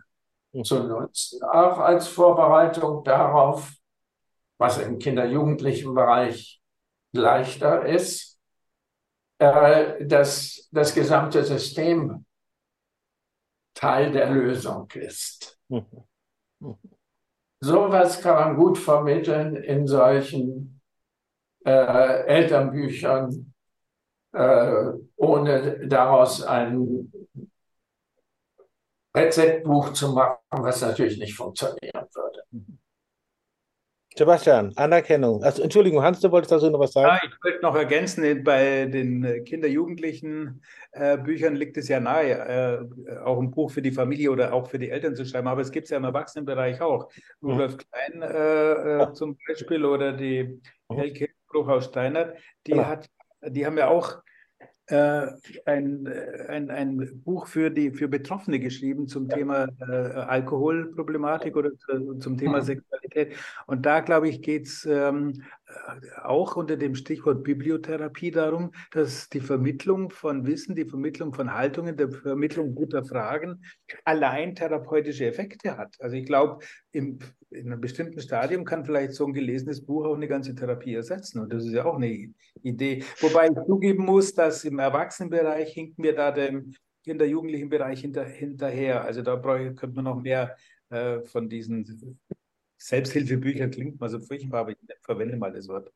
mhm. 0.52 0.64
zu 0.64 0.82
nutzen. 0.84 1.42
Auch 1.42 1.78
als 1.78 2.08
Vorbereitung 2.08 3.02
darauf, 3.04 3.72
was 4.58 4.78
im 4.78 4.98
Kinder-Jugendlichen 4.98 5.94
Bereich 5.94 6.60
leichter 7.12 7.86
ist, 7.86 8.38
äh, 9.38 10.04
dass 10.04 10.68
das 10.72 10.94
gesamte 10.94 11.44
System 11.44 12.24
Teil 13.74 14.10
der 14.10 14.28
Lösung 14.30 14.90
ist. 14.94 15.58
Mhm. 15.68 15.86
Sowas 17.60 18.20
kann 18.20 18.34
man 18.34 18.56
gut 18.56 18.78
vermitteln 18.78 19.56
in 19.56 19.86
solchen 19.86 20.80
äh, 21.64 22.24
Elternbüchern, 22.26 23.52
äh, 24.32 24.92
ohne 25.16 25.88
daraus 25.88 26.42
ein 26.42 27.12
Rezeptbuch 29.16 29.92
zu 29.92 30.12
machen, 30.12 30.38
was 30.50 30.80
natürlich 30.82 31.18
nicht 31.18 31.34
funktionieren 31.34 32.06
würde. 32.14 32.27
Sebastian, 34.18 34.72
Anerkennung. 34.74 35.44
Also, 35.44 35.62
Entschuldigung, 35.62 36.02
Hans, 36.02 36.20
du 36.20 36.30
wolltest 36.32 36.50
dazu 36.50 36.68
noch 36.70 36.80
was 36.80 36.92
sagen? 36.92 37.06
Ja, 37.06 37.20
ich 37.24 37.44
wollte 37.44 37.62
noch 37.62 37.76
ergänzen, 37.76 38.42
bei 38.42 38.86
den 38.86 39.44
Kinder-Jugendlichen 39.44 40.60
äh, 40.90 41.16
Büchern 41.16 41.54
liegt 41.54 41.76
es 41.76 41.86
ja 41.86 42.00
nahe, 42.00 42.32
äh, 43.06 43.18
auch 43.18 43.38
ein 43.38 43.52
Buch 43.52 43.70
für 43.70 43.80
die 43.80 43.92
Familie 43.92 44.32
oder 44.32 44.52
auch 44.52 44.68
für 44.68 44.80
die 44.80 44.90
Eltern 44.90 45.14
zu 45.14 45.24
schreiben, 45.24 45.46
aber 45.46 45.60
es 45.60 45.70
gibt 45.70 45.84
es 45.84 45.90
ja 45.90 45.98
im 45.98 46.04
Erwachsenenbereich 46.04 46.80
auch. 46.80 47.08
Mhm. 47.40 47.50
Rudolf 47.52 47.76
Klein 47.76 48.22
äh, 48.22 49.02
äh, 49.02 49.12
zum 49.12 49.38
Beispiel 49.46 49.84
oder 49.84 50.12
die 50.12 50.60
mhm. 50.88 50.96
Helke 50.96 51.28
Bruchhaus 51.48 51.84
Steinert, 51.84 52.36
die, 52.66 52.72
genau. 52.72 52.86
hat, 52.86 53.08
die 53.42 53.64
haben 53.64 53.78
ja 53.78 53.86
auch 53.86 54.18
ein, 54.90 56.06
äh, 56.06 56.46
ein, 56.48 56.70
ein 56.70 57.22
Buch 57.24 57.46
für, 57.46 57.70
die, 57.70 57.90
für 57.90 58.08
Betroffene 58.08 58.58
geschrieben 58.58 59.06
zum 59.06 59.28
Thema 59.28 59.68
äh, 59.80 59.84
Alkoholproblematik 59.84 61.56
oder 61.56 61.70
zum 62.18 62.38
Thema 62.38 62.58
mhm. 62.58 62.64
Sexualität. 62.64 63.34
Und 63.66 63.84
da, 63.84 64.00
glaube 64.00 64.28
ich, 64.28 64.42
geht 64.42 64.66
es 64.66 64.86
ähm, 64.86 65.32
äh, 65.32 65.57
auch 66.22 66.56
unter 66.56 66.76
dem 66.76 66.94
Stichwort 66.94 67.44
Bibliotherapie 67.44 68.30
darum, 68.30 68.72
dass 68.90 69.28
die 69.28 69.40
Vermittlung 69.40 70.10
von 70.10 70.46
Wissen, 70.46 70.74
die 70.74 70.86
Vermittlung 70.86 71.34
von 71.34 71.52
Haltungen, 71.52 71.96
die 71.96 72.08
Vermittlung 72.08 72.74
guter 72.74 73.04
Fragen 73.04 73.62
allein 74.04 74.54
therapeutische 74.54 75.26
Effekte 75.26 75.76
hat. 75.76 75.96
Also 76.00 76.16
ich 76.16 76.26
glaube, 76.26 76.64
in 76.92 77.18
einem 77.52 77.80
bestimmten 77.80 78.20
Stadium 78.20 78.64
kann 78.64 78.84
vielleicht 78.84 79.12
so 79.12 79.26
ein 79.26 79.34
gelesenes 79.34 79.84
Buch 79.84 80.06
auch 80.06 80.16
eine 80.16 80.28
ganze 80.28 80.54
Therapie 80.54 80.94
ersetzen. 80.94 81.40
Und 81.40 81.52
das 81.52 81.64
ist 81.64 81.72
ja 81.72 81.84
auch 81.84 81.96
eine 81.96 82.32
Idee. 82.62 83.04
Wobei 83.20 83.48
ich 83.48 83.66
zugeben 83.66 84.04
muss, 84.04 84.34
dass 84.34 84.64
im 84.64 84.78
Erwachsenenbereich 84.78 85.72
hinken 85.72 86.02
wir 86.02 86.14
da 86.14 86.30
dem 86.30 86.74
Kinder-Jugendlichen 87.04 87.68
Bereich 87.68 88.00
hinter, 88.00 88.24
hinterher. 88.24 89.04
Also 89.04 89.22
da 89.22 89.36
könnte 89.36 89.94
man 89.94 90.04
noch 90.04 90.20
mehr 90.20 90.56
äh, 90.90 91.20
von 91.22 91.48
diesen 91.48 92.18
Selbsthilfebüchern, 92.78 93.70
klingt 93.70 94.00
mal 94.00 94.08
so 94.08 94.20
furchtbar, 94.20 94.60
aber 94.60 94.70
ich 94.70 94.78
verwende 95.02 95.36
mal 95.36 95.52
das 95.52 95.68
Wort. 95.68 95.92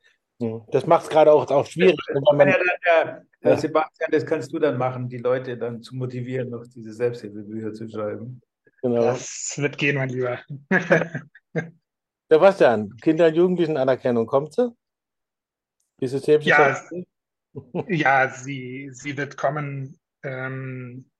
Das 0.72 0.87
macht 0.87 1.05
es 1.05 1.09
gerade 1.09 1.33
auch, 1.33 1.49
auch 1.51 1.66
schwierig. 1.66 1.97
Das 2.09 2.20
man, 2.33 2.49
ja 2.49 2.57
dann, 2.59 2.66
ja, 2.85 3.51
ja. 3.51 3.57
Sebastian, 3.57 4.11
das 4.11 4.26
kannst 4.26 4.53
du 4.53 4.59
dann 4.59 4.76
machen, 4.76 5.09
die 5.09 5.18
Leute 5.18 5.57
dann 5.57 5.83
zu 5.83 5.95
motivieren, 5.95 6.51
noch 6.51 6.66
diese 6.66 6.93
Selbsthilfebücher 6.93 7.72
zu 7.72 7.89
schreiben. 7.89 8.41
Genau. 8.83 9.05
Das 9.05 9.55
wird 9.59 9.78
gehen, 9.78 9.97
mein 9.97 10.09
Lieber. 10.09 10.41
Sebastian, 12.28 12.97
Kinder- 12.97 13.28
und 13.28 13.35
Jugendlichen-Anerkennung, 13.35 14.26
kommt 14.26 14.55
sie? 14.55 14.74
Die 16.01 16.09
systemische 16.09 16.49
ja, 16.49 16.83
ja 17.87 18.28
sie, 18.28 18.91
sie 18.93 19.16
wird 19.16 19.37
kommen. 19.37 19.99
Ähm, 20.24 21.05
hm, 21.05 21.12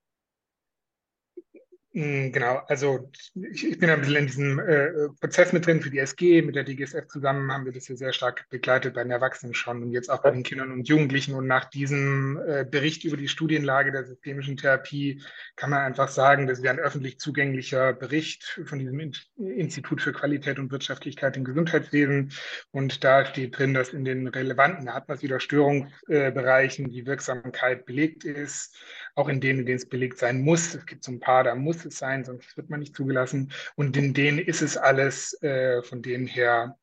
genau, 1.95 2.63
also 2.69 3.11
ich, 3.35 3.67
ich, 3.67 3.79
bin 3.79 3.91
ein 3.91 4.01
bisschen 4.01 4.17
in 4.17 4.27
diesem 4.27 4.59
äh, 4.59 5.11
Prozess 5.21 5.53
mit 5.53 5.67
drin 5.67 5.83
für 5.83 5.91
die 5.91 5.99
SG, 5.99 6.41
mit 6.41 6.55
der 6.55 6.65
DGSF 6.65 7.07
zusammen 7.09 7.53
haben 7.53 7.67
wir 7.67 7.73
das 7.73 7.87
hier 7.87 7.99
sehr 7.99 8.15
stark 8.15 8.49
begleitet 8.49 8.95
bei 8.95 9.03
den 9.03 9.13
Erwachsenen 9.13 9.53
schon 9.53 9.83
und 9.83 9.91
jetzt 9.91 10.11
auch 10.11 10.23
bei 10.23 10.31
den 10.31 10.43
Kindern 10.43 10.73
und 10.73 10.89
Jugendlichen. 10.89 11.35
Und 11.35 11.47
nach 11.47 11.67
diesem 11.67 12.41
äh, 12.47 12.65
Bericht 12.65 13.05
über 13.05 13.19
die 13.19 13.29
Studienlage 13.29 13.93
der 13.93 14.05
systemischen 14.05 14.57
Therapie 14.57 15.21
kann 15.57 15.69
man 15.69 15.81
einfach 15.81 16.09
sagen, 16.09 16.47
das 16.47 16.63
wäre 16.63 16.75
ein 16.75 16.81
öffentlich 16.81 17.19
zugänglicher 17.19 17.93
Bericht 17.93 18.63
von 18.65 18.79
diesem 18.79 18.99
in 18.99 19.13
Institut 19.37 20.01
für 20.01 20.15
Qualität 20.15 20.59
und 20.59 20.73
Wirtschaftlichkeit 20.73 21.37
im 21.37 21.45
Gesundheitswesen. 21.45 22.33
Und 22.71 23.05
da 23.05 23.27
steht 23.27 23.59
drin, 23.59 23.75
dass 23.75 23.91
in 23.91 24.07
den 24.07 24.29
relevanten 24.29 24.89
Atmosphäre-Störungsbereichen 24.89 26.91
die 26.91 27.05
Wirksamkeit 27.05 27.85
belegt 27.85 28.25
ist 28.25 28.75
auch 29.15 29.29
in 29.29 29.41
denen, 29.41 29.61
in 29.61 29.67
denen 29.67 29.79
es 29.79 29.89
belegt 29.89 30.19
sein 30.19 30.43
muss. 30.43 30.75
Es 30.75 30.87
gibt 30.87 31.05
so 31.05 31.13
ein 31.13 31.21
paar, 31.21 31.45
da 31.45 31.55
muss 31.55 31.85
es 31.85 31.99
sein, 31.99 32.25
sonst 32.25 32.57
wird 32.57 32.71
man 32.71 32.81
nicht 32.81 32.97
zugelassen. 32.97 33.53
Und 33.77 33.97
in 33.97 34.15
denen 34.15 34.39
ist 34.39 34.63
es 34.63 34.77
alles. 34.77 35.41
Äh, 35.43 35.83
von 35.83 36.03
denen 36.03 36.27
her 36.27 36.79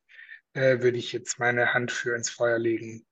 äh, 0.52 0.80
würde 0.80 0.98
ich 0.98 1.12
jetzt 1.12 1.38
meine 1.38 1.74
Hand 1.74 1.90
für 1.90 2.14
ins 2.14 2.30
Feuer 2.30 2.58
legen, 2.58 3.04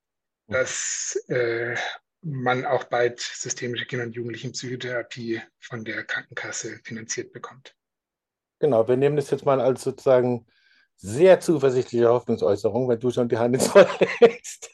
dass 0.47 1.15
äh, 1.27 1.75
man 2.21 2.65
auch 2.65 2.85
bald 2.85 3.19
systemische 3.19 3.85
Kinder- 3.85 4.05
und 4.05 4.15
Jugendlichenpsychotherapie 4.15 5.41
von 5.59 5.85
der 5.85 6.03
Krankenkasse 6.03 6.79
finanziert 6.83 7.31
bekommt. 7.31 7.75
Genau, 8.59 8.87
wir 8.87 8.97
nehmen 8.97 9.15
das 9.15 9.29
jetzt 9.29 9.45
mal 9.45 9.61
als 9.61 9.83
sozusagen 9.83 10.45
sehr 11.01 11.39
zuversichtliche 11.39 12.09
Hoffnungsäußerung, 12.09 12.89
wenn 12.89 12.99
du 12.99 13.09
schon 13.09 13.29
die 13.29 13.37
Hand 13.37 13.55
ins 13.55 13.67
Feuer 13.67 13.87
legst. 14.19 14.69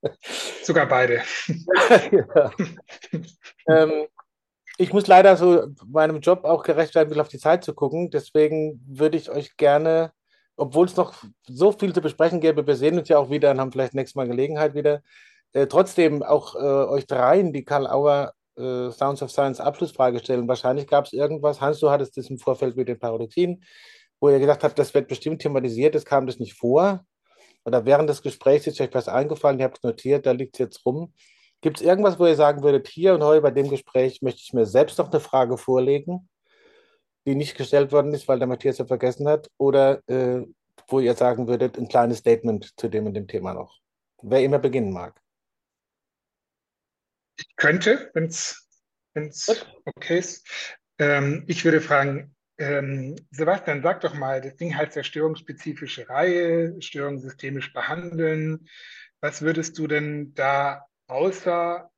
Sogar 0.64 0.86
beide. 0.86 1.22
ja. 2.10 2.50
ähm, 3.68 4.06
ich 4.76 4.92
muss 4.92 5.06
leider 5.06 5.36
so 5.36 5.68
meinem 5.86 6.20
Job 6.20 6.44
auch 6.44 6.64
gerecht 6.64 6.94
werden, 6.96 7.10
will 7.10 7.20
auf 7.20 7.28
die 7.28 7.38
Zeit 7.38 7.62
zu 7.62 7.74
gucken. 7.74 8.10
Deswegen 8.10 8.82
würde 8.88 9.16
ich 9.16 9.30
euch 9.30 9.56
gerne, 9.56 10.12
obwohl 10.56 10.86
es 10.86 10.96
noch 10.96 11.14
so 11.46 11.70
viel 11.70 11.94
zu 11.94 12.00
besprechen 12.00 12.40
gäbe, 12.40 12.66
wir 12.66 12.76
sehen 12.76 12.98
uns 12.98 13.08
ja 13.08 13.18
auch 13.18 13.30
wieder 13.30 13.52
und 13.52 13.60
haben 13.60 13.72
vielleicht 13.72 13.94
nächstes 13.94 14.16
Mal 14.16 14.26
Gelegenheit 14.26 14.74
wieder, 14.74 15.02
äh, 15.52 15.68
trotzdem 15.68 16.24
auch 16.24 16.56
äh, 16.56 16.58
euch 16.58 17.06
dreien 17.06 17.52
die 17.52 17.64
Karl 17.64 17.86
Auer 17.86 18.32
äh, 18.56 18.90
Sounds 18.90 19.22
of 19.22 19.30
Science 19.30 19.60
Abschlussfrage 19.60 20.18
stellen. 20.18 20.48
Wahrscheinlich 20.48 20.88
gab 20.88 21.04
es 21.06 21.12
irgendwas, 21.12 21.60
Hans, 21.60 21.78
du 21.78 21.90
hattest 21.90 22.16
das 22.16 22.30
im 22.30 22.38
Vorfeld 22.38 22.76
mit 22.76 22.88
den 22.88 22.98
Paradoxien, 22.98 23.62
wo 24.20 24.30
ihr 24.30 24.38
gesagt 24.38 24.64
habt, 24.64 24.78
das 24.78 24.94
wird 24.94 25.08
bestimmt 25.08 25.42
thematisiert, 25.42 25.94
es 25.94 26.04
kam 26.04 26.26
das 26.26 26.38
nicht 26.38 26.54
vor. 26.54 27.04
Oder 27.64 27.84
während 27.84 28.08
des 28.08 28.22
Gesprächs 28.22 28.66
ist 28.66 28.80
euch 28.80 28.92
was 28.92 29.08
eingefallen, 29.08 29.58
ihr 29.58 29.66
habt 29.66 29.78
es 29.78 29.82
notiert, 29.82 30.26
da 30.26 30.32
liegt 30.32 30.54
es 30.54 30.58
jetzt 30.58 30.86
rum. 30.86 31.12
Gibt 31.60 31.78
es 31.78 31.86
irgendwas, 31.86 32.18
wo 32.18 32.26
ihr 32.26 32.36
sagen 32.36 32.62
würdet, 32.62 32.88
hier 32.88 33.14
und 33.14 33.22
heute 33.22 33.42
bei 33.42 33.50
dem 33.50 33.68
Gespräch 33.68 34.22
möchte 34.22 34.40
ich 34.42 34.52
mir 34.52 34.66
selbst 34.66 34.98
noch 34.98 35.10
eine 35.10 35.20
Frage 35.20 35.58
vorlegen, 35.58 36.28
die 37.26 37.34
nicht 37.34 37.56
gestellt 37.56 37.92
worden 37.92 38.14
ist, 38.14 38.28
weil 38.28 38.38
der 38.38 38.48
Matthias 38.48 38.78
ja 38.78 38.86
vergessen 38.86 39.28
hat? 39.28 39.50
Oder 39.58 40.02
äh, 40.08 40.46
wo 40.86 41.00
ihr 41.00 41.14
sagen 41.14 41.48
würdet, 41.48 41.76
ein 41.76 41.88
kleines 41.88 42.18
Statement 42.18 42.78
zu 42.78 42.88
dem 42.88 43.06
und 43.06 43.14
dem 43.14 43.26
Thema 43.26 43.54
noch? 43.54 43.80
Wer 44.22 44.42
immer 44.42 44.58
beginnen 44.58 44.92
mag. 44.92 45.20
Ich 47.38 47.54
könnte, 47.56 48.10
wenn 48.14 48.24
es 48.24 48.66
okay 49.84 50.18
ist. 50.18 50.46
Ähm, 50.98 51.44
ich 51.46 51.64
würde 51.64 51.80
fragen, 51.80 52.34
ähm, 52.58 53.16
Sebastian, 53.30 53.82
sag 53.82 54.00
doch 54.00 54.14
mal, 54.14 54.40
das 54.40 54.56
Ding 54.56 54.76
heißt 54.76 54.96
ja 54.96 55.02
störungsspezifische 55.02 56.08
Reihe, 56.08 56.80
Störungen 56.82 57.20
systemisch 57.20 57.72
behandeln. 57.72 58.68
Was 59.20 59.42
würdest 59.42 59.78
du 59.78 59.86
denn 59.86 60.34
da 60.34 60.86
außer 61.06 61.90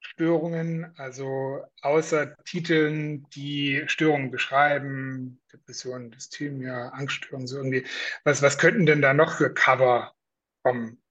Störungen, 0.00 0.92
also 0.96 1.62
außer 1.82 2.34
Titeln, 2.44 3.28
die 3.30 3.82
Störungen 3.86 4.30
beschreiben, 4.30 5.40
Depression, 5.52 6.10
Dysthymia, 6.10 6.88
Angststörungen, 6.88 7.46
so 7.46 7.58
irgendwie, 7.58 7.84
was, 8.24 8.40
was 8.42 8.58
könnten 8.58 8.86
denn 8.86 9.02
da 9.02 9.12
noch 9.12 9.36
für 9.36 9.52
Cover 9.52 10.14
kommen? 10.62 11.02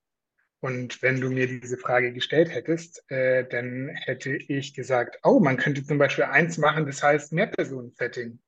Und 0.61 1.01
wenn 1.01 1.21
du 1.21 1.29
mir 1.29 1.47
diese 1.47 1.77
Frage 1.77 2.11
gestellt 2.11 2.49
hättest, 2.49 3.09
äh, 3.09 3.47
dann 3.47 3.89
hätte 3.89 4.35
ich 4.35 4.73
gesagt, 4.73 5.19
oh, 5.23 5.39
man 5.39 5.57
könnte 5.57 5.85
zum 5.85 5.97
Beispiel 5.97 6.25
eins 6.25 6.57
machen, 6.57 6.85
das 6.85 7.01
heißt 7.01 7.31
Mehrpersonen-Setting. 7.31 8.39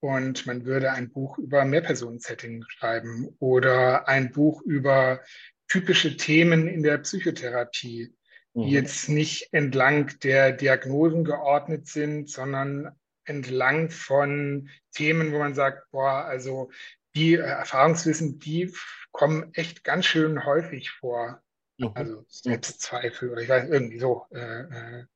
Und 0.00 0.46
man 0.46 0.64
würde 0.64 0.92
ein 0.92 1.10
Buch 1.10 1.38
über 1.38 1.64
Mehrpersonen-Setting 1.64 2.64
schreiben 2.68 3.34
oder 3.40 4.08
ein 4.08 4.30
Buch 4.30 4.62
über 4.62 5.20
typische 5.66 6.16
Themen 6.16 6.68
in 6.68 6.82
der 6.82 6.98
Psychotherapie, 6.98 8.14
die 8.54 8.60
mhm. 8.60 8.68
jetzt 8.68 9.08
nicht 9.08 9.52
entlang 9.52 10.12
der 10.22 10.52
Diagnosen 10.52 11.24
geordnet 11.24 11.88
sind, 11.88 12.30
sondern 12.30 12.96
entlang 13.24 13.90
von 13.90 14.70
Themen, 14.92 15.32
wo 15.32 15.38
man 15.38 15.54
sagt, 15.54 15.90
boah, 15.90 16.24
also 16.24 16.70
die 17.14 17.34
äh, 17.34 17.40
Erfahrungswissen, 17.40 18.38
die 18.38 18.72
kommen 19.12 19.52
echt 19.54 19.84
ganz 19.84 20.06
schön 20.06 20.44
häufig 20.44 20.90
vor. 20.90 21.42
Mhm. 21.76 21.90
Also 21.94 22.24
Selbstzweifel 22.28 23.30
oder 23.30 23.42
ich 23.42 23.48
weiß 23.48 23.68
irgendwie 23.68 23.98
so, 23.98 24.26
äh, 24.30 24.62
äh 24.62 25.06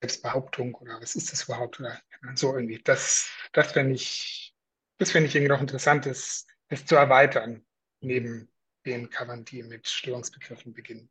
Selbstbehauptung 0.00 0.74
oder 0.76 1.00
was 1.00 1.14
ist 1.14 1.30
das 1.30 1.44
überhaupt 1.44 1.78
oder 1.78 2.00
so 2.34 2.54
irgendwie. 2.54 2.80
Das, 2.82 3.28
das 3.52 3.72
fände 3.72 3.94
ich, 3.94 4.54
das 4.98 5.10
fände 5.12 5.28
ich 5.28 5.34
irgendwie 5.34 5.52
noch 5.52 5.60
interessant, 5.60 6.06
das, 6.06 6.46
das 6.68 6.84
zu 6.86 6.96
erweitern, 6.96 7.64
neben 8.00 8.48
den 8.86 9.10
Covern, 9.10 9.44
die 9.44 9.62
mit 9.62 9.88
Störungsbegriffen 9.88 10.72
beginnen. 10.72 11.10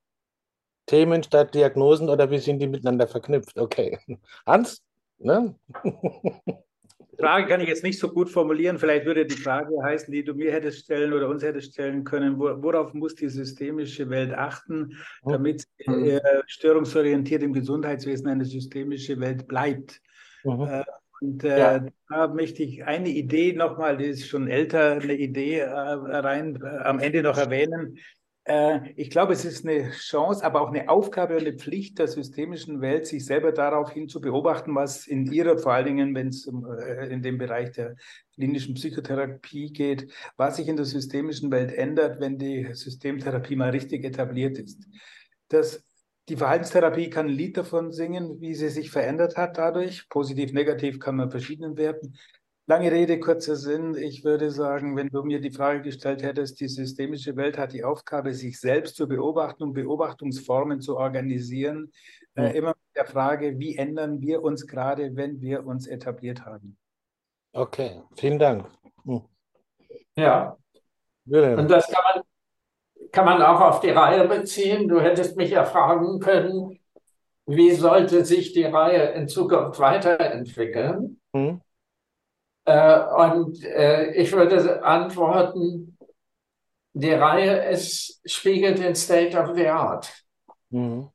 Themen 0.85 1.21
statt 1.21 1.53
Diagnosen 1.53 2.09
oder 2.09 2.31
wie 2.31 2.39
sind 2.39 2.59
die 2.59 2.67
miteinander 2.67 3.07
verknüpft? 3.07 3.57
Okay. 3.57 3.99
Hans? 4.45 4.83
Ne? 5.19 5.55
Frage 7.19 7.47
kann 7.47 7.61
ich 7.61 7.67
jetzt 7.67 7.83
nicht 7.83 7.99
so 7.99 8.09
gut 8.09 8.29
formulieren. 8.29 8.79
Vielleicht 8.79 9.05
würde 9.05 9.25
die 9.25 9.35
Frage 9.35 9.75
heißen, 9.83 10.11
die 10.11 10.23
du 10.23 10.33
mir 10.33 10.51
hättest 10.51 10.79
stellen 10.79 11.13
oder 11.13 11.27
uns 11.27 11.43
hättest 11.43 11.73
stellen 11.73 12.03
können, 12.05 12.39
worauf 12.39 12.93
muss 12.93 13.13
die 13.15 13.27
systemische 13.27 14.09
Welt 14.09 14.33
achten, 14.33 14.97
oh. 15.23 15.31
damit 15.31 15.65
mhm. 15.85 16.05
äh, 16.05 16.21
störungsorientiert 16.47 17.43
im 17.43 17.53
Gesundheitswesen 17.53 18.27
eine 18.27 18.45
systemische 18.45 19.19
Welt 19.19 19.47
bleibt. 19.47 20.01
Mhm. 20.43 20.83
Und 21.21 21.43
äh, 21.43 21.59
ja. 21.59 21.85
da 22.07 22.27
möchte 22.27 22.63
ich 22.63 22.85
eine 22.85 23.09
Idee 23.09 23.53
nochmal, 23.53 23.97
die 23.97 24.05
ist 24.05 24.27
schon 24.27 24.47
älter, 24.47 24.93
eine 24.93 25.13
Idee 25.13 25.59
äh, 25.59 25.69
rein 25.69 26.59
äh, 26.61 26.77
am 26.83 26.99
Ende 26.99 27.21
noch 27.23 27.37
erwähnen. 27.37 27.97
Äh, 28.45 28.93
ich 28.95 29.09
glaube, 29.09 29.33
es 29.33 29.45
ist 29.45 29.65
eine 29.65 29.91
Chance, 29.91 30.43
aber 30.43 30.61
auch 30.61 30.69
eine 30.69 30.89
Aufgabe 30.89 31.35
und 31.35 31.41
eine 31.41 31.53
Pflicht 31.53 31.99
der 31.99 32.07
systemischen 32.07 32.81
Welt, 32.81 33.05
sich 33.05 33.25
selber 33.25 33.51
darauf 33.51 33.91
hin 33.91 34.07
zu 34.07 34.21
beobachten, 34.21 34.73
was 34.73 35.07
in 35.07 35.31
ihrer, 35.31 35.57
vor 35.57 35.73
allen 35.73 35.85
Dingen, 35.85 36.15
wenn 36.15 36.29
es 36.29 36.47
äh, 36.47 37.13
in 37.13 37.21
dem 37.21 37.37
Bereich 37.37 37.71
der 37.73 37.95
klinischen 38.33 38.75
Psychotherapie 38.75 39.73
geht, 39.73 40.11
was 40.37 40.55
sich 40.55 40.67
in 40.67 40.77
der 40.77 40.85
systemischen 40.85 41.51
Welt 41.51 41.73
ändert, 41.73 42.19
wenn 42.21 42.37
die 42.37 42.73
Systemtherapie 42.73 43.55
mal 43.55 43.71
richtig 43.71 44.05
etabliert 44.05 44.57
ist. 44.57 44.87
Das 45.49 45.83
die 46.29 46.37
Verhaltenstherapie 46.37 47.09
kann 47.09 47.25
ein 47.25 47.33
Lied 47.33 47.57
davon 47.57 47.91
singen, 47.91 48.39
wie 48.39 48.53
sie 48.53 48.69
sich 48.69 48.91
verändert 48.91 49.35
hat 49.35 49.57
dadurch. 49.57 50.07
Positiv, 50.09 50.53
negativ 50.53 50.99
kann 50.99 51.15
man 51.15 51.31
verschiedenen 51.31 51.75
Werten. 51.75 52.15
Lange 52.67 52.91
Rede, 52.91 53.19
kurzer 53.19 53.55
Sinn. 53.55 53.95
Ich 53.95 54.23
würde 54.23 54.51
sagen, 54.51 54.95
wenn 54.95 55.09
du 55.09 55.23
mir 55.23 55.41
die 55.41 55.49
Frage 55.49 55.81
gestellt 55.81 56.21
hättest, 56.21 56.59
die 56.59 56.67
systemische 56.67 57.35
Welt 57.35 57.57
hat 57.57 57.73
die 57.73 57.83
Aufgabe, 57.83 58.35
sich 58.35 58.59
selbst 58.59 58.95
zu 58.95 59.07
beobachten 59.07 59.63
und 59.63 59.73
Beobachtungsformen 59.73 60.79
zu 60.79 60.95
organisieren. 60.95 61.91
Ja. 62.35 62.43
Äh, 62.43 62.57
immer 62.57 62.69
mit 62.69 62.95
der 62.95 63.05
Frage, 63.05 63.57
wie 63.57 63.75
ändern 63.75 64.21
wir 64.21 64.43
uns 64.43 64.67
gerade, 64.67 65.15
wenn 65.15 65.41
wir 65.41 65.65
uns 65.65 65.87
etabliert 65.87 66.45
haben? 66.45 66.77
Okay, 67.53 68.03
vielen 68.15 68.37
Dank. 68.37 68.69
Hm. 69.03 69.23
Ja. 70.15 70.55
Wilhelm. 71.25 71.59
Und 71.61 71.71
das 71.71 71.87
kann 71.87 72.03
man, 72.13 72.23
kann 73.11 73.25
man 73.25 73.41
auch 73.41 73.61
auf 73.61 73.79
die 73.79 73.89
Reihe 73.89 74.27
beziehen. 74.27 74.87
Du 74.87 74.99
hättest 74.99 75.37
mich 75.37 75.51
ja 75.51 75.65
fragen 75.65 76.19
können, 76.19 76.79
wie 77.45 77.71
sollte 77.71 78.25
sich 78.25 78.53
die 78.53 78.65
Reihe 78.65 79.11
in 79.13 79.27
Zukunft 79.27 79.79
weiterentwickeln? 79.79 81.19
Hm. 81.33 81.61
Äh, 82.65 82.99
und 82.99 83.63
äh, 83.63 84.11
ich 84.11 84.31
würde 84.31 84.83
antworten, 84.83 85.97
die 86.93 87.11
Reihe 87.11 87.63
es 87.63 88.21
spiegelt 88.25 88.79
den 88.79 88.95
State 88.95 89.37
of 89.37 89.55
the 89.55 89.67
Art. 89.67 90.11
Mhm. 90.69 91.09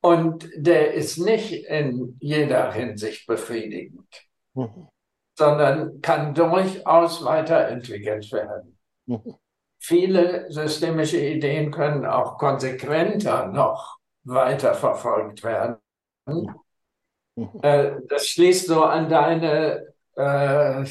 Und 0.00 0.48
der 0.54 0.94
ist 0.94 1.18
nicht 1.18 1.52
in 1.52 2.16
jeder 2.20 2.72
Hinsicht 2.72 3.26
befriedigend, 3.26 4.06
mhm. 4.54 4.88
sondern 5.36 6.00
kann 6.00 6.34
durchaus 6.34 7.24
weiterentwickelt 7.24 8.30
werden. 8.30 8.78
Mhm. 9.06 9.34
Viele 9.78 10.50
systemische 10.50 11.18
Ideen 11.18 11.70
können 11.70 12.04
auch 12.04 12.38
konsequenter 12.38 13.46
noch 13.46 13.98
weiterverfolgt 14.24 15.42
werden. 15.44 15.76
Mhm. 16.26 16.54
Äh, 17.62 17.92
das 18.08 18.26
schließt 18.28 18.66
so 18.66 18.84
an 18.84 19.08
deine 19.08 19.86
äh, 20.16 20.84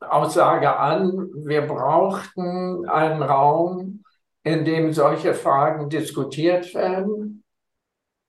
Aussage 0.00 0.76
an, 0.76 1.28
wir 1.44 1.62
brauchten 1.62 2.88
einen 2.88 3.22
Raum, 3.22 4.04
in 4.44 4.64
dem 4.64 4.92
solche 4.92 5.34
Fragen 5.34 5.88
diskutiert 5.88 6.72
werden. 6.74 7.42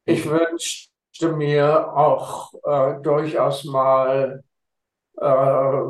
Ich 0.05 0.27
wünschte 0.27 1.31
mir 1.33 1.93
auch 1.95 2.53
äh, 2.63 3.01
durchaus 3.01 3.65
mal 3.65 4.43
äh, 5.17 5.81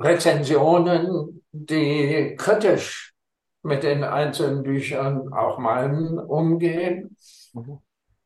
Rezensionen, 0.00 1.33
die 1.56 2.34
kritisch 2.36 3.14
mit 3.62 3.82
den 3.82 4.04
einzelnen 4.04 4.62
Büchern, 4.62 5.32
auch 5.32 5.58
meinen, 5.58 6.18
umgehen. 6.18 7.16
Mhm. 7.52 7.78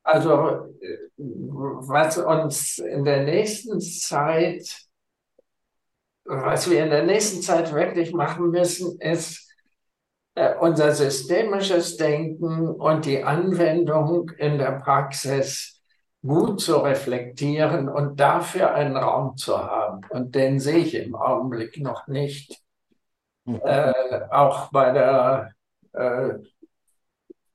Also 0.03 0.74
was 1.16 2.18
uns 2.18 2.79
in 2.79 3.05
der 3.05 3.24
nächsten 3.24 3.81
Zeit 3.81 4.89
was 6.29 6.70
wir 6.70 6.85
in 6.85 6.91
der 6.91 7.05
nächsten 7.05 7.41
Zeit 7.41 7.72
wirklich 7.72 8.12
machen 8.12 8.51
müssen, 8.51 9.01
ist 9.01 9.51
äh, 10.35 10.55
unser 10.61 10.93
systemisches 10.93 11.97
Denken 11.97 12.68
und 12.68 13.07
die 13.07 13.24
Anwendung 13.24 14.31
in 14.37 14.59
der 14.59 14.72
Praxis 14.72 15.81
gut 16.22 16.61
zu 16.61 16.76
reflektieren 16.76 17.89
und 17.89 18.20
dafür 18.20 18.74
einen 18.74 18.97
Raum 18.97 19.37
zu 19.37 19.57
haben. 19.57 20.03
Und 20.11 20.35
den 20.35 20.61
sehe 20.61 20.79
ich 20.79 20.95
im 20.95 21.14
Augenblick 21.14 21.81
noch 21.81 22.07
nicht. 22.09 22.61
Mhm. 23.49 23.63
Äh, 23.65 24.29
auch 24.31 24.71
bei 24.71 24.93
der 24.93 25.53
äh, 25.95 26.35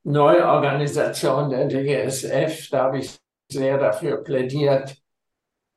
Neuorganisation 0.03 1.51
der 1.51 1.67
DGSF, 1.67 2.69
da 2.71 2.85
habe 2.85 2.97
ich 2.97 3.15
sehr 3.51 3.77
dafür 3.77 4.23
plädiert, 4.23 4.97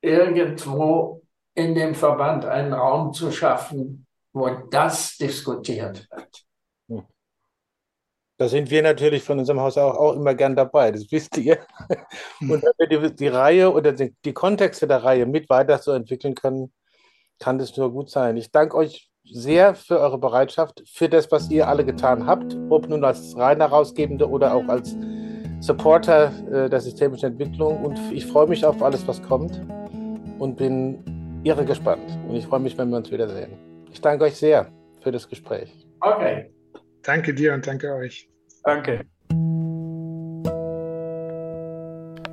irgendwo 0.01 1.21
in 1.53 1.75
dem 1.75 1.93
Verband 1.93 2.45
einen 2.45 2.73
Raum 2.73 3.13
zu 3.13 3.31
schaffen, 3.31 4.07
wo 4.33 4.49
das 4.71 5.17
diskutiert 5.17 6.07
wird. 6.09 6.45
Hm. 6.89 7.05
Da 8.39 8.47
sind 8.47 8.71
wir 8.71 8.81
natürlich 8.81 9.21
von 9.23 9.37
unserem 9.37 9.59
Haus 9.59 9.77
auch, 9.77 9.95
auch 9.95 10.13
immer 10.13 10.33
gern 10.33 10.55
dabei, 10.55 10.91
das 10.91 11.11
wisst 11.11 11.37
ihr. 11.37 11.59
Hm. 12.39 12.51
Und 12.51 12.63
wenn 12.63 12.89
wir 12.89 13.09
die, 13.09 13.15
die 13.15 13.27
Reihe 13.27 13.71
oder 13.71 13.91
die, 13.91 14.15
die, 14.25 14.33
Kontexte 14.33 14.87
der 14.87 15.03
Reihe 15.03 15.27
mit 15.27 15.47
weiter 15.49 15.77
so 15.77 15.91
entwickeln 15.91 16.33
können, 16.33 16.73
kann 17.39 17.59
das 17.59 17.77
nur 17.77 17.91
gut 17.91 18.09
sein. 18.09 18.35
Ich 18.35 18.51
danke 18.51 18.77
euch 18.77 19.11
sehr 19.31 19.75
für 19.75 19.99
eure 19.99 20.17
Bereitschaft, 20.17 20.83
für 20.85 21.09
das, 21.09 21.31
was 21.31 21.49
ihr 21.49 21.67
alle 21.67 21.85
getan 21.85 22.25
habt, 22.25 22.57
ob 22.69 22.87
nun 22.87 23.03
als 23.03 23.35
reiner 23.37 23.69
Herausgebende 23.69 24.29
oder 24.29 24.53
auch 24.53 24.67
als 24.67 24.95
Supporter 25.59 26.31
äh, 26.51 26.69
der 26.69 26.79
systemischen 26.81 27.31
Entwicklung. 27.31 27.83
Und 27.83 27.99
ich 28.11 28.25
freue 28.25 28.47
mich 28.47 28.65
auf 28.65 28.81
alles, 28.81 29.07
was 29.07 29.21
kommt 29.21 29.61
und 30.39 30.57
bin 30.57 31.41
irre 31.43 31.65
gespannt. 31.65 32.17
Und 32.27 32.35
ich 32.35 32.45
freue 32.45 32.59
mich, 32.59 32.77
wenn 32.77 32.89
wir 32.89 32.97
uns 32.97 33.11
wiedersehen. 33.11 33.51
Ich 33.91 34.01
danke 34.01 34.25
euch 34.25 34.35
sehr 34.35 34.67
für 35.01 35.11
das 35.11 35.27
Gespräch. 35.27 35.87
Okay. 36.01 36.51
Danke 37.03 37.33
dir 37.33 37.53
und 37.53 37.65
danke 37.65 37.93
euch. 37.93 38.29
Danke. 38.63 39.05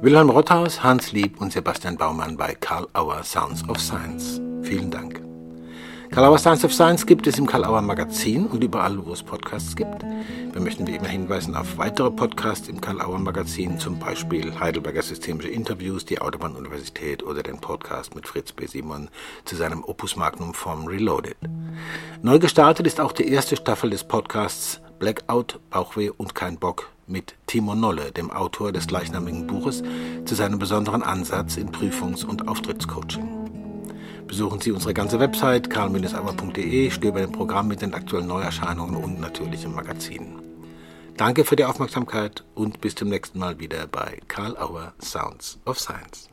Wilhelm 0.01 0.28
Rothaus, 0.28 0.82
Hans 0.82 1.12
Lieb 1.12 1.40
und 1.40 1.53
Sebastian 1.53 1.97
Baumann 1.97 2.36
bei 2.36 2.55
Karl 2.55 2.86
Auer 2.92 3.22
Sounds 3.22 3.66
of 3.68 3.78
Science. 3.78 4.38
Vielen 4.62 4.90
Dank. 4.90 5.23
Kalauer 6.14 6.38
Science 6.38 6.64
of 6.64 6.72
Science 6.72 7.06
gibt 7.06 7.26
es 7.26 7.38
im 7.38 7.46
Kalauer 7.46 7.82
Magazin 7.82 8.46
und 8.46 8.62
überall, 8.62 9.04
wo 9.04 9.12
es 9.12 9.24
Podcasts 9.24 9.74
gibt. 9.74 10.04
Wir 10.52 10.60
möchten 10.60 10.86
wie 10.86 10.94
immer 10.94 11.08
hinweisen 11.08 11.56
auf 11.56 11.76
weitere 11.76 12.08
Podcasts 12.12 12.68
im 12.68 12.80
Kalauer 12.80 13.18
Magazin, 13.18 13.80
zum 13.80 13.98
Beispiel 13.98 14.60
Heidelberger 14.60 15.02
Systemische 15.02 15.48
Interviews, 15.48 16.04
die 16.04 16.20
Autobahn-Universität 16.20 17.24
oder 17.24 17.42
den 17.42 17.60
Podcast 17.60 18.14
mit 18.14 18.28
Fritz 18.28 18.52
B. 18.52 18.64
Simon 18.66 19.08
zu 19.44 19.56
seinem 19.56 19.82
Opus 19.82 20.14
Magnum 20.14 20.54
Form 20.54 20.86
Reloaded. 20.86 21.36
Neu 22.22 22.38
gestartet 22.38 22.86
ist 22.86 23.00
auch 23.00 23.10
die 23.10 23.26
erste 23.26 23.56
Staffel 23.56 23.90
des 23.90 24.04
Podcasts 24.04 24.80
Blackout, 25.00 25.58
Bauchweh 25.70 26.10
und 26.10 26.36
kein 26.36 26.58
Bock 26.58 26.90
mit 27.08 27.34
Timo 27.48 27.74
Nolle, 27.74 28.12
dem 28.12 28.30
Autor 28.30 28.70
des 28.70 28.86
gleichnamigen 28.86 29.48
Buches, 29.48 29.82
zu 30.24 30.36
seinem 30.36 30.60
besonderen 30.60 31.02
Ansatz 31.02 31.56
in 31.56 31.72
Prüfungs- 31.72 32.24
und 32.24 32.46
Auftrittscoaching. 32.46 33.43
Besuchen 34.35 34.61
Sie 34.61 34.72
unsere 34.72 34.93
ganze 34.93 35.20
Website 35.20 35.70
karl-auer.de, 35.70 36.91
stöbern 36.91 37.22
im 37.22 37.30
Programm 37.30 37.68
mit 37.68 37.82
den 37.82 37.95
aktuellen 37.95 38.26
Neuerscheinungen 38.26 38.97
und 38.97 39.20
natürlich 39.20 39.64
im 39.64 39.76
Magazin. 39.76 40.41
Danke 41.16 41.45
für 41.45 41.55
die 41.55 41.64
Aufmerksamkeit 41.64 42.43
und 42.57 42.80
bis 42.80 42.97
zum 42.97 43.11
nächsten 43.11 43.39
Mal 43.39 43.61
wieder 43.61 43.87
bei 43.87 44.18
Karl 44.26 44.57
Auer 44.57 44.93
Sounds 45.01 45.61
of 45.66 45.78
Science. 45.78 46.30